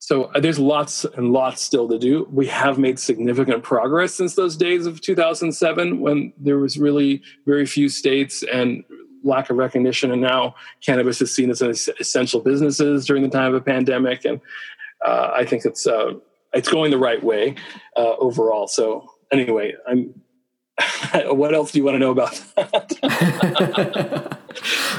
so 0.00 0.24
uh, 0.24 0.40
there's 0.40 0.58
lots 0.58 1.04
and 1.04 1.30
lots 1.30 1.60
still 1.60 1.86
to 1.88 1.98
do. 1.98 2.26
We 2.32 2.46
have 2.46 2.78
made 2.78 2.98
significant 2.98 3.62
progress 3.62 4.14
since 4.14 4.34
those 4.34 4.56
days 4.56 4.86
of 4.86 5.02
2007 5.02 6.00
when 6.00 6.32
there 6.38 6.58
was 6.58 6.78
really 6.78 7.22
very 7.46 7.66
few 7.66 7.90
states 7.90 8.42
and 8.50 8.82
lack 9.22 9.50
of 9.50 9.56
recognition. 9.56 10.12
And 10.12 10.20
now 10.20 10.54
cannabis 10.84 11.20
is 11.20 11.34
seen 11.34 11.50
as 11.50 11.62
an 11.62 11.70
essential 11.70 12.40
businesses 12.40 13.06
during 13.06 13.22
the 13.22 13.28
time 13.28 13.54
of 13.54 13.54
a 13.54 13.64
pandemic. 13.64 14.24
And 14.24 14.40
uh, 15.04 15.32
I 15.34 15.44
think 15.44 15.64
it's 15.64 15.86
uh, 15.86 16.14
it's 16.52 16.68
going 16.68 16.90
the 16.90 16.98
right 16.98 17.22
way 17.22 17.56
uh, 17.96 18.16
overall. 18.18 18.66
So 18.66 19.10
anyway, 19.32 19.74
I'm 19.86 20.14
what 21.26 21.54
else 21.54 21.72
do 21.72 21.78
you 21.78 21.84
want 21.84 21.94
to 21.96 21.98
know 21.98 22.10
about 22.10 22.42
that? 22.56 22.88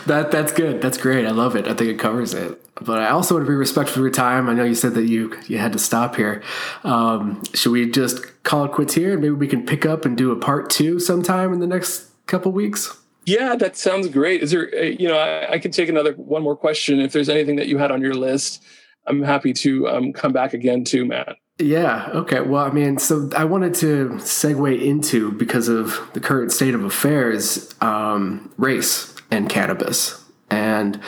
that 0.05 0.31
that's 0.31 0.51
good. 0.51 0.81
That's 0.81 0.97
great. 0.97 1.25
I 1.25 1.31
love 1.31 1.55
it. 1.55 1.67
I 1.67 1.73
think 1.73 1.89
it 1.89 1.99
covers 1.99 2.33
it. 2.33 2.59
But 2.81 2.99
I 2.99 3.09
also 3.09 3.35
want 3.35 3.45
to 3.45 3.51
be 3.51 3.55
respectful 3.55 4.01
of 4.01 4.05
your 4.05 4.11
time. 4.11 4.49
I 4.49 4.53
know 4.53 4.63
you 4.63 4.75
said 4.75 4.95
that 4.95 5.07
you 5.07 5.37
you 5.47 5.57
had 5.57 5.73
to 5.73 5.79
stop 5.79 6.15
here. 6.15 6.43
Um, 6.83 7.41
should 7.53 7.71
we 7.71 7.89
just 7.89 8.43
call 8.43 8.65
it 8.65 8.71
quits 8.71 8.93
here? 8.93 9.13
And 9.13 9.21
maybe 9.21 9.33
we 9.33 9.47
can 9.47 9.65
pick 9.65 9.85
up 9.85 10.05
and 10.05 10.17
do 10.17 10.31
a 10.31 10.35
part 10.35 10.69
two 10.69 10.99
sometime 10.99 11.53
in 11.53 11.59
the 11.59 11.67
next 11.67 12.07
couple 12.27 12.51
weeks. 12.51 12.97
Yeah, 13.25 13.55
that 13.55 13.77
sounds 13.77 14.07
great. 14.07 14.41
Is 14.41 14.51
there, 14.51 14.69
uh, 14.75 14.81
you 14.81 15.07
know, 15.07 15.17
I, 15.17 15.53
I 15.53 15.59
could 15.59 15.73
take 15.73 15.89
another 15.89 16.13
one 16.13 16.41
more 16.41 16.55
question. 16.55 16.99
If 16.99 17.13
there's 17.13 17.29
anything 17.29 17.55
that 17.57 17.67
you 17.67 17.77
had 17.77 17.91
on 17.91 18.01
your 18.01 18.15
list, 18.15 18.63
I'm 19.07 19.21
happy 19.21 19.53
to 19.53 19.87
um, 19.87 20.13
come 20.13 20.33
back 20.33 20.53
again 20.53 20.83
too, 20.83 21.05
Matt. 21.05 21.37
Yeah. 21.59 22.09
Okay. 22.13 22.41
Well, 22.41 22.65
I 22.65 22.71
mean, 22.71 22.97
so 22.97 23.29
I 23.35 23.45
wanted 23.45 23.75
to 23.75 24.09
segue 24.19 24.81
into 24.81 25.31
because 25.33 25.67
of 25.67 26.09
the 26.13 26.19
current 26.19 26.51
state 26.51 26.73
of 26.73 26.83
affairs, 26.83 27.73
um, 27.81 28.51
race 28.57 29.15
and 29.29 29.49
cannabis. 29.49 30.17
And 30.49 30.99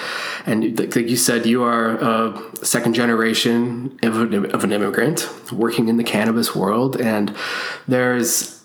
and 0.45 0.79
like 0.79 1.09
you 1.09 1.17
said, 1.17 1.45
you 1.45 1.63
are 1.63 1.97
a 1.97 2.65
second 2.65 2.93
generation 2.93 3.99
of 4.01 4.21
an, 4.21 4.51
of 4.51 4.63
an 4.63 4.71
immigrant 4.71 5.27
working 5.51 5.89
in 5.89 5.97
the 5.97 6.03
cannabis 6.03 6.55
world, 6.55 6.95
and 7.01 7.35
there's 7.85 8.62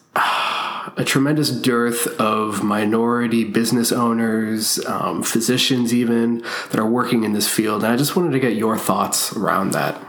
a 0.97 1.05
tremendous 1.05 1.51
dearth 1.51 2.07
of 2.21 2.63
minority 2.63 3.45
business 3.45 3.93
owners, 3.93 4.85
um, 4.87 5.23
physicians, 5.23 5.93
even 5.93 6.39
that 6.71 6.79
are 6.79 6.89
working 6.89 7.25
in 7.25 7.33
this 7.33 7.49
field. 7.49 7.85
And 7.85 7.93
I 7.93 7.97
just 7.97 8.17
wanted 8.17 8.33
to 8.33 8.41
get 8.41 8.57
your 8.57 8.77
thoughts 8.79 9.33
around 9.37 9.73
that. 9.73 10.01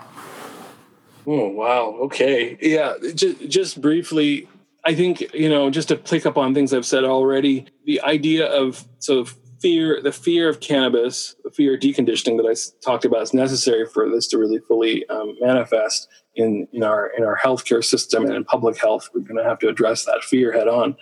Oh 1.27 1.47
wow. 1.47 1.97
Okay. 2.05 2.57
Yeah. 2.61 2.93
Just 3.13 3.47
just 3.47 3.81
briefly, 3.81 4.47
I 4.83 4.95
think 4.95 5.33
you 5.33 5.49
know 5.49 5.69
just 5.69 5.89
to 5.89 5.95
pick 5.95 6.25
up 6.25 6.37
on 6.37 6.53
things 6.53 6.73
I've 6.73 6.85
said 6.85 7.03
already. 7.03 7.67
The 7.85 8.01
idea 8.01 8.47
of 8.47 8.83
of 9.07 9.35
fear, 9.61 10.01
the 10.01 10.11
fear 10.11 10.49
of 10.49 10.59
cannabis, 10.59 11.35
the 11.43 11.51
fear 11.51 11.75
of 11.75 11.79
deconditioning 11.79 12.37
that 12.37 12.47
I 12.49 12.55
talked 12.83 13.05
about 13.05 13.21
is 13.21 13.33
necessary 13.33 13.85
for 13.85 14.09
this 14.09 14.27
to 14.27 14.37
really 14.37 14.59
fully 14.59 15.07
um, 15.09 15.35
manifest 15.39 16.07
in 16.35 16.67
in 16.73 16.83
our 16.83 17.11
in 17.17 17.23
our 17.23 17.37
healthcare 17.37 17.83
system 17.83 18.25
and 18.25 18.33
in 18.33 18.43
public 18.43 18.77
health. 18.77 19.09
We're 19.13 19.21
going 19.21 19.37
to 19.37 19.49
have 19.49 19.59
to 19.59 19.67
address 19.67 20.05
that 20.05 20.23
fear 20.23 20.51
head 20.51 20.67
on. 20.67 20.95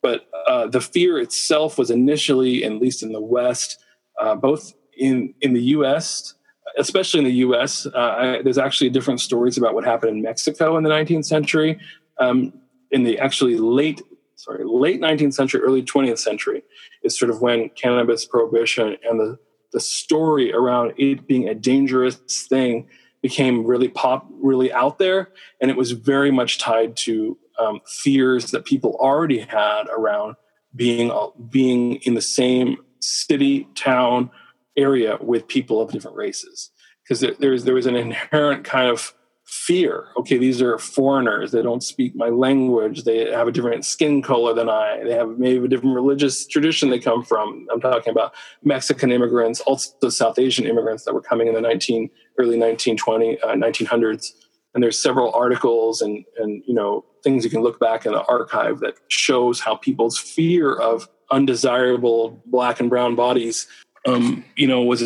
But 0.00 0.28
uh, 0.46 0.68
the 0.68 0.80
fear 0.80 1.18
itself 1.18 1.76
was 1.76 1.90
initially, 1.90 2.64
at 2.64 2.72
least 2.72 3.02
in 3.02 3.12
the 3.12 3.20
West, 3.20 3.82
uh, 4.20 4.34
both 4.34 4.72
in 4.96 5.34
in 5.40 5.54
the 5.54 5.62
U.S 5.62 6.34
especially 6.76 7.18
in 7.18 7.24
the 7.24 7.32
U.S. 7.32 7.86
Uh, 7.86 7.98
I, 7.98 8.42
there's 8.42 8.58
actually 8.58 8.90
different 8.90 9.20
stories 9.20 9.56
about 9.56 9.74
what 9.74 9.84
happened 9.84 10.16
in 10.16 10.22
Mexico 10.22 10.76
in 10.76 10.84
the 10.84 10.90
19th 10.90 11.24
century. 11.24 11.80
Um, 12.18 12.52
in 12.90 13.04
the 13.04 13.18
actually 13.18 13.56
late, 13.56 14.00
sorry, 14.38 14.64
late 14.64 15.00
19th 15.00 15.34
century, 15.34 15.60
early 15.60 15.82
20th 15.82 16.18
century 16.18 16.62
is 17.02 17.18
sort 17.18 17.30
of 17.30 17.42
when 17.42 17.68
cannabis 17.70 18.24
prohibition 18.24 18.96
and 19.04 19.20
the 19.20 19.38
the 19.72 19.80
story 19.80 20.50
around 20.52 20.94
it 20.96 21.26
being 21.26 21.46
a 21.46 21.54
dangerous 21.54 22.16
thing 22.48 22.88
became 23.20 23.66
really 23.66 23.88
pop, 23.88 24.26
really 24.30 24.72
out 24.72 24.98
there, 24.98 25.30
and 25.60 25.70
it 25.70 25.76
was 25.76 25.92
very 25.92 26.30
much 26.30 26.58
tied 26.58 26.96
to 26.96 27.36
um, 27.58 27.80
fears 27.86 28.50
that 28.52 28.64
people 28.64 28.96
already 28.98 29.40
had 29.40 29.84
around 29.88 30.36
being 30.74 31.12
being 31.50 31.96
in 31.96 32.14
the 32.14 32.22
same 32.22 32.78
city, 33.00 33.68
town, 33.74 34.30
area 34.76 35.18
with 35.20 35.48
people 35.48 35.82
of 35.82 35.90
different 35.90 36.16
races. 36.16 36.70
Because 37.02 37.20
there, 37.20 37.34
there, 37.38 37.58
there 37.58 37.78
is 37.78 37.86
an 37.86 37.96
inherent 37.96 38.64
kind 38.64 38.88
of 38.88 39.14
fear. 39.48 40.08
Okay 40.16 40.36
these 40.36 40.60
are 40.60 40.78
foreigners. 40.78 41.52
They 41.52 41.62
don't 41.62 41.82
speak 41.82 42.14
my 42.14 42.28
language. 42.28 43.04
They 43.04 43.30
have 43.30 43.48
a 43.48 43.52
different 43.52 43.84
skin 43.84 44.22
color 44.22 44.52
than 44.54 44.68
i. 44.68 45.00
They 45.02 45.14
have 45.14 45.38
maybe 45.38 45.64
a 45.64 45.68
different 45.68 45.94
religious 45.94 46.46
tradition 46.46 46.90
they 46.90 46.98
come 46.98 47.24
from. 47.24 47.66
I'm 47.72 47.80
talking 47.80 48.10
about 48.10 48.34
mexican 48.62 49.10
immigrants 49.10 49.60
also 49.60 50.08
south 50.10 50.38
asian 50.38 50.66
immigrants 50.66 51.04
that 51.04 51.14
were 51.14 51.22
coming 51.22 51.48
in 51.48 51.54
the 51.54 51.60
19 51.60 52.10
early 52.38 52.58
1920 52.58 53.40
uh, 53.40 53.54
1900s 53.54 54.32
and 54.74 54.82
there's 54.82 55.00
several 55.00 55.32
articles 55.32 56.00
and 56.00 56.24
and 56.38 56.62
you 56.66 56.74
know 56.74 57.04
things 57.24 57.44
you 57.44 57.50
can 57.50 57.62
look 57.62 57.80
back 57.80 58.06
in 58.06 58.12
the 58.12 58.22
archive 58.24 58.80
that 58.80 58.94
shows 59.08 59.60
how 59.60 59.74
people's 59.74 60.18
fear 60.18 60.74
of 60.74 61.08
undesirable 61.30 62.42
black 62.46 62.80
and 62.80 62.88
brown 62.88 63.14
bodies 63.14 63.66
um, 64.08 64.44
you 64.56 64.66
know 64.66 64.82
was 64.82 65.02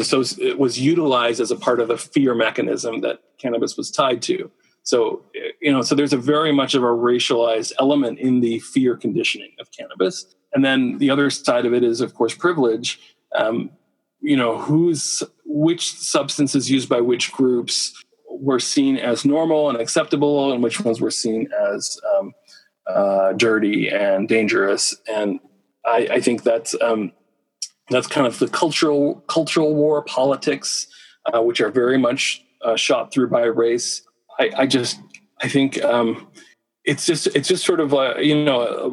was 0.57 0.79
utilized 0.79 1.41
as 1.41 1.51
a 1.51 1.57
part 1.57 1.81
of 1.81 1.89
the 1.89 1.97
fear 1.97 2.35
mechanism 2.35 3.01
that 3.01 3.21
cannabis 3.39 3.77
was 3.77 3.91
tied 3.91 4.23
to. 4.23 4.51
So 4.83 5.23
you 5.61 5.73
know 5.73 5.83
so 5.83 5.95
there's 5.95 6.13
a 6.13 6.19
very 6.19 6.53
much 6.53 6.75
of 6.75 6.83
a 6.83 6.87
racialized 6.87 7.73
element 7.79 8.19
in 8.19 8.41
the 8.41 8.59
fear 8.61 8.97
conditioning 8.97 9.53
of 9.61 9.71
cannabis. 9.73 10.35
And 10.55 10.65
then 10.65 10.99
the 10.99 11.11
other 11.11 11.31
side 11.31 11.67
of 11.67 11.73
it 11.73 11.83
is 11.83 12.01
of 12.01 12.15
course 12.15 12.35
privilege. 12.35 13.01
Um, 13.35 13.71
you 14.21 14.37
know 14.37 14.59
who's 14.59 15.23
which 15.45 15.93
substances 15.93 16.71
used 16.71 16.89
by 16.89 17.01
which 17.01 17.33
groups 17.33 17.93
were 18.29 18.61
seen 18.61 18.97
as 18.97 19.25
normal 19.25 19.69
and 19.69 19.79
acceptable 19.79 20.53
and 20.53 20.63
which 20.63 20.81
ones 20.81 21.01
were 21.01 21.11
seen 21.11 21.49
as 21.73 22.01
um, 22.17 22.33
uh, 22.87 23.33
dirty 23.35 23.89
and 23.89 24.29
dangerous. 24.29 24.97
And 25.07 25.39
I, 25.85 26.09
I 26.13 26.21
think 26.21 26.43
that's 26.43 26.75
um, 26.81 27.13
that's 27.93 28.07
kind 28.07 28.27
of 28.27 28.39
the 28.39 28.49
cultural 28.49 29.17
cultural 29.27 29.75
war 29.75 30.03
politics, 30.03 30.87
uh, 31.33 31.43
which 31.43 31.61
are 31.61 31.71
very 31.71 31.99
much 31.99 32.45
uh, 32.63 32.77
shot 32.77 33.13
through 33.13 33.29
by 33.29 33.43
race. 33.43 34.03
I, 34.39 34.51
I 34.59 34.67
just 34.67 35.01
I 35.43 35.49
think 35.49 35.83
um, 35.83 36.29
it's 36.85 37.07
just 37.07 37.29
it's 37.29 37.49
just 37.49 37.65
sort 37.65 37.81
of 37.81 37.93
a, 37.93 38.17
you 38.19 38.45
know 38.45 38.91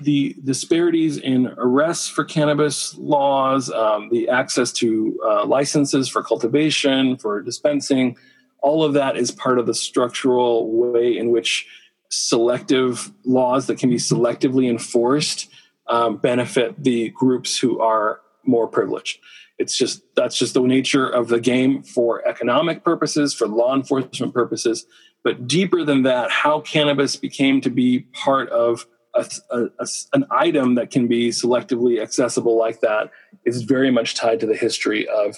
the 0.00 0.36
disparities 0.42 1.16
in 1.16 1.48
arrests 1.58 2.08
for 2.08 2.24
cannabis 2.24 2.96
laws, 2.98 3.70
um, 3.70 4.08
the 4.10 4.28
access 4.28 4.72
to 4.72 5.18
uh, 5.24 5.44
licenses 5.44 6.08
for 6.08 6.22
cultivation, 6.22 7.16
for 7.16 7.40
dispensing, 7.40 8.16
all 8.62 8.84
of 8.84 8.94
that 8.94 9.16
is 9.16 9.30
part 9.30 9.58
of 9.58 9.66
the 9.66 9.74
structural 9.74 10.70
way 10.70 11.16
in 11.16 11.30
which 11.30 11.66
selective 12.10 13.12
laws 13.24 13.66
that 13.66 13.78
can 13.78 13.88
be 13.88 13.96
selectively 13.96 14.68
enforced 14.68 15.48
um, 15.86 16.16
benefit 16.16 16.82
the 16.82 17.10
groups 17.10 17.58
who 17.58 17.80
are 17.80 18.20
more 18.44 18.66
privileged. 18.66 19.18
It's 19.58 19.76
just 19.76 20.02
that's 20.16 20.38
just 20.38 20.54
the 20.54 20.62
nature 20.62 21.06
of 21.06 21.28
the 21.28 21.40
game 21.40 21.82
for 21.82 22.26
economic 22.26 22.82
purposes, 22.84 23.34
for 23.34 23.46
law 23.46 23.74
enforcement 23.74 24.32
purposes. 24.32 24.86
But 25.22 25.46
deeper 25.46 25.84
than 25.84 26.02
that, 26.04 26.30
how 26.30 26.60
cannabis 26.60 27.16
became 27.16 27.60
to 27.60 27.70
be 27.70 28.00
part 28.12 28.48
of 28.48 28.86
a, 29.14 29.26
a, 29.50 29.64
a, 29.78 29.86
an 30.14 30.24
item 30.30 30.76
that 30.76 30.90
can 30.90 31.08
be 31.08 31.28
selectively 31.28 32.00
accessible 32.00 32.56
like 32.56 32.80
that 32.80 33.10
is 33.44 33.62
very 33.62 33.90
much 33.90 34.14
tied 34.14 34.40
to 34.40 34.46
the 34.46 34.56
history 34.56 35.06
of 35.08 35.36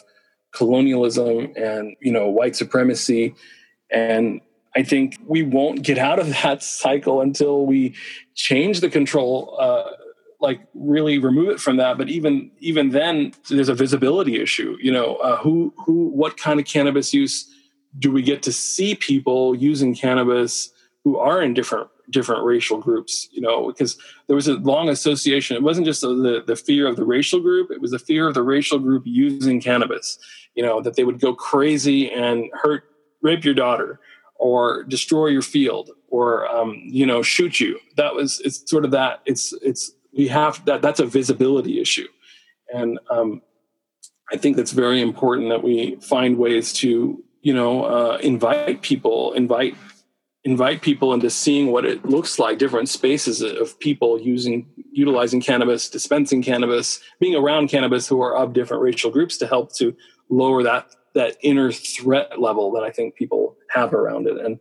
colonialism 0.53 1.53
and 1.57 1.97
you 2.01 2.13
know 2.13 2.29
white 2.29 2.55
supremacy 2.55 3.35
and 3.91 4.41
I 4.75 4.83
think 4.83 5.19
we 5.27 5.43
won't 5.43 5.83
get 5.83 5.99
out 5.99 6.19
of 6.19 6.29
that 6.29 6.63
cycle 6.63 7.21
until 7.21 7.67
we 7.67 7.95
change 8.35 8.81
the 8.81 8.91
control 8.91 9.57
uh, 9.59 9.85
like 10.43 10.61
really 10.75 11.19
remove 11.19 11.49
it 11.49 11.61
from 11.61 11.77
that 11.77 11.97
but 11.97 12.09
even 12.09 12.51
even 12.59 12.91
then 12.91 13.33
there's 13.49 13.69
a 13.69 13.75
visibility 13.75 14.41
issue 14.41 14.77
you 14.81 14.93
know 14.93 15.17
uh, 15.17 15.37
who 15.39 15.73
who 15.79 16.09
what 16.09 16.37
kind 16.37 16.61
of 16.61 16.67
cannabis 16.67 17.15
use 17.15 17.49
do 17.99 18.11
we 18.11 18.23
get 18.23 18.43
to 18.43 18.53
see 18.53 18.95
people 18.95 19.55
using 19.55 19.95
cannabis 19.95 20.71
who 21.05 21.17
are 21.17 21.41
in 21.41 21.55
different 21.55 21.89
different 22.11 22.45
racial 22.45 22.79
groups 22.79 23.29
you 23.33 23.41
know 23.41 23.69
because 23.69 23.97
there 24.27 24.37
was 24.37 24.49
a 24.49 24.55
long 24.55 24.89
association. 24.89 25.57
It 25.57 25.63
wasn't 25.63 25.87
just 25.87 26.03
the 26.03 26.43
the 26.47 26.57
fear 26.57 26.87
of 26.87 26.97
the 26.97 27.05
racial 27.05 27.41
group 27.41 27.71
it 27.71 27.81
was 27.81 27.93
the 27.93 27.99
fear 27.99 28.27
of 28.27 28.35
the 28.35 28.43
racial 28.43 28.79
group 28.79 29.05
using 29.07 29.61
cannabis 29.61 30.19
you 30.55 30.63
know 30.63 30.83
that 30.83 30.97
they 30.97 31.05
would 31.05 31.21
go 31.21 31.35
crazy 31.35 32.11
and 32.11 32.51
hurt 32.63 32.85
rape 33.23 33.45
your 33.45 33.55
daughter 33.55 34.01
or 34.43 34.83
destroy 34.83 35.29
your 35.29 35.43
field 35.43 35.91
or 36.09 36.49
um, 36.49 36.83
you 36.85 37.07
know 37.07 37.23
shoot 37.23 37.61
you. 37.61 37.79
That 37.97 38.15
was 38.15 38.41
it's 38.45 38.69
sort 38.69 38.85
of 38.85 38.91
that 38.91 39.23
it's 39.25 39.53
it's 39.63 39.93
we 40.17 40.29
have 40.29 40.65
that 40.67 40.83
that's 40.83 41.01
a 41.01 41.07
visibility 41.07 41.81
issue. 41.81 42.09
And 42.73 42.99
um, 43.11 43.43
i 44.33 44.37
think 44.37 44.57
that's 44.57 44.73
very 44.73 45.01
important 45.01 45.51
that 45.51 45.63
we 45.63 45.97
find 45.97 46.39
ways 46.39 46.73
to 46.73 47.23
you 47.43 47.55
know 47.55 47.85
uh, 47.85 48.17
invite 48.23 48.83
people 48.83 49.33
invite 49.35 49.77
invite 50.45 50.83
people 50.83 51.13
into 51.15 51.31
seeing 51.31 51.71
what 51.71 51.85
it 51.85 52.05
looks 52.05 52.39
like 52.39 52.59
different 52.59 52.89
spaces 52.89 53.43
of 53.43 53.79
people 53.79 54.21
using 54.21 54.67
utilizing 54.91 55.41
cannabis 55.41 55.89
dispensing 55.89 56.43
cannabis 56.43 57.01
being 57.21 57.37
around 57.37 57.69
cannabis 57.69 58.09
who 58.09 58.21
are 58.21 58.37
of 58.37 58.53
different 58.53 58.83
racial 58.83 59.11
groups 59.11 59.37
to 59.37 59.47
help 59.47 59.73
to 59.75 59.95
lower 60.29 60.63
that 60.63 60.87
that 61.15 61.37
inner 61.43 61.71
threat 61.71 62.41
level 62.41 62.73
that 62.73 62.83
i 62.83 62.91
think 62.91 63.15
people 63.15 63.57
have 63.73 63.95
around 63.95 64.27
it. 64.27 64.39
And 64.39 64.59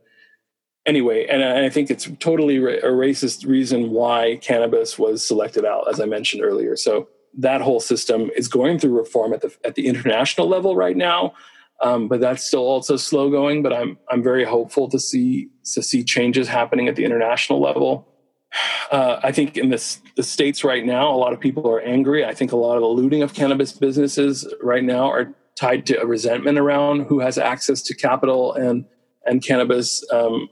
anyway, 0.85 1.25
and 1.27 1.43
I, 1.43 1.69
think 1.69 1.89
it's 1.89 2.09
totally 2.19 2.57
a 2.57 2.91
racist 2.91 3.47
reason 3.47 3.91
why 3.91 4.39
cannabis 4.41 4.97
was 4.97 5.25
selected 5.25 5.65
out, 5.65 5.87
as 5.89 5.99
I 5.99 6.05
mentioned 6.05 6.43
earlier. 6.43 6.75
So 6.75 7.07
that 7.37 7.61
whole 7.61 7.79
system 7.79 8.29
is 8.35 8.47
going 8.47 8.79
through 8.79 8.97
reform 8.97 9.33
at 9.33 9.41
the 9.41 9.55
at 9.63 9.75
the 9.75 9.87
international 9.87 10.47
level 10.47 10.75
right 10.75 10.97
now. 10.97 11.33
Um, 11.81 12.07
but 12.07 12.21
that's 12.21 12.45
still 12.45 12.65
also 12.65 12.95
slow 12.97 13.29
going. 13.29 13.63
But 13.63 13.73
I'm 13.73 13.97
I'm 14.09 14.21
very 14.21 14.43
hopeful 14.43 14.89
to 14.89 14.99
see 14.99 15.49
to 15.73 15.81
see 15.81 16.03
changes 16.03 16.47
happening 16.47 16.87
at 16.87 16.95
the 16.95 17.05
international 17.05 17.61
level. 17.61 18.07
Uh, 18.91 19.21
I 19.23 19.31
think 19.31 19.55
in 19.55 19.69
this, 19.69 20.01
the 20.17 20.23
states 20.23 20.65
right 20.65 20.85
now, 20.85 21.09
a 21.09 21.15
lot 21.15 21.31
of 21.31 21.39
people 21.39 21.65
are 21.71 21.79
angry. 21.79 22.25
I 22.25 22.33
think 22.33 22.51
a 22.51 22.57
lot 22.57 22.75
of 22.75 22.81
the 22.81 22.87
looting 22.87 23.23
of 23.23 23.33
cannabis 23.33 23.71
businesses 23.71 24.45
right 24.61 24.83
now 24.83 25.09
are 25.09 25.33
tied 25.55 25.85
to 25.85 26.01
a 26.01 26.05
resentment 26.05 26.59
around 26.59 27.05
who 27.05 27.19
has 27.19 27.37
access 27.37 27.81
to 27.83 27.95
capital 27.95 28.51
and 28.51 28.83
and 29.25 29.41
cannabis 29.41 30.03
um, 30.11 30.49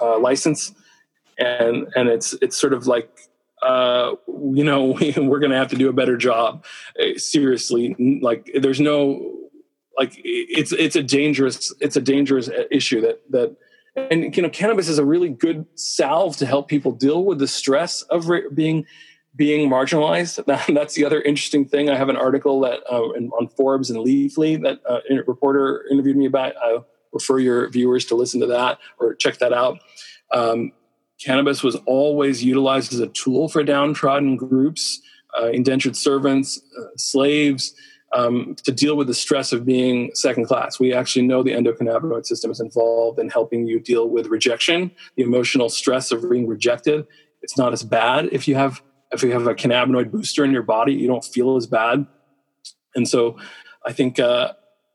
uh, 0.00 0.18
license, 0.18 0.74
and 1.38 1.86
and 1.94 2.08
it's 2.08 2.34
it's 2.42 2.56
sort 2.56 2.72
of 2.72 2.86
like 2.86 3.10
uh, 3.62 4.12
you 4.26 4.64
know 4.64 4.86
we, 5.00 5.12
we're 5.16 5.40
going 5.40 5.52
to 5.52 5.56
have 5.56 5.68
to 5.68 5.76
do 5.76 5.88
a 5.88 5.92
better 5.92 6.16
job. 6.16 6.64
Uh, 7.00 7.16
seriously, 7.16 7.96
like 8.22 8.50
there's 8.54 8.80
no 8.80 9.38
like 9.96 10.12
it's 10.24 10.72
it's 10.72 10.96
a 10.96 11.02
dangerous 11.02 11.72
it's 11.80 11.96
a 11.96 12.00
dangerous 12.00 12.48
issue 12.70 13.00
that 13.00 13.20
that 13.30 13.56
and 14.10 14.36
you 14.36 14.42
know 14.42 14.48
cannabis 14.48 14.88
is 14.88 14.98
a 14.98 15.04
really 15.04 15.28
good 15.28 15.66
salve 15.74 16.36
to 16.38 16.46
help 16.46 16.68
people 16.68 16.92
deal 16.92 17.24
with 17.24 17.38
the 17.38 17.46
stress 17.46 18.02
of 18.02 18.28
re- 18.28 18.48
being 18.54 18.86
being 19.34 19.68
marginalized. 19.68 20.44
That's 20.74 20.94
the 20.94 21.04
other 21.04 21.20
interesting 21.20 21.64
thing. 21.66 21.90
I 21.90 21.96
have 21.96 22.08
an 22.08 22.16
article 22.16 22.60
that 22.60 22.80
uh, 22.90 23.02
on 23.02 23.48
Forbes 23.48 23.90
and 23.90 23.98
Leafly 23.98 24.62
that 24.62 24.80
uh, 24.88 25.00
a 25.10 25.22
reporter 25.26 25.84
interviewed 25.90 26.16
me 26.16 26.26
about. 26.26 26.54
I 26.62 26.78
refer 27.12 27.38
your 27.38 27.68
viewers 27.70 28.04
to 28.06 28.14
listen 28.14 28.40
to 28.40 28.46
that 28.46 28.78
or 28.98 29.14
check 29.14 29.38
that 29.38 29.52
out. 29.52 29.78
Um, 30.32 30.72
cannabis 31.20 31.62
was 31.62 31.76
always 31.86 32.42
utilized 32.42 32.92
as 32.92 33.00
a 33.00 33.08
tool 33.08 33.48
for 33.48 33.62
downtrodden 33.62 34.36
groups, 34.36 35.00
uh, 35.40 35.48
indentured 35.48 35.96
servants, 35.96 36.60
uh, 36.78 36.84
slaves, 36.96 37.74
um, 38.14 38.54
to 38.64 38.72
deal 38.72 38.96
with 38.96 39.06
the 39.06 39.14
stress 39.14 39.52
of 39.52 39.64
being 39.64 40.10
second 40.14 40.44
class. 40.44 40.78
We 40.78 40.92
actually 40.92 41.26
know 41.26 41.42
the 41.42 41.52
endocannabinoid 41.52 42.26
system 42.26 42.50
is 42.50 42.60
involved 42.60 43.18
in 43.18 43.30
helping 43.30 43.66
you 43.66 43.80
deal 43.80 44.08
with 44.08 44.26
rejection, 44.26 44.90
the 45.16 45.22
emotional 45.22 45.68
stress 45.68 46.12
of 46.12 46.28
being 46.28 46.46
rejected. 46.46 47.06
It's 47.40 47.56
not 47.56 47.72
as 47.72 47.82
bad 47.82 48.28
if 48.32 48.46
you 48.46 48.54
have 48.54 48.82
if 49.12 49.22
you 49.22 49.32
have 49.32 49.46
a 49.46 49.54
cannabinoid 49.54 50.10
booster 50.10 50.42
in 50.42 50.52
your 50.52 50.62
body, 50.62 50.94
you 50.94 51.06
don't 51.06 51.24
feel 51.24 51.56
as 51.56 51.66
bad. 51.66 52.06
And 52.94 53.06
so, 53.06 53.36
I 53.84 53.92
think 53.92 54.18
uh, 54.18 54.52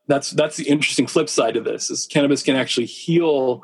that's 0.07 0.31
that's 0.31 0.57
the 0.57 0.67
interesting 0.67 1.07
flip 1.07 1.29
side 1.29 1.57
of 1.57 1.63
this: 1.63 1.89
is 1.89 2.05
cannabis 2.05 2.43
can 2.43 2.55
actually 2.55 2.85
heal 2.85 3.63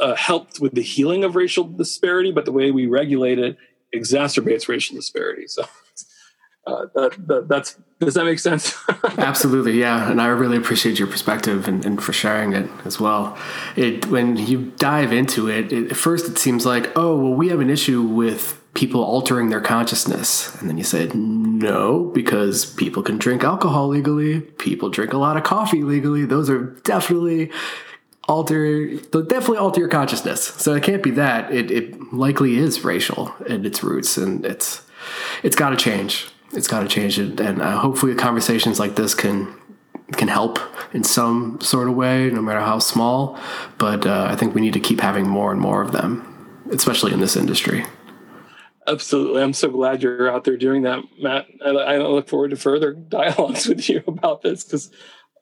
uh, 0.00 0.14
helped 0.14 0.60
with 0.60 0.74
the 0.74 0.82
healing 0.82 1.24
of 1.24 1.36
racial 1.36 1.64
disparity, 1.64 2.30
but 2.30 2.44
the 2.44 2.52
way 2.52 2.70
we 2.70 2.86
regulate 2.86 3.38
it 3.38 3.56
exacerbates 3.94 4.68
racial 4.68 4.96
disparity. 4.96 5.46
So 5.46 5.62
uh, 6.66 6.86
that, 6.94 7.26
that, 7.26 7.48
that's 7.48 7.76
does 8.00 8.14
that 8.14 8.24
make 8.24 8.38
sense? 8.38 8.76
Absolutely, 9.18 9.78
yeah. 9.78 10.10
And 10.10 10.20
I 10.20 10.26
really 10.26 10.56
appreciate 10.56 10.98
your 10.98 11.08
perspective 11.08 11.68
and, 11.68 11.84
and, 11.84 12.02
for 12.02 12.12
sharing 12.12 12.52
it 12.52 12.68
as 12.84 12.98
well. 12.98 13.38
It 13.76 14.06
when 14.06 14.36
you 14.36 14.72
dive 14.76 15.12
into 15.12 15.48
it, 15.48 15.72
it, 15.72 15.90
at 15.90 15.96
first 15.96 16.28
it 16.28 16.38
seems 16.38 16.66
like, 16.66 16.90
oh, 16.96 17.16
well, 17.16 17.34
we 17.34 17.48
have 17.48 17.60
an 17.60 17.70
issue 17.70 18.02
with 18.02 18.61
people 18.82 19.04
altering 19.04 19.48
their 19.48 19.60
consciousness. 19.60 20.52
And 20.56 20.68
then 20.68 20.76
you 20.76 20.82
said, 20.82 21.14
no, 21.14 22.10
because 22.12 22.66
people 22.66 23.00
can 23.00 23.16
drink 23.16 23.44
alcohol 23.44 23.86
legally, 23.86 24.40
people 24.40 24.90
drink 24.90 25.12
a 25.12 25.18
lot 25.18 25.36
of 25.36 25.44
coffee 25.44 25.84
legally. 25.84 26.24
Those 26.24 26.50
are 26.50 26.64
definitely 26.82 27.52
alter 28.26 28.96
they'll 28.98 29.22
definitely 29.22 29.58
alter 29.58 29.78
your 29.78 29.88
consciousness. 29.88 30.42
So 30.42 30.74
it 30.74 30.82
can't 30.82 31.00
be 31.00 31.12
that. 31.12 31.52
It, 31.54 31.70
it 31.70 32.12
likely 32.12 32.56
is 32.56 32.82
racial 32.82 33.32
in 33.46 33.64
its 33.64 33.84
roots 33.84 34.16
and 34.16 34.44
it's 34.44 34.82
it's 35.44 35.54
got 35.54 35.70
to 35.70 35.76
change. 35.76 36.26
It's 36.52 36.66
got 36.66 36.80
to 36.80 36.88
change 36.88 37.20
and 37.20 37.40
uh, 37.40 37.78
hopefully 37.78 38.16
conversations 38.16 38.80
like 38.80 38.96
this 38.96 39.14
can 39.14 39.54
can 40.14 40.26
help 40.26 40.58
in 40.92 41.04
some 41.04 41.60
sort 41.60 41.86
of 41.88 41.94
way 41.94 42.30
no 42.30 42.42
matter 42.42 42.60
how 42.62 42.80
small. 42.80 43.38
But 43.78 44.06
uh, 44.06 44.26
i 44.28 44.34
think 44.34 44.56
we 44.56 44.60
need 44.60 44.72
to 44.72 44.80
keep 44.80 45.00
having 45.00 45.28
more 45.28 45.52
and 45.52 45.60
more 45.60 45.82
of 45.82 45.92
them 45.92 46.10
especially 46.72 47.12
in 47.12 47.20
this 47.20 47.36
industry 47.36 47.84
absolutely 48.88 49.42
i'm 49.42 49.52
so 49.52 49.68
glad 49.68 50.02
you're 50.02 50.30
out 50.30 50.44
there 50.44 50.56
doing 50.56 50.82
that 50.82 51.02
matt 51.20 51.46
i, 51.64 51.70
I 51.70 51.98
look 51.98 52.28
forward 52.28 52.50
to 52.50 52.56
further 52.56 52.92
dialogues 53.08 53.66
with 53.66 53.88
you 53.88 54.02
about 54.06 54.42
this 54.42 54.64
because 54.64 54.90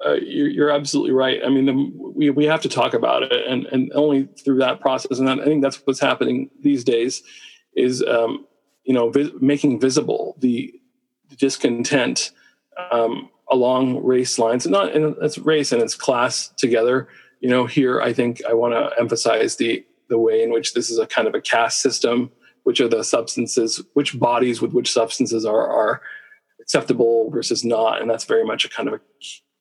uh, 0.05 0.14
you're, 0.14 0.70
absolutely 0.70 1.12
right. 1.12 1.41
I 1.45 1.51
mean, 1.51 1.66
the, 1.66 2.12
we 2.16 2.30
we 2.30 2.47
have 2.47 2.62
to 2.62 2.70
talk 2.70 2.95
about 2.95 3.22
it, 3.22 3.47
and 3.47 3.66
and 3.66 3.93
only 3.95 4.28
through 4.43 4.59
that 4.59 4.80
process. 4.80 5.18
And 5.18 5.28
I 5.28 5.45
think 5.45 5.62
that's 5.62 5.76
what's 5.84 6.01
happening 6.01 6.49
these 6.62 6.84
days, 6.84 7.22
is 7.76 8.03
um, 8.05 8.47
you 8.84 8.95
know 8.95 9.12
making 9.41 9.78
visible 9.78 10.36
the, 10.38 10.72
the 11.28 11.36
discontent 11.36 12.30
um, 12.91 13.28
along 13.51 14.03
race 14.03 14.38
lines, 14.38 14.64
and 14.64 14.72
not 14.72 14.97
and 14.97 15.16
it's 15.20 15.36
race 15.36 15.70
and 15.70 15.82
it's 15.82 15.95
class 15.95 16.49
together. 16.57 17.09
You 17.41 17.51
know, 17.51 17.66
here 17.66 18.01
I 18.01 18.14
think 18.14 18.41
I 18.49 18.55
want 18.55 18.72
to 18.72 18.99
emphasize 18.99 19.57
the 19.57 19.84
the 20.09 20.18
way 20.18 20.43
in 20.43 20.51
which 20.51 20.72
this 20.72 20.88
is 20.88 20.99
a 20.99 21.07
kind 21.07 21.28
of 21.28 21.34
a 21.34 21.43
caste 21.43 21.82
system. 21.82 22.32
Which 22.70 22.80
are 22.80 22.86
the 22.86 23.02
substances? 23.02 23.82
Which 23.94 24.16
bodies 24.16 24.62
with 24.62 24.72
which 24.72 24.92
substances 24.92 25.44
are 25.44 25.68
are 25.68 26.02
acceptable 26.60 27.28
versus 27.32 27.64
not, 27.64 28.00
and 28.00 28.08
that's 28.08 28.26
very 28.26 28.44
much 28.44 28.64
a 28.64 28.68
kind 28.68 28.86
of 28.86 28.94
a 28.94 29.00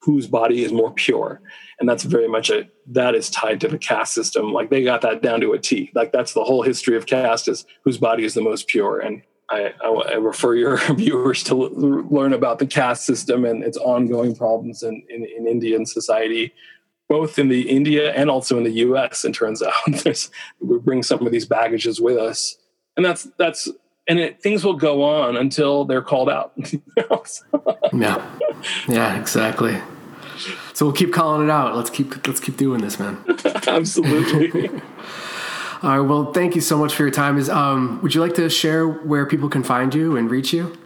whose 0.03 0.27
body 0.27 0.63
is 0.63 0.71
more 0.71 0.91
pure. 0.91 1.41
And 1.79 1.89
that's 1.89 2.03
very 2.03 2.27
much 2.27 2.51
a 2.51 2.69
that 2.85 3.15
is 3.15 3.31
tied 3.31 3.61
to 3.61 3.67
the 3.67 3.79
caste 3.79 4.13
system. 4.13 4.53
Like 4.53 4.69
they 4.69 4.83
got 4.83 5.01
that 5.01 5.23
down 5.23 5.41
to 5.41 5.53
a 5.53 5.57
t. 5.57 5.89
Like 5.95 6.11
that's 6.11 6.33
the 6.33 6.43
whole 6.43 6.61
history 6.61 6.95
of 6.95 7.07
caste 7.07 7.47
is 7.47 7.65
whose 7.83 7.97
body 7.97 8.25
is 8.25 8.35
the 8.35 8.43
most 8.43 8.67
pure. 8.67 8.99
And 8.99 9.23
i, 9.49 9.73
I, 9.83 9.87
I 9.87 10.13
refer 10.17 10.53
your 10.53 10.77
viewers 10.93 11.43
to 11.45 11.53
l- 11.63 12.05
learn 12.11 12.33
about 12.33 12.59
the 12.59 12.67
caste 12.67 13.07
system 13.07 13.43
and 13.43 13.63
its 13.63 13.77
ongoing 13.77 14.35
problems 14.35 14.83
in, 14.83 15.01
in, 15.09 15.25
in 15.25 15.47
indian 15.47 15.87
society 15.87 16.53
both 17.07 17.39
in 17.39 17.47
the 17.47 17.67
india 17.67 18.13
and 18.13 18.29
also 18.29 18.57
in 18.57 18.63
the 18.63 18.71
us 18.71 19.25
it 19.25 19.33
turns 19.33 19.63
out. 19.69 20.29
We 20.61 20.77
bring 20.77 21.01
some 21.01 21.25
of 21.25 21.31
these 21.31 21.47
baggages 21.47 21.99
with 21.99 22.17
us 22.17 22.59
and 22.97 23.05
that's 23.05 23.27
that's 23.37 23.67
and 24.07 24.19
it, 24.19 24.41
things 24.41 24.63
will 24.63 24.73
go 24.75 25.03
on 25.03 25.37
until 25.37 25.85
they're 25.85 26.01
called 26.01 26.29
out 26.29 26.53
yeah 27.93 28.37
yeah 28.87 29.19
exactly 29.19 29.79
so 30.73 30.85
we'll 30.85 30.95
keep 30.95 31.13
calling 31.13 31.43
it 31.43 31.51
out. 31.51 31.75
Let's 31.75 31.89
keep 31.89 32.25
let's 32.27 32.39
keep 32.39 32.57
doing 32.57 32.81
this, 32.81 32.99
man. 32.99 33.23
Absolutely. 33.67 34.69
All 35.81 35.99
right. 35.99 35.99
Well, 35.99 36.31
thank 36.33 36.55
you 36.55 36.61
so 36.61 36.77
much 36.77 36.93
for 36.93 37.03
your 37.03 37.11
time. 37.11 37.37
Is 37.37 37.49
um, 37.49 38.01
would 38.01 38.15
you 38.15 38.21
like 38.21 38.35
to 38.35 38.49
share 38.49 38.87
where 38.87 39.25
people 39.25 39.49
can 39.49 39.63
find 39.63 39.93
you 39.93 40.15
and 40.15 40.31
reach 40.31 40.53
you? 40.53 40.77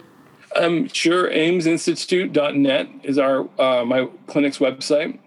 Um, 0.56 0.88
sure. 0.88 1.28
AimsInstitute.net 1.30 2.88
is 3.02 3.18
our 3.18 3.48
uh, 3.58 3.84
my 3.84 4.08
clinic's 4.26 4.58
website. 4.58 5.18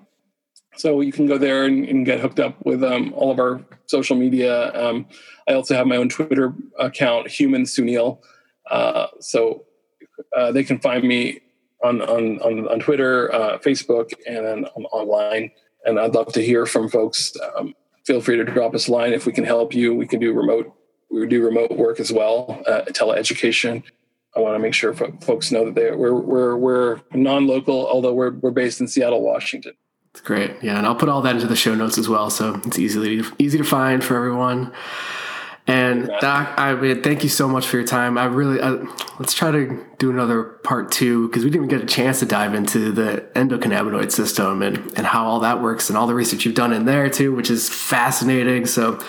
So 0.78 1.02
you 1.02 1.12
can 1.12 1.26
go 1.26 1.38
there 1.38 1.66
and, 1.66 1.86
and 1.86 2.06
get 2.06 2.20
hooked 2.20 2.40
up 2.40 2.56
with 2.66 2.84
um, 2.84 3.14
all 3.16 3.32
of 3.32 3.40
our 3.40 3.62
social 3.88 4.16
media. 4.16 4.74
Um, 4.74 5.08
I 5.48 5.54
also 5.54 5.76
have 5.76 5.88
my 5.88 5.98
own 5.98 6.10
Twitter 6.10 6.54
account, 6.78 7.30
Human 7.30 7.64
Sunil. 7.64 8.20
Uh, 8.70 9.08
so 9.20 9.66
uh, 10.36 10.52
they 10.52 10.64
can 10.64 10.80
find 10.80 11.04
me 11.04 11.42
on 11.84 12.02
on 12.02 12.40
on, 12.40 12.68
on 12.68 12.80
Twitter, 12.80 13.34
uh, 13.34 13.58
Facebook, 13.60 14.12
and 14.28 14.46
then 14.46 14.66
online. 14.92 15.52
And 15.86 16.00
I'd 16.00 16.14
love 16.14 16.34
to 16.34 16.42
hear 16.42 16.66
from 16.66 16.90
folks. 16.90 17.34
Um, 17.56 17.74
feel 18.06 18.22
free 18.22 18.38
to 18.38 18.44
drop 18.44 18.74
us 18.76 18.88
a 18.88 18.92
line 18.92 19.14
if 19.14 19.26
we 19.26 19.32
can 19.32 19.46
help 19.46 19.74
you. 19.74 19.94
We 19.94 20.08
can 20.08 20.20
do 20.20 20.34
remote. 20.34 20.74
We 21.10 21.26
do 21.28 21.44
remote 21.44 21.72
work 21.72 22.00
as 22.00 22.12
well, 22.12 22.62
uh, 22.68 22.82
teleeducation. 22.88 23.84
I 24.36 24.40
want 24.42 24.56
to 24.56 24.60
make 24.60 24.74
sure 24.74 24.94
folks 24.94 25.52
know 25.52 25.66
that 25.66 25.76
they 25.76 25.92
we're 25.92 26.14
we're 26.14 26.58
we're 26.58 27.02
non-local, 27.14 27.88
although 27.88 28.14
we're 28.14 28.32
we're 28.32 28.52
based 28.52 28.82
in 28.82 28.88
Seattle, 28.88 29.22
Washington. 29.22 29.74
It's 30.18 30.26
great, 30.26 30.64
yeah, 30.64 30.80
and 30.80 30.88
I'll 30.88 30.96
put 30.96 31.10
all 31.10 31.22
that 31.22 31.36
into 31.36 31.46
the 31.46 31.56
show 31.56 31.76
notes 31.76 32.00
as 32.00 32.10
well, 32.10 32.32
so 32.32 32.60
it's 32.66 32.80
easily 32.80 33.22
easy 33.38 33.60
to 33.60 33.64
find 33.64 34.04
for 34.04 34.18
everyone. 34.18 34.74
And 35.68 36.08
Doc, 36.22 36.56
I 36.58 36.74
mean, 36.74 37.04
thank 37.04 37.22
you 37.22 37.30
so 37.30 37.48
much 37.48 37.68
for 37.68 37.78
your 37.78 37.86
time. 37.86 38.18
I 38.18 38.26
really 38.26 38.60
uh, 38.60 38.84
let's 39.20 39.36
try 39.36 39.52
to 39.52 39.86
do 40.00 40.10
another 40.10 40.42
part 40.44 40.92
two 40.92 41.28
because 41.28 41.44
we 41.44 41.52
didn't 41.52 41.66
even 41.66 41.78
get 41.78 41.88
a 41.88 41.94
chance 41.94 42.18
to 42.22 42.26
dive 42.26 42.56
into 42.56 42.92
the 42.92 43.30
endocannabinoid 43.36 44.12
system 44.12 44.64
and 44.64 44.78
and 44.98 45.06
how 45.06 45.24
all 45.24 45.40
that 45.42 45.62
works 45.62 45.88
and 45.88 46.00
all 46.00 46.08
the 46.08 46.16
research 46.16 46.46
you've 46.46 46.56
done 46.56 46.74
in 46.74 46.86
there 46.86 47.12
too, 47.12 47.36
which 47.36 47.52
is 47.52 47.70
fascinating. 47.70 48.66
So 48.66 49.00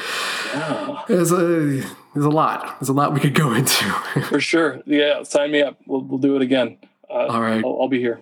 yeah. 0.53 1.05
there's 1.09 1.33
a 1.33 1.83
there's 2.13 2.27
a 2.27 2.29
lot. 2.29 2.79
There's 2.81 2.91
a 2.91 2.93
lot 2.93 3.15
we 3.15 3.21
could 3.21 3.35
go 3.35 3.55
into. 3.55 3.85
for 4.25 4.41
sure. 4.41 4.83
Yeah, 4.85 5.23
sign 5.23 5.53
me 5.53 5.63
up. 5.63 5.79
We'll 5.87 6.03
we'll 6.03 6.19
do 6.19 6.37
it 6.37 6.43
again. 6.43 6.77
Uh, 7.09 7.29
all 7.29 7.41
right, 7.41 7.65
I'll, 7.65 7.81
I'll 7.81 7.89
be 7.89 7.99
here. 7.99 8.21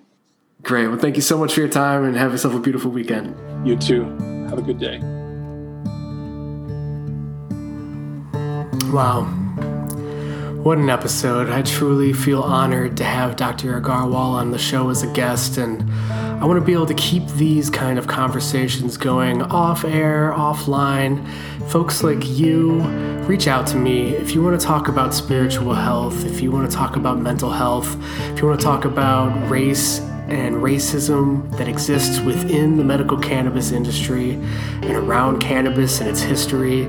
Great. 0.67 0.89
Well, 0.89 0.99
thank 0.99 1.15
you 1.15 1.23
so 1.23 1.39
much 1.39 1.55
for 1.55 1.61
your 1.61 1.69
time 1.69 2.03
and 2.03 2.17
have 2.17 2.33
yourself 2.33 2.53
a 2.53 2.59
beautiful 2.59 2.91
weekend. 2.91 3.37
You 3.65 3.77
too. 3.77 4.03
Have 4.49 4.59
a 4.59 4.63
good 4.63 4.81
day. 4.81 4.99
Wow. 8.91 9.27
What 10.65 10.79
an 10.79 10.91
episode. 10.91 11.51
I 11.51 11.63
truly 11.63 12.13
feel 12.13 12.43
honored 12.43 12.97
to 12.97 13.05
have 13.05 13.37
Dr. 13.37 13.81
Aggarwal 13.81 14.17
on 14.17 14.51
the 14.51 14.59
show 14.59 14.91
as 14.91 15.05
a 15.05 15.07
guest, 15.13 15.57
and 15.57 15.89
I 16.11 16.45
want 16.45 16.59
to 16.59 16.67
be 16.67 16.73
able 16.73 16.87
to 16.87 16.95
keep 16.95 17.25
these 17.37 17.71
kind 17.71 17.97
of 17.97 18.09
conversations 18.09 18.97
going 18.97 19.43
off 19.43 19.85
air, 19.85 20.33
offline. 20.33 21.25
Folks 21.69 22.03
like 22.03 22.27
you, 22.27 22.81
reach 23.29 23.47
out 23.47 23.69
to 23.69 23.77
me 23.77 24.17
if 24.17 24.35
you 24.35 24.43
want 24.43 24.61
to 24.61 24.67
talk 24.67 24.89
about 24.89 25.15
spiritual 25.15 25.75
health, 25.75 26.25
if 26.25 26.41
you 26.41 26.51
want 26.51 26.69
to 26.69 26.77
talk 26.77 26.97
about 26.97 27.21
mental 27.21 27.53
health, 27.53 27.97
if 28.33 28.41
you 28.41 28.49
want 28.49 28.59
to 28.59 28.65
talk 28.65 28.85
about 28.85 29.49
race 29.49 30.01
and 30.29 30.57
racism 30.57 31.57
that 31.59 31.69
exists 31.69 32.21
within 32.21 32.77
the 32.77 32.85
medical 32.85 33.19
cannabis 33.19 33.73
industry 33.73 34.33
and 34.33 34.93
around 34.93 35.39
cannabis 35.41 36.01
and 36.01 36.09
its 36.09 36.21
history 36.21 36.87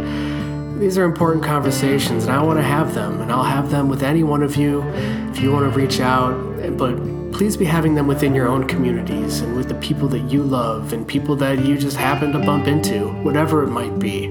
these 0.79 0.95
are 0.95 1.05
important 1.05 1.43
conversations, 1.43 2.25
and 2.25 2.33
I 2.33 2.43
want 2.43 2.59
to 2.59 2.63
have 2.63 2.93
them, 2.93 3.19
and 3.21 3.31
I'll 3.31 3.43
have 3.43 3.71
them 3.71 3.89
with 3.89 4.03
any 4.03 4.21
one 4.21 4.43
of 4.43 4.57
you 4.57 4.83
if 5.31 5.39
you 5.39 5.51
want 5.51 5.71
to 5.71 5.75
reach 5.75 5.99
out. 5.99 6.35
But 6.77 6.95
please 7.31 7.57
be 7.57 7.65
having 7.65 7.95
them 7.95 8.05
within 8.05 8.35
your 8.35 8.47
own 8.47 8.67
communities 8.67 9.41
and 9.41 9.55
with 9.55 9.69
the 9.69 9.75
people 9.75 10.07
that 10.09 10.31
you 10.31 10.43
love 10.43 10.93
and 10.93 11.07
people 11.07 11.35
that 11.37 11.65
you 11.65 11.79
just 11.79 11.97
happen 11.97 12.31
to 12.31 12.39
bump 12.39 12.67
into, 12.67 13.07
whatever 13.23 13.63
it 13.63 13.69
might 13.69 13.97
be. 13.97 14.27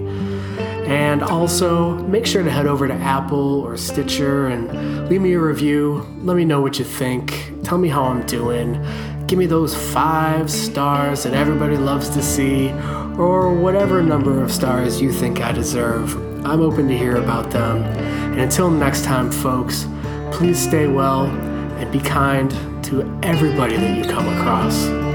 And 0.87 1.22
also, 1.22 1.97
make 2.05 2.26
sure 2.26 2.43
to 2.43 2.51
head 2.51 2.66
over 2.66 2.87
to 2.87 2.95
Apple 2.95 3.61
or 3.61 3.76
Stitcher 3.76 4.47
and 4.47 5.09
leave 5.09 5.20
me 5.20 5.32
a 5.32 5.41
review. 5.41 6.07
Let 6.22 6.37
me 6.37 6.45
know 6.45 6.61
what 6.61 6.78
you 6.78 6.84
think. 6.84 7.53
Tell 7.64 7.78
me 7.78 7.89
how 7.89 8.05
I'm 8.05 8.24
doing. 8.26 8.80
Give 9.26 9.39
me 9.39 9.47
those 9.47 9.74
five 9.74 10.49
stars 10.49 11.24
that 11.24 11.34
everybody 11.34 11.76
loves 11.76 12.09
to 12.11 12.22
see, 12.22 12.70
or 13.18 13.53
whatever 13.53 14.01
number 14.01 14.43
of 14.43 14.53
stars 14.53 15.01
you 15.01 15.11
think 15.11 15.41
I 15.41 15.51
deserve. 15.51 16.14
I'm 16.47 16.61
open 16.61 16.87
to 16.87 16.97
hear 16.97 17.16
about 17.16 17.51
them. 17.51 17.82
And 17.82 18.41
until 18.41 18.70
next 18.70 19.05
time, 19.05 19.32
folks, 19.32 19.89
please 20.30 20.59
stay 20.59 20.87
well 20.87 21.24
and 21.24 21.91
be 21.91 21.99
kind 21.99 22.51
to 22.84 23.03
everybody 23.24 23.76
that 23.76 23.99
you 23.99 24.05
come 24.05 24.28
across. 24.39 25.06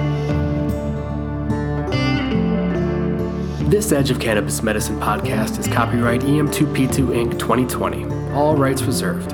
This 3.72 3.93
Edge 3.93 4.11
of 4.11 4.19
Cannabis 4.19 4.61
Medicine 4.61 4.99
podcast 4.99 5.57
is 5.57 5.65
copyright 5.65 6.19
EM2P2 6.24 7.07
Inc. 7.15 7.39
2020. 7.39 8.03
All 8.34 8.57
rights 8.57 8.82
reserved. 8.82 9.30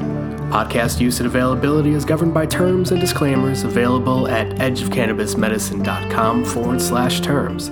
Podcast 0.51 0.99
use 0.99 1.19
and 1.19 1.25
availability 1.25 1.93
is 1.93 2.05
governed 2.05 2.35
by 2.35 2.45
terms 2.45 2.91
and 2.91 3.01
disclaimers 3.01 3.63
available 3.63 4.27
at 4.27 4.47
edgeofcannabismedicine.com 4.57 6.45
forward 6.45 6.79
slash 6.79 7.19
terms. 7.21 7.69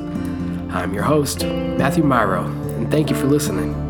I'm 0.74 0.91
your 0.91 1.03
host, 1.03 1.45
Matthew 1.45 2.03
Myro, 2.03 2.47
and 2.78 2.89
thank 2.89 3.11
you 3.11 3.16
for 3.16 3.28
listening. 3.28 3.85